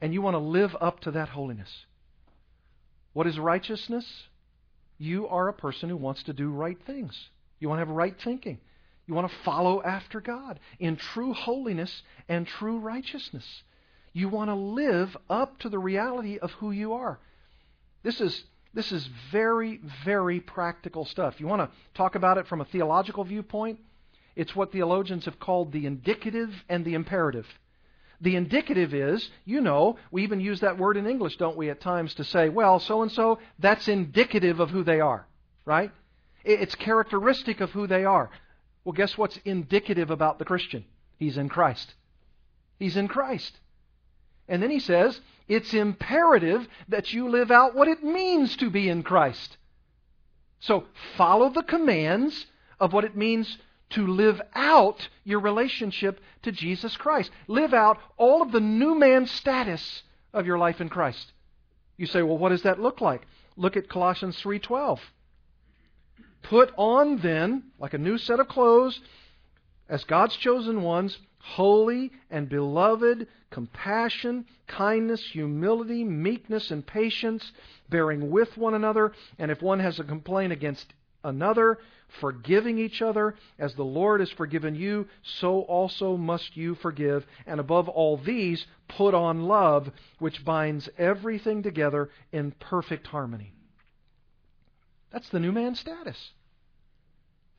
and 0.00 0.12
you 0.12 0.20
want 0.22 0.34
to 0.34 0.38
live 0.38 0.76
up 0.80 1.00
to 1.00 1.12
that 1.12 1.28
holiness. 1.28 1.86
What 3.12 3.26
is 3.26 3.38
righteousness? 3.38 4.24
You 4.98 5.28
are 5.28 5.48
a 5.48 5.52
person 5.52 5.88
who 5.88 5.96
wants 5.96 6.24
to 6.24 6.32
do 6.32 6.50
right 6.50 6.78
things. 6.86 7.28
You 7.60 7.68
want 7.68 7.80
to 7.80 7.86
have 7.86 7.94
right 7.94 8.14
thinking. 8.22 8.58
You 9.06 9.14
want 9.14 9.30
to 9.30 9.36
follow 9.38 9.82
after 9.82 10.20
God 10.20 10.60
in 10.78 10.96
true 10.96 11.34
holiness 11.34 12.02
and 12.28 12.46
true 12.46 12.78
righteousness. 12.78 13.62
You 14.12 14.28
want 14.28 14.48
to 14.48 14.54
live 14.54 15.16
up 15.28 15.58
to 15.60 15.68
the 15.68 15.78
reality 15.78 16.38
of 16.38 16.52
who 16.52 16.70
you 16.70 16.94
are. 16.94 17.18
This 18.02 18.20
is 18.20 18.44
this 18.72 18.90
is 18.92 19.08
very 19.30 19.80
very 20.04 20.40
practical 20.40 21.04
stuff. 21.04 21.40
You 21.40 21.46
want 21.46 21.62
to 21.62 21.76
talk 21.94 22.14
about 22.14 22.38
it 22.38 22.46
from 22.46 22.60
a 22.60 22.64
theological 22.64 23.24
viewpoint? 23.24 23.80
It's 24.36 24.56
what 24.56 24.72
theologians 24.72 25.26
have 25.26 25.38
called 25.38 25.72
the 25.72 25.86
indicative 25.86 26.64
and 26.68 26.84
the 26.84 26.94
imperative. 26.94 27.46
The 28.20 28.36
indicative 28.36 28.94
is, 28.94 29.28
you 29.44 29.60
know, 29.60 29.98
we 30.10 30.22
even 30.22 30.40
use 30.40 30.60
that 30.60 30.78
word 30.78 30.96
in 30.96 31.06
English, 31.06 31.36
don't 31.36 31.56
we, 31.56 31.68
at 31.70 31.80
times 31.80 32.14
to 32.14 32.24
say, 32.24 32.48
well, 32.48 32.78
so 32.80 33.02
and 33.02 33.12
so, 33.12 33.38
that's 33.58 33.86
indicative 33.86 34.60
of 34.60 34.70
who 34.70 34.82
they 34.82 35.00
are, 35.00 35.26
right? 35.64 35.90
It's 36.44 36.74
characteristic 36.74 37.60
of 37.60 37.70
who 37.70 37.86
they 37.86 38.04
are. 38.04 38.30
Well, 38.84 38.92
guess 38.92 39.16
what's 39.16 39.38
indicative 39.44 40.10
about 40.10 40.38
the 40.38 40.44
Christian? 40.44 40.84
He's 41.18 41.38
in 41.38 41.48
Christ. 41.48 41.94
He's 42.78 42.96
in 42.96 43.08
Christ. 43.08 43.58
And 44.48 44.62
then 44.62 44.70
he 44.70 44.80
says, 44.80 45.20
it's 45.48 45.72
imperative 45.72 46.68
that 46.88 47.12
you 47.12 47.28
live 47.28 47.50
out 47.50 47.74
what 47.74 47.88
it 47.88 48.04
means 48.04 48.56
to 48.56 48.70
be 48.70 48.88
in 48.88 49.02
Christ. 49.02 49.56
So 50.60 50.84
follow 51.16 51.50
the 51.50 51.62
commands 51.62 52.46
of 52.78 52.92
what 52.92 53.04
it 53.04 53.16
means 53.16 53.58
to 53.90 54.06
live 54.06 54.40
out 54.54 55.08
your 55.24 55.40
relationship 55.40 56.20
to 56.42 56.52
Jesus 56.52 56.96
Christ. 56.96 57.30
Live 57.46 57.72
out 57.72 57.98
all 58.16 58.42
of 58.42 58.52
the 58.52 58.60
new 58.60 58.94
man 58.94 59.26
status 59.26 60.02
of 60.32 60.46
your 60.46 60.58
life 60.58 60.80
in 60.80 60.88
Christ. 60.88 61.32
You 61.96 62.06
say, 62.06 62.22
well, 62.22 62.38
what 62.38 62.48
does 62.48 62.62
that 62.62 62.80
look 62.80 63.00
like? 63.00 63.22
Look 63.56 63.76
at 63.76 63.88
Colossians 63.88 64.36
3:12. 64.42 64.98
Put 66.44 66.72
on 66.76 67.18
then, 67.18 67.64
like 67.78 67.94
a 67.94 67.98
new 67.98 68.18
set 68.18 68.38
of 68.38 68.48
clothes, 68.48 69.00
as 69.88 70.04
God's 70.04 70.36
chosen 70.36 70.82
ones, 70.82 71.18
holy 71.38 72.10
and 72.30 72.48
beloved, 72.48 73.26
compassion, 73.50 74.46
kindness, 74.66 75.22
humility, 75.32 76.04
meekness, 76.04 76.70
and 76.70 76.86
patience, 76.86 77.52
bearing 77.88 78.30
with 78.30 78.56
one 78.56 78.74
another, 78.74 79.12
and 79.38 79.50
if 79.50 79.62
one 79.62 79.80
has 79.80 79.98
a 79.98 80.04
complaint 80.04 80.52
against 80.52 80.92
another, 81.22 81.78
forgiving 82.20 82.78
each 82.78 83.00
other, 83.00 83.34
as 83.58 83.74
the 83.74 83.84
Lord 83.84 84.20
has 84.20 84.30
forgiven 84.30 84.74
you, 84.74 85.06
so 85.22 85.60
also 85.62 86.16
must 86.16 86.56
you 86.56 86.74
forgive. 86.74 87.26
And 87.46 87.58
above 87.58 87.88
all 87.88 88.16
these, 88.16 88.66
put 88.88 89.14
on 89.14 89.44
love, 89.44 89.90
which 90.18 90.44
binds 90.44 90.88
everything 90.98 91.62
together 91.62 92.10
in 92.32 92.52
perfect 92.52 93.06
harmony. 93.06 93.52
That's 95.14 95.28
the 95.28 95.38
new 95.38 95.52
man 95.52 95.76
status. 95.76 96.32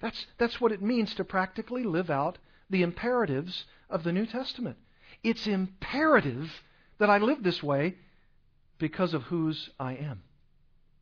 That's, 0.01 0.27
that's 0.37 0.59
what 0.59 0.73
it 0.73 0.81
means 0.81 1.15
to 1.15 1.23
practically 1.23 1.83
live 1.83 2.09
out 2.09 2.37
the 2.69 2.83
imperatives 2.83 3.63
of 3.89 4.03
the 4.03 4.11
New 4.11 4.25
Testament. 4.25 4.75
It's 5.23 5.47
imperative 5.47 6.51
that 6.99 7.09
I 7.09 7.17
live 7.17 7.43
this 7.43 7.63
way 7.63 7.95
because 8.77 9.13
of 9.13 9.23
whose 9.23 9.69
I 9.79 9.93
am 9.93 10.21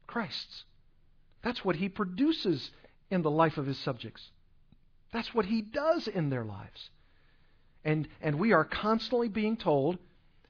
Christ's. 0.06 0.66
That's 1.42 1.66
what 1.66 1.78
he 1.78 1.90
produces 1.90 2.70
in 3.10 3.24
the 3.24 3.32
life 3.32 3.58
of 3.58 3.66
his 3.66 3.80
subjects. 3.80 4.30
That's 5.12 5.34
what 5.34 5.46
he 5.46 5.64
does 5.64 6.08
in 6.08 6.30
their 6.30 6.46
lives. 6.46 6.92
And, 7.84 8.08
and 8.22 8.38
we 8.38 8.54
are 8.54 8.64
constantly 8.64 9.28
being 9.28 9.58
told 9.58 9.98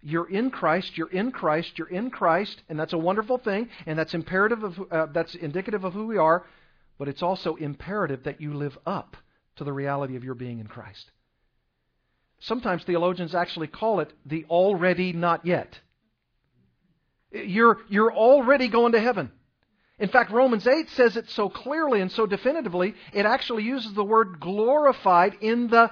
you're 0.03 0.29
in 0.29 0.51
Christ, 0.51 0.97
you're 0.97 1.09
in 1.09 1.31
Christ, 1.31 1.77
you're 1.77 1.87
in 1.87 2.09
Christ, 2.09 2.61
and 2.69 2.79
that's 2.79 2.93
a 2.93 2.97
wonderful 2.97 3.37
thing, 3.37 3.69
and 3.85 3.97
that's 3.97 4.13
imperative 4.13 4.63
of, 4.63 4.79
uh, 4.91 5.05
that's 5.13 5.33
indicative 5.35 5.83
of 5.83 5.93
who 5.93 6.07
we 6.07 6.17
are. 6.17 6.45
But 6.99 7.07
it's 7.07 7.23
also 7.23 7.55
imperative 7.55 8.23
that 8.23 8.41
you 8.41 8.53
live 8.53 8.77
up 8.85 9.17
to 9.55 9.63
the 9.63 9.73
reality 9.73 10.15
of 10.15 10.23
your 10.23 10.35
being 10.35 10.59
in 10.59 10.67
Christ. 10.67 11.09
Sometimes 12.39 12.83
theologians 12.83 13.33
actually 13.33 13.67
call 13.67 14.01
it 14.01 14.11
the 14.25 14.45
already 14.45 15.13
not 15.13 15.45
yet. 15.45 15.79
You're, 17.31 17.79
you're 17.89 18.13
already 18.13 18.67
going 18.67 18.91
to 18.91 18.99
heaven. 18.99 19.31
In 19.97 20.09
fact, 20.09 20.31
Romans 20.31 20.67
8 20.67 20.89
says 20.89 21.15
it 21.15 21.29
so 21.29 21.49
clearly 21.49 22.01
and 22.01 22.11
so 22.11 22.25
definitively, 22.25 22.95
it 23.13 23.25
actually 23.25 23.63
uses 23.63 23.93
the 23.93 24.03
word 24.03 24.39
glorified 24.39 25.37
in 25.39 25.67
the 25.67 25.91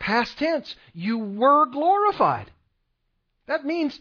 past 0.00 0.36
tense. 0.38 0.74
You 0.92 1.18
were 1.18 1.66
glorified. 1.66 2.50
That 3.52 3.66
means 3.66 4.00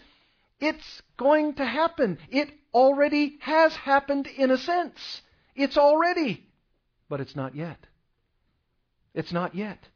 it's 0.62 1.02
going 1.18 1.56
to 1.56 1.66
happen. 1.66 2.20
It 2.30 2.50
already 2.74 3.38
has 3.42 3.76
happened 3.76 4.28
in 4.28 4.50
a 4.50 4.58
sense. 4.58 5.22
It's 5.58 5.76
already, 5.76 6.48
but 7.10 7.20
it's 7.20 7.36
not 7.36 7.54
yet. 7.54 7.86
It's 9.14 9.34
not 9.34 9.54
yet. 9.54 9.90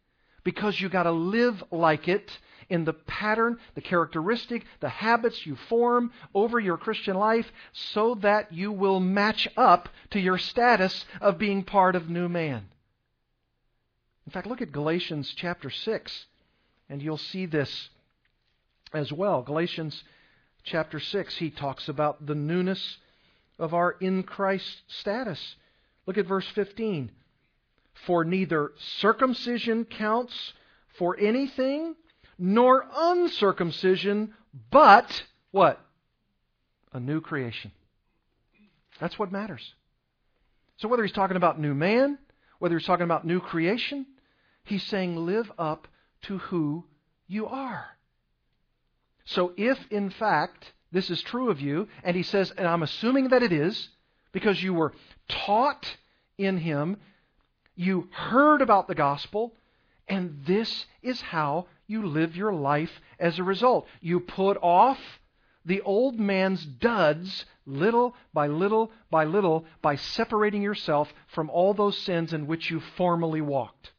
Because 0.43 0.82
you 0.82 0.89
got 0.89 1.03
to 1.03 1.14
live 1.14 1.64
like 1.72 2.10
it 2.10 2.38
in 2.68 2.84
the 2.84 2.91
pattern, 2.91 3.58
the 3.76 3.82
characteristic, 3.82 4.66
the 4.82 4.89
habits 4.89 5.45
you 5.45 5.56
form 5.56 6.12
over 6.34 6.60
your 6.60 6.76
Christian 6.76 7.16
life 7.16 7.49
so 7.72 8.16
that 8.16 8.51
you 8.51 8.74
will 8.74 8.99
match 8.99 9.47
up 9.56 9.88
to 10.10 10.20
your 10.20 10.38
status 10.38 11.06
of 11.22 11.38
being 11.38 11.64
part 11.64 11.95
of 11.95 12.10
new 12.10 12.28
man. 12.28 12.66
In 14.26 14.34
fact, 14.34 14.47
look 14.47 14.62
at 14.62 14.74
Galatians 14.74 15.34
chapter 15.34 15.70
6, 15.70 16.26
and 16.89 17.01
you'll 17.01 17.18
see 17.18 17.45
this 17.45 17.89
as 18.96 19.12
well. 19.12 19.41
Galatians 19.41 20.04
chapter 20.64 21.00
6, 21.00 21.38
he 21.38 21.50
talks 21.52 21.89
about 21.89 22.26
the 22.26 22.36
newness 22.36 22.98
of 23.60 23.74
our 23.74 23.91
in 23.91 24.24
Christ 24.24 24.82
status. 24.88 25.56
Look 26.06 26.18
at 26.18 26.26
verse 26.26 26.48
15. 26.56 27.12
For 28.06 28.26
neither 28.26 28.72
circumcision 29.00 29.86
counts 29.86 30.54
for 30.98 31.18
anything, 31.20 31.96
nor 32.38 32.86
uncircumcision, 32.93 34.34
but 34.72 35.24
what? 35.52 35.80
A 36.93 37.00
new 37.00 37.22
creation. 37.22 37.72
That's 39.00 39.20
what 39.20 39.32
matters. 39.32 39.74
So 40.78 40.88
whether 40.88 41.04
he's 41.04 41.14
talking 41.14 41.38
about 41.38 41.60
new 41.60 41.74
man, 41.74 42.18
whether 42.60 42.78
he's 42.78 42.88
talking 42.88 43.04
about 43.04 43.26
new 43.26 43.39
creation, 43.39 44.06
he's 44.64 44.84
saying 44.84 45.16
live 45.16 45.52
up 45.58 45.88
to 46.24 46.38
who 46.38 46.86
you 47.28 47.48
are. 47.48 47.86
So 49.26 49.54
if 49.58 49.80
in 49.92 50.10
fact 50.10 50.74
this 50.92 51.10
is 51.10 51.22
true 51.22 51.50
of 51.50 51.60
you, 51.60 51.88
and 52.04 52.16
he 52.16 52.24
says, 52.24 52.52
and 52.52 52.68
I'm 52.68 52.84
assuming 52.84 53.30
that 53.30 53.44
it 53.44 53.52
is, 53.52 53.90
because 54.32 54.62
you 54.62 54.74
were 54.74 54.94
taught 55.28 55.98
in 56.38 56.58
him, 56.58 56.98
you 57.76 58.08
heard 58.12 58.62
about 58.62 58.88
the 58.88 58.96
gospel, 58.96 59.54
and 60.08 60.44
this 60.46 60.86
is 61.02 61.20
how 61.22 61.68
you 61.88 62.06
live 62.06 62.36
your 62.36 62.54
life 62.54 63.02
as 63.20 63.38
a 63.38 63.44
result. 63.44 63.88
You 64.02 64.20
put 64.20 64.58
off 64.62 65.00
the 65.66 65.82
old 65.82 66.20
man's 66.20 66.64
duds 66.64 67.46
little 67.66 68.16
by 68.34 68.48
little 68.48 68.92
by 69.10 69.26
little 69.26 69.66
by 69.82 69.96
separating 69.96 70.62
yourself 70.62 71.12
from 71.28 71.50
all 71.50 71.74
those 71.74 71.98
sins 71.98 72.34
in 72.34 72.48
which 72.48 72.70
you 72.70 72.80
formerly 72.80 73.42
walked. 73.42 73.92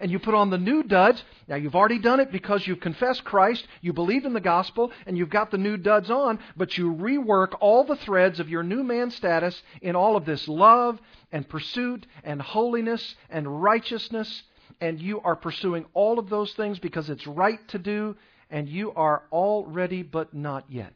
And 0.00 0.10
you 0.10 0.18
put 0.18 0.34
on 0.34 0.50
the 0.50 0.58
new 0.58 0.82
duds. 0.82 1.22
Now, 1.46 1.56
you've 1.56 1.74
already 1.74 1.98
done 1.98 2.20
it 2.20 2.30
because 2.30 2.66
you've 2.66 2.80
confessed 2.80 3.24
Christ, 3.24 3.66
you 3.80 3.92
believe 3.92 4.24
in 4.24 4.32
the 4.32 4.40
gospel, 4.40 4.92
and 5.06 5.16
you've 5.16 5.30
got 5.30 5.50
the 5.50 5.58
new 5.58 5.76
duds 5.76 6.10
on, 6.10 6.38
but 6.56 6.76
you 6.76 6.92
rework 6.94 7.56
all 7.60 7.84
the 7.84 7.96
threads 7.96 8.40
of 8.40 8.48
your 8.48 8.62
new 8.62 8.82
man 8.82 9.10
status 9.10 9.62
in 9.80 9.96
all 9.96 10.16
of 10.16 10.24
this 10.24 10.46
love 10.48 11.00
and 11.32 11.48
pursuit 11.48 12.06
and 12.24 12.40
holiness 12.40 13.14
and 13.30 13.62
righteousness 13.62 14.42
and 14.80 15.00
you 15.00 15.20
are 15.20 15.36
pursuing 15.36 15.86
all 15.94 16.18
of 16.18 16.28
those 16.28 16.52
things 16.54 16.78
because 16.78 17.10
it's 17.10 17.26
right 17.26 17.66
to 17.68 17.78
do, 17.78 18.16
and 18.50 18.68
you 18.68 18.92
are 18.92 19.22
already 19.32 20.02
but 20.02 20.34
not 20.34 20.64
yet. 20.68 20.94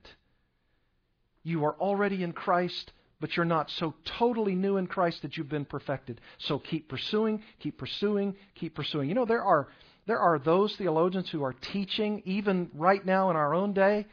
You 1.42 1.64
are 1.64 1.74
already 1.74 2.22
in 2.22 2.32
Christ, 2.32 2.92
but 3.22 3.36
you're 3.36 3.46
not 3.46 3.70
so 3.70 3.94
totally 4.18 4.56
new 4.56 4.78
in 4.78 4.88
Christ 4.88 5.22
that 5.22 5.36
you've 5.36 5.48
been 5.48 5.64
perfected. 5.64 6.20
So 6.38 6.58
keep 6.58 6.88
pursuing, 6.88 7.40
keep 7.60 7.78
pursuing, 7.78 8.34
keep 8.56 8.74
pursuing. 8.74 9.08
You 9.08 9.14
know, 9.14 9.24
there 9.24 9.44
are 9.44 9.68
there 10.06 10.18
are 10.18 10.40
those 10.40 10.74
theologians 10.74 11.30
who 11.30 11.44
are 11.44 11.52
teaching, 11.72 12.22
even 12.24 12.68
right 12.74 13.06
now 13.06 13.30
in 13.30 13.36
our 13.36 13.54
own 13.54 13.74
day, 13.74 14.06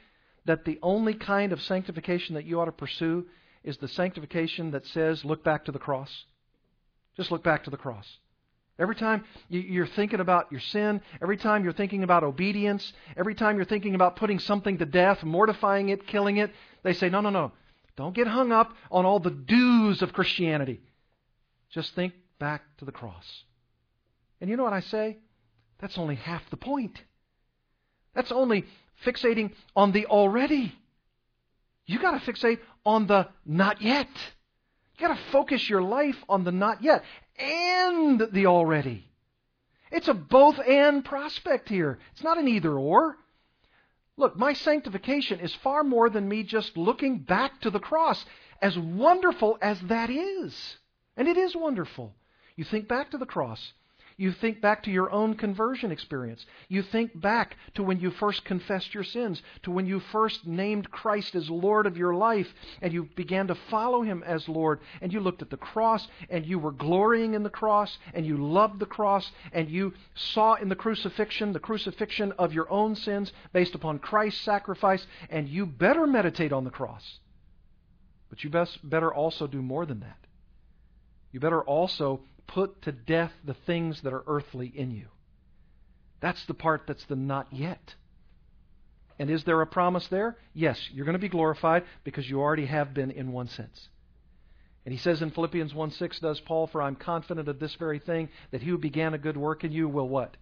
that 0.45 0.63
the 0.63 0.77
only 0.83 1.15
kind 1.15 1.51
of 1.51 1.59
sanctification 1.63 2.35
that 2.35 2.45
you 2.45 2.61
ought 2.61 2.65
to 2.65 2.71
pursue 2.71 3.25
is 3.63 3.77
the 3.77 3.87
sanctification 3.87 4.69
that 4.71 4.85
says, 4.85 5.25
look 5.25 5.43
back 5.43 5.65
to 5.65 5.71
the 5.71 5.79
cross. 5.79 6.11
Just 7.17 7.31
look 7.31 7.43
back 7.43 7.63
to 7.63 7.71
the 7.71 7.77
cross. 7.77 8.05
Every 8.77 8.95
time 8.95 9.25
you're 9.49 9.87
thinking 9.87 10.19
about 10.19 10.51
your 10.51 10.61
sin, 10.61 11.01
every 11.19 11.37
time 11.37 11.63
you're 11.63 11.73
thinking 11.73 12.03
about 12.03 12.23
obedience, 12.23 12.93
every 13.17 13.33
time 13.33 13.55
you're 13.57 13.65
thinking 13.65 13.95
about 13.95 14.15
putting 14.15 14.37
something 14.37 14.77
to 14.77 14.85
death, 14.85 15.23
mortifying 15.23 15.89
it, 15.89 16.05
killing 16.05 16.37
it, 16.37 16.51
they 16.83 16.93
say, 16.93 17.09
no, 17.09 17.19
no, 17.21 17.31
no. 17.31 17.51
Don't 17.99 18.15
get 18.15 18.27
hung 18.27 18.53
up 18.53 18.73
on 18.89 19.05
all 19.05 19.19
the 19.19 19.29
do's 19.29 20.01
of 20.01 20.13
Christianity. 20.13 20.79
Just 21.69 21.93
think 21.95 22.13
back 22.39 22.61
to 22.77 22.85
the 22.85 22.93
cross. 22.93 23.43
And 24.39 24.49
you 24.49 24.55
know 24.55 24.63
what 24.63 24.71
I 24.71 24.79
say? 24.79 25.17
That's 25.79 25.97
only 25.97 26.15
half 26.15 26.41
the 26.49 26.55
point. 26.55 26.97
That's 28.15 28.31
only 28.31 28.63
fixating 29.05 29.51
on 29.75 29.91
the 29.91 30.05
already. 30.05 30.73
You 31.87 31.99
got 31.99 32.11
to 32.11 32.31
fixate 32.31 32.59
on 32.85 33.05
the 33.07 33.27
not 33.45 33.81
yet. 33.81 34.07
You 34.97 35.05
got 35.05 35.15
to 35.15 35.21
focus 35.33 35.69
your 35.69 35.81
life 35.81 36.23
on 36.29 36.45
the 36.45 36.53
not 36.53 36.81
yet 36.81 37.03
and 37.37 38.21
the 38.31 38.45
already. 38.45 39.03
It's 39.91 40.07
a 40.07 40.13
both 40.13 40.57
and 40.57 41.03
prospect 41.03 41.67
here. 41.67 41.99
It's 42.13 42.23
not 42.23 42.37
an 42.37 42.47
either 42.47 42.71
or. 42.71 43.17
Look, 44.19 44.35
my 44.35 44.51
sanctification 44.51 45.39
is 45.39 45.55
far 45.55 45.81
more 45.81 46.09
than 46.09 46.27
me 46.27 46.43
just 46.43 46.75
looking 46.75 47.19
back 47.19 47.61
to 47.61 47.69
the 47.69 47.79
cross, 47.79 48.25
as 48.61 48.77
wonderful 48.77 49.57
as 49.61 49.79
that 49.83 50.09
is. 50.09 50.77
And 51.15 51.25
it 51.25 51.37
is 51.37 51.55
wonderful. 51.55 52.13
You 52.57 52.65
think 52.65 52.89
back 52.89 53.11
to 53.11 53.17
the 53.17 53.25
cross. 53.25 53.71
You 54.19 54.33
think 54.33 54.59
back 54.59 54.83
to 54.83 54.91
your 54.91 55.09
own 55.13 55.35
conversion 55.35 55.93
experience. 55.93 56.45
You 56.67 56.81
think 56.81 57.17
back 57.21 57.55
to 57.75 57.83
when 57.83 58.01
you 58.01 58.11
first 58.11 58.43
confessed 58.43 58.93
your 58.93 59.05
sins, 59.05 59.41
to 59.63 59.71
when 59.71 59.85
you 59.85 60.01
first 60.01 60.45
named 60.45 60.91
Christ 60.91 61.35
as 61.35 61.49
Lord 61.49 61.87
of 61.87 61.95
your 61.95 62.13
life, 62.13 62.53
and 62.81 62.91
you 62.91 63.07
began 63.15 63.47
to 63.47 63.55
follow 63.55 64.01
Him 64.01 64.21
as 64.27 64.49
Lord, 64.49 64.81
and 65.01 65.13
you 65.13 65.21
looked 65.21 65.41
at 65.41 65.49
the 65.49 65.55
cross, 65.55 66.05
and 66.29 66.45
you 66.45 66.59
were 66.59 66.73
glorying 66.73 67.33
in 67.33 67.43
the 67.43 67.49
cross, 67.49 67.97
and 68.13 68.25
you 68.25 68.35
loved 68.35 68.79
the 68.79 68.85
cross, 68.85 69.31
and 69.53 69.69
you 69.69 69.93
saw 70.15 70.55
in 70.55 70.67
the 70.67 70.75
crucifixion 70.75 71.53
the 71.53 71.59
crucifixion 71.61 72.33
of 72.33 72.51
your 72.51 72.69
own 72.69 72.97
sins 72.97 73.31
based 73.53 73.73
upon 73.73 73.99
Christ's 73.99 74.41
sacrifice, 74.41 75.07
and 75.29 75.47
you 75.47 75.65
better 75.65 76.05
meditate 76.05 76.51
on 76.51 76.65
the 76.65 76.71
cross. 76.71 77.19
But 78.29 78.43
you 78.43 78.49
best, 78.49 78.79
better 78.83 79.13
also 79.13 79.47
do 79.47 79.61
more 79.61 79.85
than 79.85 80.01
that. 80.01 80.17
You 81.31 81.39
better 81.39 81.61
also 81.61 82.19
put 82.49 82.81
to 82.81 82.91
death 82.91 83.31
the 83.43 83.53
things 83.53 84.01
that 84.01 84.13
are 84.13 84.23
earthly 84.25 84.67
in 84.67 84.91
you. 84.91 85.05
That's 86.19 86.43
the 86.47 86.55
part 86.55 86.83
that's 86.87 87.05
the 87.05 87.15
not 87.15 87.47
yet. 87.51 87.95
And 89.19 89.29
is 89.29 89.43
there 89.43 89.61
a 89.61 89.67
promise 89.67 90.07
there? 90.07 90.35
Yes, 90.53 90.79
you're 90.91 91.05
going 91.05 91.13
to 91.13 91.19
be 91.19 91.29
glorified 91.29 91.83
because 92.03 92.27
you 92.27 92.39
already 92.39 92.65
have 92.65 92.93
been 92.93 93.11
in 93.11 93.31
one 93.31 93.49
sense. 93.49 93.89
And 94.83 94.93
he 94.93 94.99
says 94.99 95.21
in 95.21 95.29
Philippians 95.29 95.73
1 95.73 95.91
6, 95.91 96.19
does 96.19 96.39
Paul, 96.39 96.65
for 96.67 96.81
I'm 96.81 96.95
confident 96.95 97.47
of 97.47 97.59
this 97.59 97.75
very 97.75 97.99
thing, 97.99 98.29
that 98.51 98.61
he 98.61 98.69
who 98.69 98.77
began 98.77 99.13
a 99.13 99.19
good 99.19 99.37
work 99.37 99.63
in 99.63 99.71
you 99.71 99.87
will 99.87 100.09
what? 100.09 100.35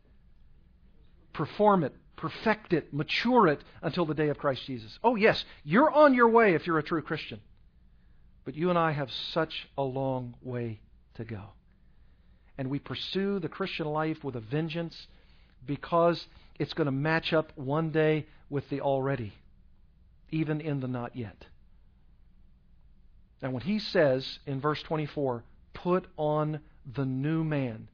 Perform 1.33 1.83
it, 1.83 1.93
perfect 2.15 2.71
it, 2.71 2.93
mature 2.93 3.47
it 3.47 3.61
until 3.81 4.05
the 4.05 4.13
day 4.13 4.29
of 4.29 4.37
Christ 4.37 4.65
Jesus. 4.65 4.97
Oh, 5.03 5.15
yes, 5.15 5.43
you're 5.65 5.91
on 5.91 6.13
your 6.13 6.29
way 6.29 6.53
if 6.53 6.65
you're 6.65 6.79
a 6.79 6.83
true 6.83 7.01
Christian. 7.01 7.41
But 8.45 8.55
you 8.55 8.69
and 8.69 8.79
I 8.79 8.91
have 8.93 9.11
such 9.11 9.67
a 9.77 9.83
long 9.83 10.35
way 10.41 10.79
to 11.15 11.25
go 11.25 11.41
and 12.57 12.69
we 12.69 12.79
pursue 12.79 13.39
the 13.39 13.49
Christian 13.49 13.87
life 13.87 14.23
with 14.23 14.35
a 14.35 14.39
vengeance 14.39 15.07
because 15.65 16.25
it's 16.59 16.73
going 16.73 16.85
to 16.85 16.91
match 16.91 17.33
up 17.33 17.51
one 17.55 17.91
day 17.91 18.25
with 18.49 18.67
the 18.69 18.81
already, 18.81 19.33
even 20.31 20.61
in 20.61 20.79
the 20.79 20.87
not 20.87 21.15
yet. 21.15 21.45
Now, 23.41 23.51
when 23.51 23.61
he 23.61 23.79
says 23.79 24.39
in 24.47 24.59
verse 24.59 24.81
24, 24.81 25.43
put 25.73 26.07
on 26.17 26.59
the 26.95 27.05
new 27.05 27.43
man, 27.43 27.87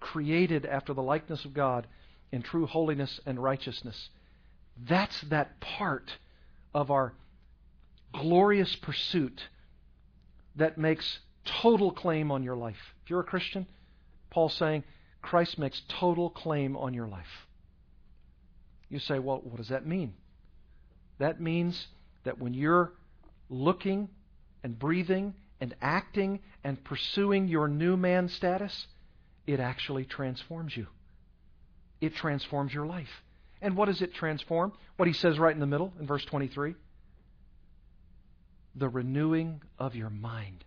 created 0.00 0.66
after 0.66 0.92
the 0.92 1.02
likeness 1.02 1.44
of 1.44 1.54
God 1.54 1.86
in 2.32 2.42
true 2.42 2.66
holiness 2.66 3.20
and 3.24 3.40
righteousness, 3.40 4.08
that's 4.88 5.20
that 5.22 5.60
part 5.60 6.10
of 6.74 6.90
our 6.90 7.12
glorious 8.12 8.74
pursuit 8.76 9.48
that 10.56 10.78
makes 10.78 11.20
total 11.44 11.92
claim 11.92 12.32
on 12.32 12.42
your 12.42 12.56
life. 12.56 12.94
If 13.04 13.10
you're 13.10 13.20
a 13.20 13.24
Christian, 13.24 13.66
Paul's 14.34 14.54
saying 14.54 14.82
Christ 15.22 15.60
makes 15.60 15.80
total 15.88 16.28
claim 16.28 16.76
on 16.76 16.92
your 16.92 17.06
life. 17.06 17.46
You 18.88 18.98
say, 18.98 19.20
well, 19.20 19.40
what 19.44 19.58
does 19.58 19.68
that 19.68 19.86
mean? 19.86 20.14
That 21.18 21.40
means 21.40 21.86
that 22.24 22.40
when 22.40 22.52
you're 22.52 22.92
looking 23.48 24.08
and 24.64 24.76
breathing 24.76 25.34
and 25.60 25.76
acting 25.80 26.40
and 26.64 26.82
pursuing 26.82 27.46
your 27.46 27.68
new 27.68 27.96
man 27.96 28.28
status, 28.28 28.88
it 29.46 29.60
actually 29.60 30.04
transforms 30.04 30.76
you. 30.76 30.88
It 32.00 32.16
transforms 32.16 32.74
your 32.74 32.86
life. 32.86 33.22
And 33.62 33.76
what 33.76 33.86
does 33.86 34.02
it 34.02 34.14
transform? 34.14 34.72
What 34.96 35.06
he 35.06 35.14
says 35.14 35.38
right 35.38 35.54
in 35.54 35.60
the 35.60 35.66
middle 35.66 35.92
in 36.00 36.06
verse 36.06 36.24
23 36.24 36.74
the 38.76 38.88
renewing 38.88 39.62
of 39.78 39.94
your 39.94 40.10
mind. 40.10 40.64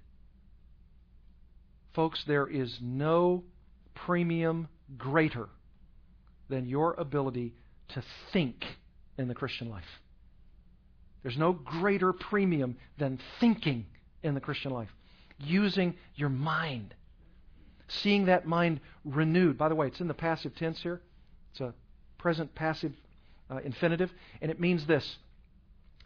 Folks, 1.94 2.24
there 2.26 2.48
is 2.48 2.78
no 2.82 3.44
premium 4.06 4.68
greater 4.98 5.50
than 6.50 6.66
your 6.66 6.94
ability 6.94 7.54
to 7.90 8.04
think 8.32 8.66
in 9.18 9.28
the 9.28 9.36
Christian 9.36 9.70
life. 9.70 9.84
There's 11.24 11.38
no 11.38 11.54
greater 11.54 12.14
premium 12.14 12.78
than 12.98 13.20
thinking 13.40 13.86
in 14.24 14.34
the 14.34 14.40
Christian 14.40 14.72
life, 14.72 14.90
using 15.40 15.96
your 16.16 16.30
mind, 16.30 16.94
seeing 17.88 18.26
that 18.26 18.46
mind 18.48 18.80
renewed. 19.04 19.58
By 19.58 19.70
the 19.70 19.76
way, 19.76 19.88
it's 19.88 20.00
in 20.00 20.08
the 20.08 20.14
passive 20.14 20.56
tense 20.56 20.82
here. 20.82 21.02
It's 21.52 21.60
a 21.60 21.74
present 22.18 22.54
passive 22.56 22.94
uh, 23.50 23.58
infinitive, 23.58 24.12
and 24.42 24.52
it 24.52 24.60
means 24.60 24.86
this 24.86 25.18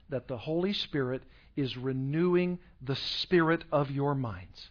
that 0.10 0.28
the 0.28 0.38
Holy 0.38 0.74
Spirit 0.74 1.24
is 1.56 1.78
renewing 1.78 2.60
the 2.82 2.96
spirit 2.96 3.64
of 3.72 3.92
your 3.92 4.14
minds. 4.14 4.71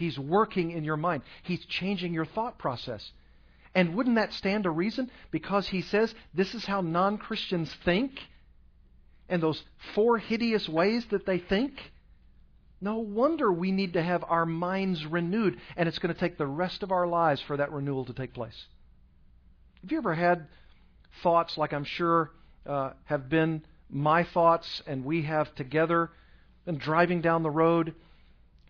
He's 0.00 0.18
working 0.18 0.70
in 0.70 0.82
your 0.82 0.96
mind. 0.96 1.24
He's 1.42 1.62
changing 1.66 2.14
your 2.14 2.24
thought 2.24 2.58
process. 2.58 3.12
And 3.74 3.94
wouldn't 3.94 4.16
that 4.16 4.32
stand 4.32 4.64
to 4.64 4.70
reason? 4.70 5.10
Because 5.30 5.68
he 5.68 5.82
says 5.82 6.14
this 6.32 6.54
is 6.54 6.64
how 6.64 6.80
non 6.80 7.18
Christians 7.18 7.70
think, 7.84 8.12
and 9.28 9.42
those 9.42 9.62
four 9.94 10.16
hideous 10.16 10.66
ways 10.66 11.04
that 11.10 11.26
they 11.26 11.38
think. 11.38 11.74
No 12.80 12.96
wonder 12.96 13.52
we 13.52 13.72
need 13.72 13.92
to 13.92 14.02
have 14.02 14.24
our 14.26 14.46
minds 14.46 15.04
renewed, 15.04 15.58
and 15.76 15.86
it's 15.86 15.98
going 15.98 16.14
to 16.14 16.18
take 16.18 16.38
the 16.38 16.46
rest 16.46 16.82
of 16.82 16.92
our 16.92 17.06
lives 17.06 17.42
for 17.42 17.58
that 17.58 17.70
renewal 17.70 18.06
to 18.06 18.14
take 18.14 18.32
place. 18.32 18.56
Have 19.82 19.92
you 19.92 19.98
ever 19.98 20.14
had 20.14 20.46
thoughts 21.22 21.58
like 21.58 21.74
I'm 21.74 21.84
sure 21.84 22.30
uh, 22.64 22.92
have 23.04 23.28
been 23.28 23.62
my 23.90 24.24
thoughts, 24.24 24.82
and 24.86 25.04
we 25.04 25.24
have 25.24 25.54
together 25.56 26.08
been 26.64 26.78
driving 26.78 27.20
down 27.20 27.42
the 27.42 27.50
road, 27.50 27.94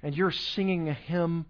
and 0.02 0.16
you're 0.16 0.30
singing 0.30 0.88
a 0.88 0.94
hymn 0.94 1.46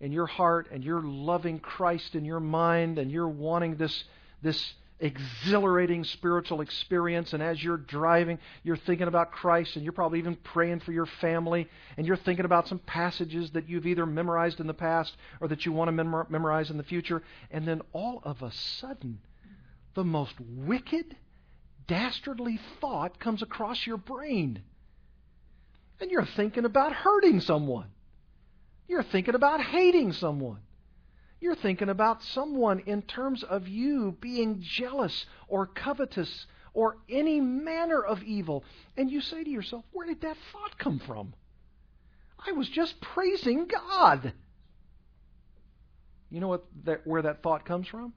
in 0.00 0.12
your 0.12 0.26
heart, 0.26 0.68
and 0.70 0.84
you're 0.84 1.02
loving 1.02 1.58
Christ 1.60 2.14
in 2.14 2.24
your 2.24 2.40
mind, 2.40 2.98
and 2.98 3.10
you're 3.10 3.28
wanting 3.28 3.76
this 3.76 4.04
this 4.42 4.74
exhilarating 5.00 6.04
spiritual 6.04 6.60
experience. 6.60 7.32
And 7.32 7.42
as 7.42 7.62
you're 7.62 7.76
driving, 7.76 8.38
you're 8.62 8.76
thinking 8.76 9.08
about 9.08 9.32
Christ, 9.32 9.76
and 9.76 9.84
you're 9.84 9.92
probably 9.92 10.18
even 10.18 10.36
praying 10.36 10.80
for 10.80 10.92
your 10.92 11.06
family, 11.06 11.68
and 11.96 12.06
you're 12.06 12.16
thinking 12.16 12.44
about 12.44 12.68
some 12.68 12.78
passages 12.78 13.50
that 13.52 13.68
you've 13.68 13.86
either 13.86 14.06
memorized 14.06 14.60
in 14.60 14.66
the 14.66 14.74
past 14.74 15.14
or 15.40 15.48
that 15.48 15.66
you 15.66 15.72
want 15.72 15.88
to 15.88 16.04
memorize 16.30 16.70
in 16.70 16.76
the 16.76 16.82
future. 16.82 17.22
And 17.50 17.66
then 17.66 17.82
all 17.92 18.20
of 18.24 18.42
a 18.42 18.52
sudden, 18.52 19.20
the 19.94 20.04
most 20.04 20.34
wicked, 20.40 21.16
dastardly 21.86 22.60
thought 22.80 23.18
comes 23.18 23.42
across 23.42 23.86
your 23.86 23.98
brain. 23.98 24.62
And 26.04 26.10
you're 26.10 26.26
thinking 26.36 26.66
about 26.66 26.92
hurting 26.92 27.40
someone. 27.40 27.86
You're 28.86 29.02
thinking 29.02 29.34
about 29.34 29.62
hating 29.62 30.12
someone. 30.12 30.58
You're 31.40 31.54
thinking 31.54 31.88
about 31.88 32.22
someone 32.22 32.80
in 32.80 33.00
terms 33.00 33.42
of 33.42 33.68
you 33.68 34.14
being 34.20 34.60
jealous 34.60 35.24
or 35.48 35.66
covetous 35.66 36.44
or 36.74 36.98
any 37.08 37.40
manner 37.40 38.02
of 38.02 38.22
evil. 38.22 38.64
And 38.98 39.10
you 39.10 39.22
say 39.22 39.44
to 39.44 39.48
yourself, 39.48 39.82
Where 39.92 40.06
did 40.06 40.20
that 40.20 40.36
thought 40.52 40.76
come 40.78 40.98
from? 40.98 41.32
I 42.38 42.52
was 42.52 42.68
just 42.68 43.00
praising 43.00 43.66
God. 43.66 44.34
You 46.28 46.40
know 46.40 46.48
what 46.48 46.66
that, 46.84 47.06
where 47.06 47.22
that 47.22 47.42
thought 47.42 47.64
comes 47.64 47.88
from? 47.88 48.12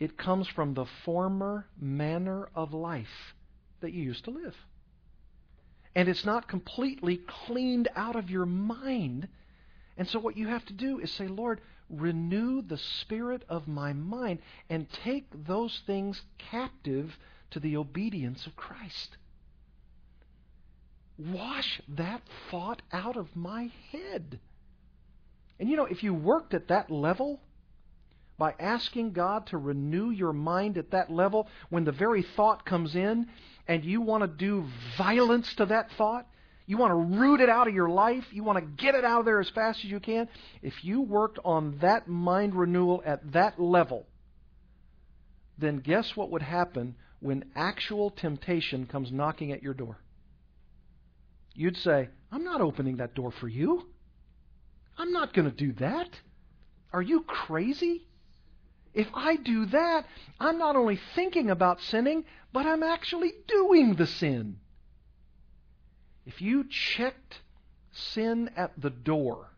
It 0.00 0.18
comes 0.18 0.48
from 0.48 0.74
the 0.74 0.86
former 1.04 1.68
manner 1.80 2.48
of 2.56 2.74
life 2.74 3.36
that 3.82 3.92
you 3.92 4.02
used 4.02 4.24
to 4.24 4.32
live. 4.32 4.56
And 5.94 6.08
it's 6.08 6.24
not 6.24 6.48
completely 6.48 7.18
cleaned 7.18 7.88
out 7.94 8.16
of 8.16 8.30
your 8.30 8.46
mind. 8.46 9.28
And 9.96 10.08
so, 10.08 10.18
what 10.18 10.36
you 10.36 10.48
have 10.48 10.64
to 10.66 10.72
do 10.72 10.98
is 10.98 11.10
say, 11.12 11.28
Lord, 11.28 11.60
renew 11.90 12.62
the 12.62 12.78
spirit 12.78 13.44
of 13.48 13.68
my 13.68 13.92
mind 13.92 14.38
and 14.70 14.90
take 15.04 15.26
those 15.46 15.82
things 15.86 16.22
captive 16.38 17.16
to 17.50 17.60
the 17.60 17.76
obedience 17.76 18.46
of 18.46 18.56
Christ. 18.56 19.16
Wash 21.18 21.80
that 21.88 22.22
thought 22.50 22.80
out 22.90 23.16
of 23.16 23.36
my 23.36 23.70
head. 23.90 24.40
And 25.60 25.68
you 25.68 25.76
know, 25.76 25.84
if 25.84 26.02
you 26.02 26.14
worked 26.14 26.54
at 26.54 26.68
that 26.68 26.90
level, 26.90 27.40
by 28.38 28.54
asking 28.58 29.12
God 29.12 29.46
to 29.48 29.58
renew 29.58 30.10
your 30.10 30.32
mind 30.32 30.78
at 30.78 30.90
that 30.90 31.10
level, 31.10 31.46
when 31.68 31.84
the 31.84 31.92
very 31.92 32.22
thought 32.22 32.64
comes 32.64 32.96
in 32.96 33.28
and 33.66 33.84
you 33.84 34.00
want 34.00 34.22
to 34.22 34.28
do 34.28 34.66
violence 34.96 35.54
to 35.56 35.66
that 35.66 35.90
thought, 35.96 36.26
you 36.66 36.78
want 36.78 36.90
to 36.90 37.18
root 37.18 37.40
it 37.40 37.48
out 37.48 37.68
of 37.68 37.74
your 37.74 37.88
life. 37.88 38.24
You 38.30 38.44
want 38.44 38.58
to 38.58 38.82
get 38.82 38.94
it 38.94 39.04
out 39.04 39.20
of 39.20 39.24
there 39.26 39.40
as 39.40 39.50
fast 39.50 39.80
as 39.84 39.90
you 39.90 40.00
can. 40.00 40.28
If 40.62 40.84
you 40.84 41.00
worked 41.00 41.38
on 41.44 41.78
that 41.80 42.08
mind 42.08 42.54
renewal 42.54 43.02
at 43.04 43.32
that 43.32 43.60
level, 43.60 44.06
then 45.58 45.78
guess 45.78 46.16
what 46.16 46.30
would 46.30 46.42
happen 46.42 46.94
when 47.20 47.44
actual 47.54 48.10
temptation 48.10 48.86
comes 48.86 49.10
knocking 49.12 49.52
at 49.52 49.62
your 49.62 49.74
door? 49.74 49.98
You'd 51.54 51.76
say, 51.76 52.08
I'm 52.30 52.44
not 52.44 52.60
opening 52.60 52.96
that 52.96 53.14
door 53.14 53.32
for 53.32 53.48
you. 53.48 53.86
I'm 54.96 55.12
not 55.12 55.34
going 55.34 55.50
to 55.50 55.56
do 55.56 55.72
that. 55.74 56.08
Are 56.92 57.02
you 57.02 57.22
crazy? 57.22 58.06
If 58.94 59.08
I 59.14 59.36
do 59.36 59.66
that, 59.66 60.06
I'm 60.38 60.58
not 60.58 60.76
only 60.76 60.98
thinking 61.14 61.50
about 61.50 61.80
sinning, 61.80 62.24
but 62.52 62.66
I'm 62.66 62.82
actually 62.82 63.32
doing 63.48 63.94
the 63.94 64.06
sin. 64.06 64.58
If 66.26 66.42
you 66.42 66.64
checked 66.68 67.40
sin 67.92 68.50
at 68.56 68.78
the 68.80 68.90
door, 68.90 69.48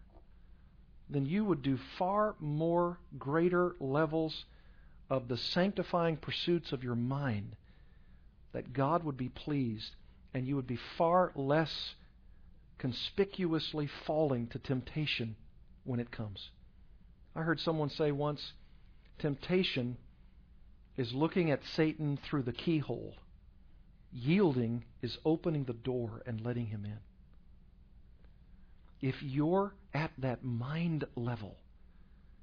then 1.08 1.26
you 1.26 1.44
would 1.44 1.62
do 1.62 1.78
far 1.98 2.36
more 2.38 2.98
greater 3.18 3.74
levels 3.80 4.44
of 5.10 5.28
the 5.28 5.36
sanctifying 5.36 6.16
pursuits 6.16 6.72
of 6.72 6.82
your 6.82 6.94
mind 6.94 7.56
that 8.52 8.72
God 8.72 9.04
would 9.04 9.16
be 9.16 9.28
pleased 9.28 9.96
and 10.32 10.46
you 10.46 10.56
would 10.56 10.66
be 10.66 10.78
far 10.96 11.32
less 11.34 11.94
conspicuously 12.78 13.86
falling 13.86 14.46
to 14.48 14.58
temptation 14.58 15.36
when 15.84 16.00
it 16.00 16.10
comes. 16.10 16.50
I 17.36 17.42
heard 17.42 17.60
someone 17.60 17.90
say 17.90 18.12
once 18.12 18.52
temptation 19.24 19.96
is 20.98 21.14
looking 21.14 21.50
at 21.50 21.64
Satan 21.74 22.18
through 22.28 22.42
the 22.42 22.52
keyhole 22.52 23.14
Yielding 24.12 24.84
is 25.00 25.16
opening 25.24 25.64
the 25.64 25.72
door 25.72 26.22
and 26.26 26.42
letting 26.42 26.66
him 26.66 26.84
in. 26.84 26.98
If 29.00 29.22
you're 29.22 29.74
at 29.94 30.10
that 30.18 30.44
mind 30.44 31.06
level, 31.16 31.56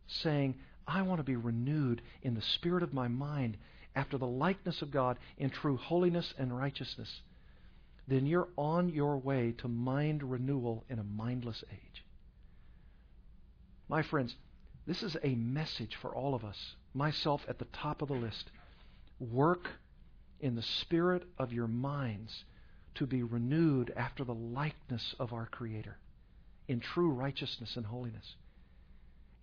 saying, 0.08 0.56
I 0.88 1.04
want 1.04 1.20
to 1.20 1.24
be 1.24 1.36
renewed 1.36 2.02
in 2.24 2.34
the 2.34 2.42
spirit 2.42 2.82
of 2.82 2.94
my 2.94 3.08
mind 3.08 3.58
after 3.96 4.18
the 4.18 4.26
likeness 4.26 4.82
of 4.82 4.90
God 4.90 5.20
in 5.38 5.52
true 5.52 5.78
holiness 5.78 6.34
and 6.40 6.58
righteousness, 6.58 7.22
then 8.08 8.26
you're 8.26 8.50
on 8.58 8.90
your 8.90 9.18
way 9.18 9.54
to 9.60 9.68
mind 9.68 10.24
renewal 10.24 10.84
in 10.90 10.98
a 10.98 11.04
mindless 11.04 11.64
age. 11.72 12.04
My 13.88 14.02
friends, 14.02 14.36
this 14.88 15.04
is 15.04 15.16
a 15.24 15.36
message 15.36 15.96
for 16.02 16.14
all 16.14 16.34
of 16.34 16.44
us, 16.44 16.76
myself 16.94 17.46
at 17.48 17.60
the 17.60 17.66
top 17.66 18.02
of 18.02 18.08
the 18.08 18.16
list. 18.16 18.50
Work 19.20 19.68
in 20.40 20.56
the 20.56 20.62
spirit 20.62 21.24
of 21.38 21.54
your 21.54 21.68
minds 21.68 22.46
to 22.96 23.06
be 23.06 23.24
renewed 23.24 23.94
after 23.96 24.24
the 24.24 24.34
likeness 24.34 25.16
of 25.20 25.34
our 25.34 25.46
Creator 25.46 25.98
in 26.68 26.80
true 26.80 27.10
righteousness 27.10 27.76
and 27.76 27.86
holiness. 27.86 28.36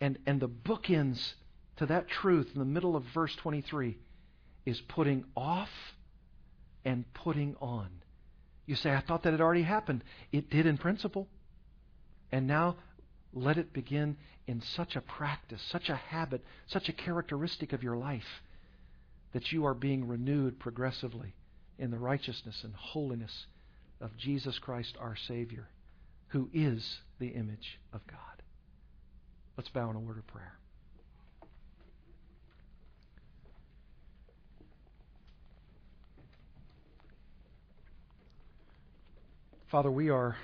And, 0.00 0.18
and 0.26 0.40
the 0.40 0.48
bookends 0.48 1.34
to 1.76 1.86
that 1.86 2.08
truth 2.08 2.50
in 2.52 2.58
the 2.58 2.64
middle 2.64 2.96
of 2.96 3.04
verse 3.14 3.34
23 3.36 3.98
is 4.66 4.80
putting 4.88 5.24
off 5.36 5.70
and 6.84 7.04
putting 7.14 7.56
on. 7.60 7.88
You 8.66 8.76
say, 8.76 8.92
I 8.92 9.00
thought 9.00 9.22
that 9.22 9.32
had 9.32 9.40
already 9.40 9.62
happened. 9.62 10.04
It 10.30 10.50
did 10.50 10.66
in 10.66 10.76
principle. 10.76 11.28
And 12.30 12.46
now 12.46 12.76
let 13.42 13.58
it 13.58 13.72
begin 13.72 14.16
in 14.46 14.60
such 14.60 14.96
a 14.96 15.00
practice, 15.00 15.62
such 15.70 15.88
a 15.88 15.96
habit, 15.96 16.42
such 16.66 16.88
a 16.88 16.92
characteristic 16.92 17.72
of 17.72 17.82
your 17.82 17.96
life 17.96 18.42
that 19.32 19.52
you 19.52 19.66
are 19.66 19.74
being 19.74 20.06
renewed 20.08 20.58
progressively 20.58 21.34
in 21.78 21.90
the 21.90 21.98
righteousness 21.98 22.60
and 22.64 22.74
holiness 22.74 23.46
of 24.00 24.16
Jesus 24.16 24.58
Christ 24.58 24.96
our 24.98 25.16
Savior, 25.26 25.68
who 26.28 26.48
is 26.52 26.98
the 27.18 27.28
image 27.28 27.78
of 27.92 28.06
God. 28.06 28.18
Let's 29.56 29.68
bow 29.70 29.90
in 29.90 29.96
a 29.96 30.00
word 30.00 30.18
of 30.18 30.26
prayer. 30.26 30.54
Father, 39.70 39.90
we 39.90 40.08
are 40.08 40.36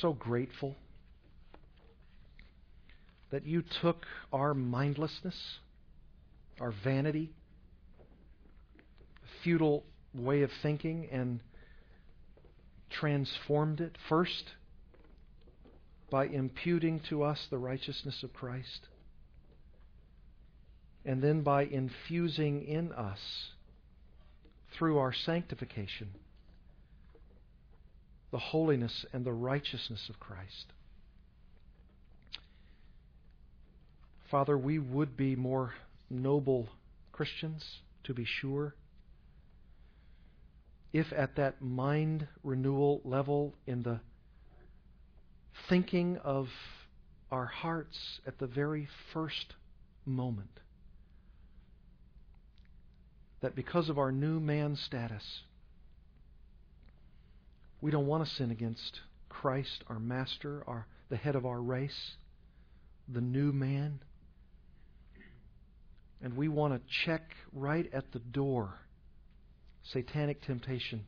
so 0.00 0.12
grateful 0.12 0.76
that 3.30 3.44
you 3.44 3.62
took 3.82 4.06
our 4.32 4.54
mindlessness, 4.54 5.36
our 6.60 6.72
vanity, 6.84 7.30
futile 9.44 9.84
way 10.14 10.42
of 10.42 10.50
thinking, 10.62 11.08
and 11.12 11.40
transformed 12.90 13.80
it 13.80 13.96
first 14.08 14.44
by 16.10 16.26
imputing 16.26 17.00
to 17.10 17.22
us 17.22 17.38
the 17.50 17.58
righteousness 17.58 18.22
of 18.22 18.32
Christ, 18.32 18.88
and 21.04 21.22
then 21.22 21.42
by 21.42 21.64
infusing 21.64 22.66
in 22.66 22.92
us 22.92 23.18
through 24.76 24.98
our 24.98 25.12
sanctification 25.12 26.08
the 28.30 28.38
holiness 28.38 29.06
and 29.12 29.24
the 29.24 29.32
righteousness 29.32 30.08
of 30.08 30.20
Christ. 30.20 30.72
Father, 34.30 34.58
we 34.58 34.78
would 34.78 35.16
be 35.16 35.34
more 35.34 35.72
noble 36.10 36.68
Christians, 37.12 37.64
to 38.04 38.14
be 38.14 38.24
sure, 38.24 38.74
if 40.92 41.12
at 41.12 41.36
that 41.36 41.60
mind 41.60 42.28
renewal 42.42 43.00
level, 43.04 43.54
in 43.66 43.82
the 43.82 44.00
thinking 45.68 46.18
of 46.18 46.48
our 47.30 47.46
hearts 47.46 48.20
at 48.26 48.38
the 48.38 48.46
very 48.46 48.88
first 49.12 49.54
moment, 50.04 50.60
that 53.40 53.54
because 53.54 53.88
of 53.88 53.98
our 53.98 54.12
new 54.12 54.40
man 54.40 54.76
status, 54.76 55.40
we 57.80 57.90
don't 57.90 58.06
want 58.06 58.26
to 58.26 58.34
sin 58.34 58.50
against 58.50 59.00
Christ, 59.28 59.84
our 59.88 59.98
Master, 59.98 60.64
our, 60.66 60.86
the 61.10 61.16
head 61.16 61.36
of 61.36 61.46
our 61.46 61.60
race, 61.60 62.16
the 63.08 63.20
new 63.20 63.52
man. 63.52 64.00
And 66.20 66.36
we 66.36 66.48
want 66.48 66.74
to 66.74 66.94
check 67.04 67.22
right 67.52 67.88
at 67.92 68.12
the 68.12 68.18
door 68.18 68.74
satanic 69.92 70.42
temptation 70.42 71.04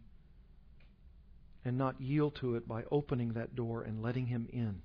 and 1.64 1.76
not 1.76 2.00
yield 2.00 2.36
to 2.40 2.54
it 2.54 2.66
by 2.66 2.84
opening 2.90 3.34
that 3.34 3.54
door 3.54 3.82
and 3.82 4.02
letting 4.02 4.26
Him 4.26 4.48
in. 4.52 4.80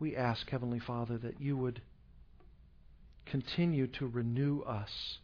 We 0.00 0.16
ask, 0.16 0.48
Heavenly 0.50 0.80
Father, 0.80 1.18
that 1.18 1.40
you 1.40 1.56
would 1.56 1.80
continue 3.26 3.86
to 3.86 4.06
renew 4.06 4.62
us 4.62 5.18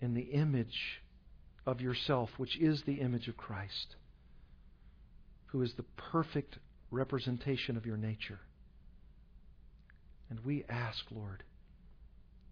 in 0.00 0.14
the 0.14 0.22
image 0.22 1.00
of 1.68 1.80
yourself, 1.80 2.30
which 2.38 2.58
is 2.58 2.82
the 2.82 2.94
image 2.94 3.28
of 3.28 3.36
Christ, 3.36 3.96
who 5.46 5.62
is 5.62 5.74
the 5.74 5.84
perfect 6.10 6.58
representation 6.90 7.76
of 7.76 7.84
your 7.84 7.96
nature. 7.98 8.40
And 10.30 10.40
we 10.44 10.64
ask, 10.68 11.04
Lord, 11.10 11.42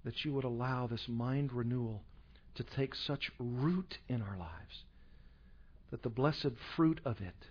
that 0.05 0.25
you 0.25 0.33
would 0.35 0.45
allow 0.45 0.87
this 0.87 1.05
mind 1.09 1.53
renewal 1.53 2.03
to 2.57 2.63
take 2.63 2.95
such 2.95 3.31
root 3.39 3.99
in 4.09 4.21
our 4.21 4.37
lives 4.37 4.85
that 5.91 6.03
the 6.03 6.09
blessed 6.09 6.53
fruit 6.75 7.01
of 7.05 7.21
it 7.21 7.47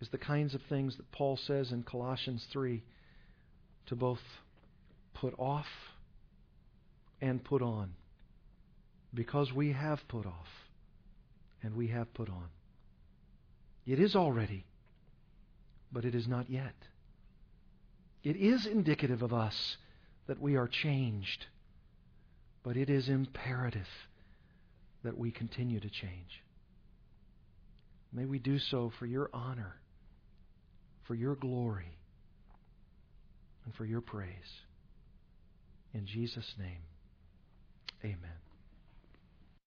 is 0.00 0.08
the 0.08 0.18
kinds 0.18 0.54
of 0.54 0.60
things 0.68 0.96
that 0.96 1.10
Paul 1.12 1.36
says 1.36 1.72
in 1.72 1.82
Colossians 1.82 2.46
3 2.52 2.82
to 3.86 3.96
both 3.96 4.20
put 5.14 5.34
off 5.38 5.66
and 7.20 7.44
put 7.44 7.60
on. 7.60 7.94
Because 9.14 9.52
we 9.52 9.72
have 9.72 10.06
put 10.08 10.26
off 10.26 10.48
and 11.62 11.76
we 11.76 11.88
have 11.88 12.12
put 12.14 12.28
on. 12.28 12.48
It 13.86 13.98
is 13.98 14.16
already, 14.16 14.64
but 15.92 16.04
it 16.04 16.14
is 16.14 16.26
not 16.26 16.48
yet. 16.48 16.74
It 18.22 18.36
is 18.36 18.66
indicative 18.66 19.22
of 19.22 19.32
us 19.32 19.76
that 20.26 20.40
we 20.40 20.56
are 20.56 20.68
changed, 20.68 21.46
but 22.62 22.76
it 22.76 22.88
is 22.88 23.08
imperative 23.08 23.88
that 25.02 25.18
we 25.18 25.30
continue 25.30 25.80
to 25.80 25.90
change. 25.90 26.42
May 28.12 28.24
we 28.24 28.38
do 28.38 28.58
so 28.58 28.92
for 28.98 29.06
your 29.06 29.30
honor, 29.32 29.74
for 31.04 31.14
your 31.14 31.34
glory, 31.34 31.96
and 33.64 33.74
for 33.74 33.84
your 33.84 34.00
praise. 34.00 34.60
In 35.94 36.06
Jesus' 36.06 36.54
name, 36.58 36.82
amen. 38.04 38.41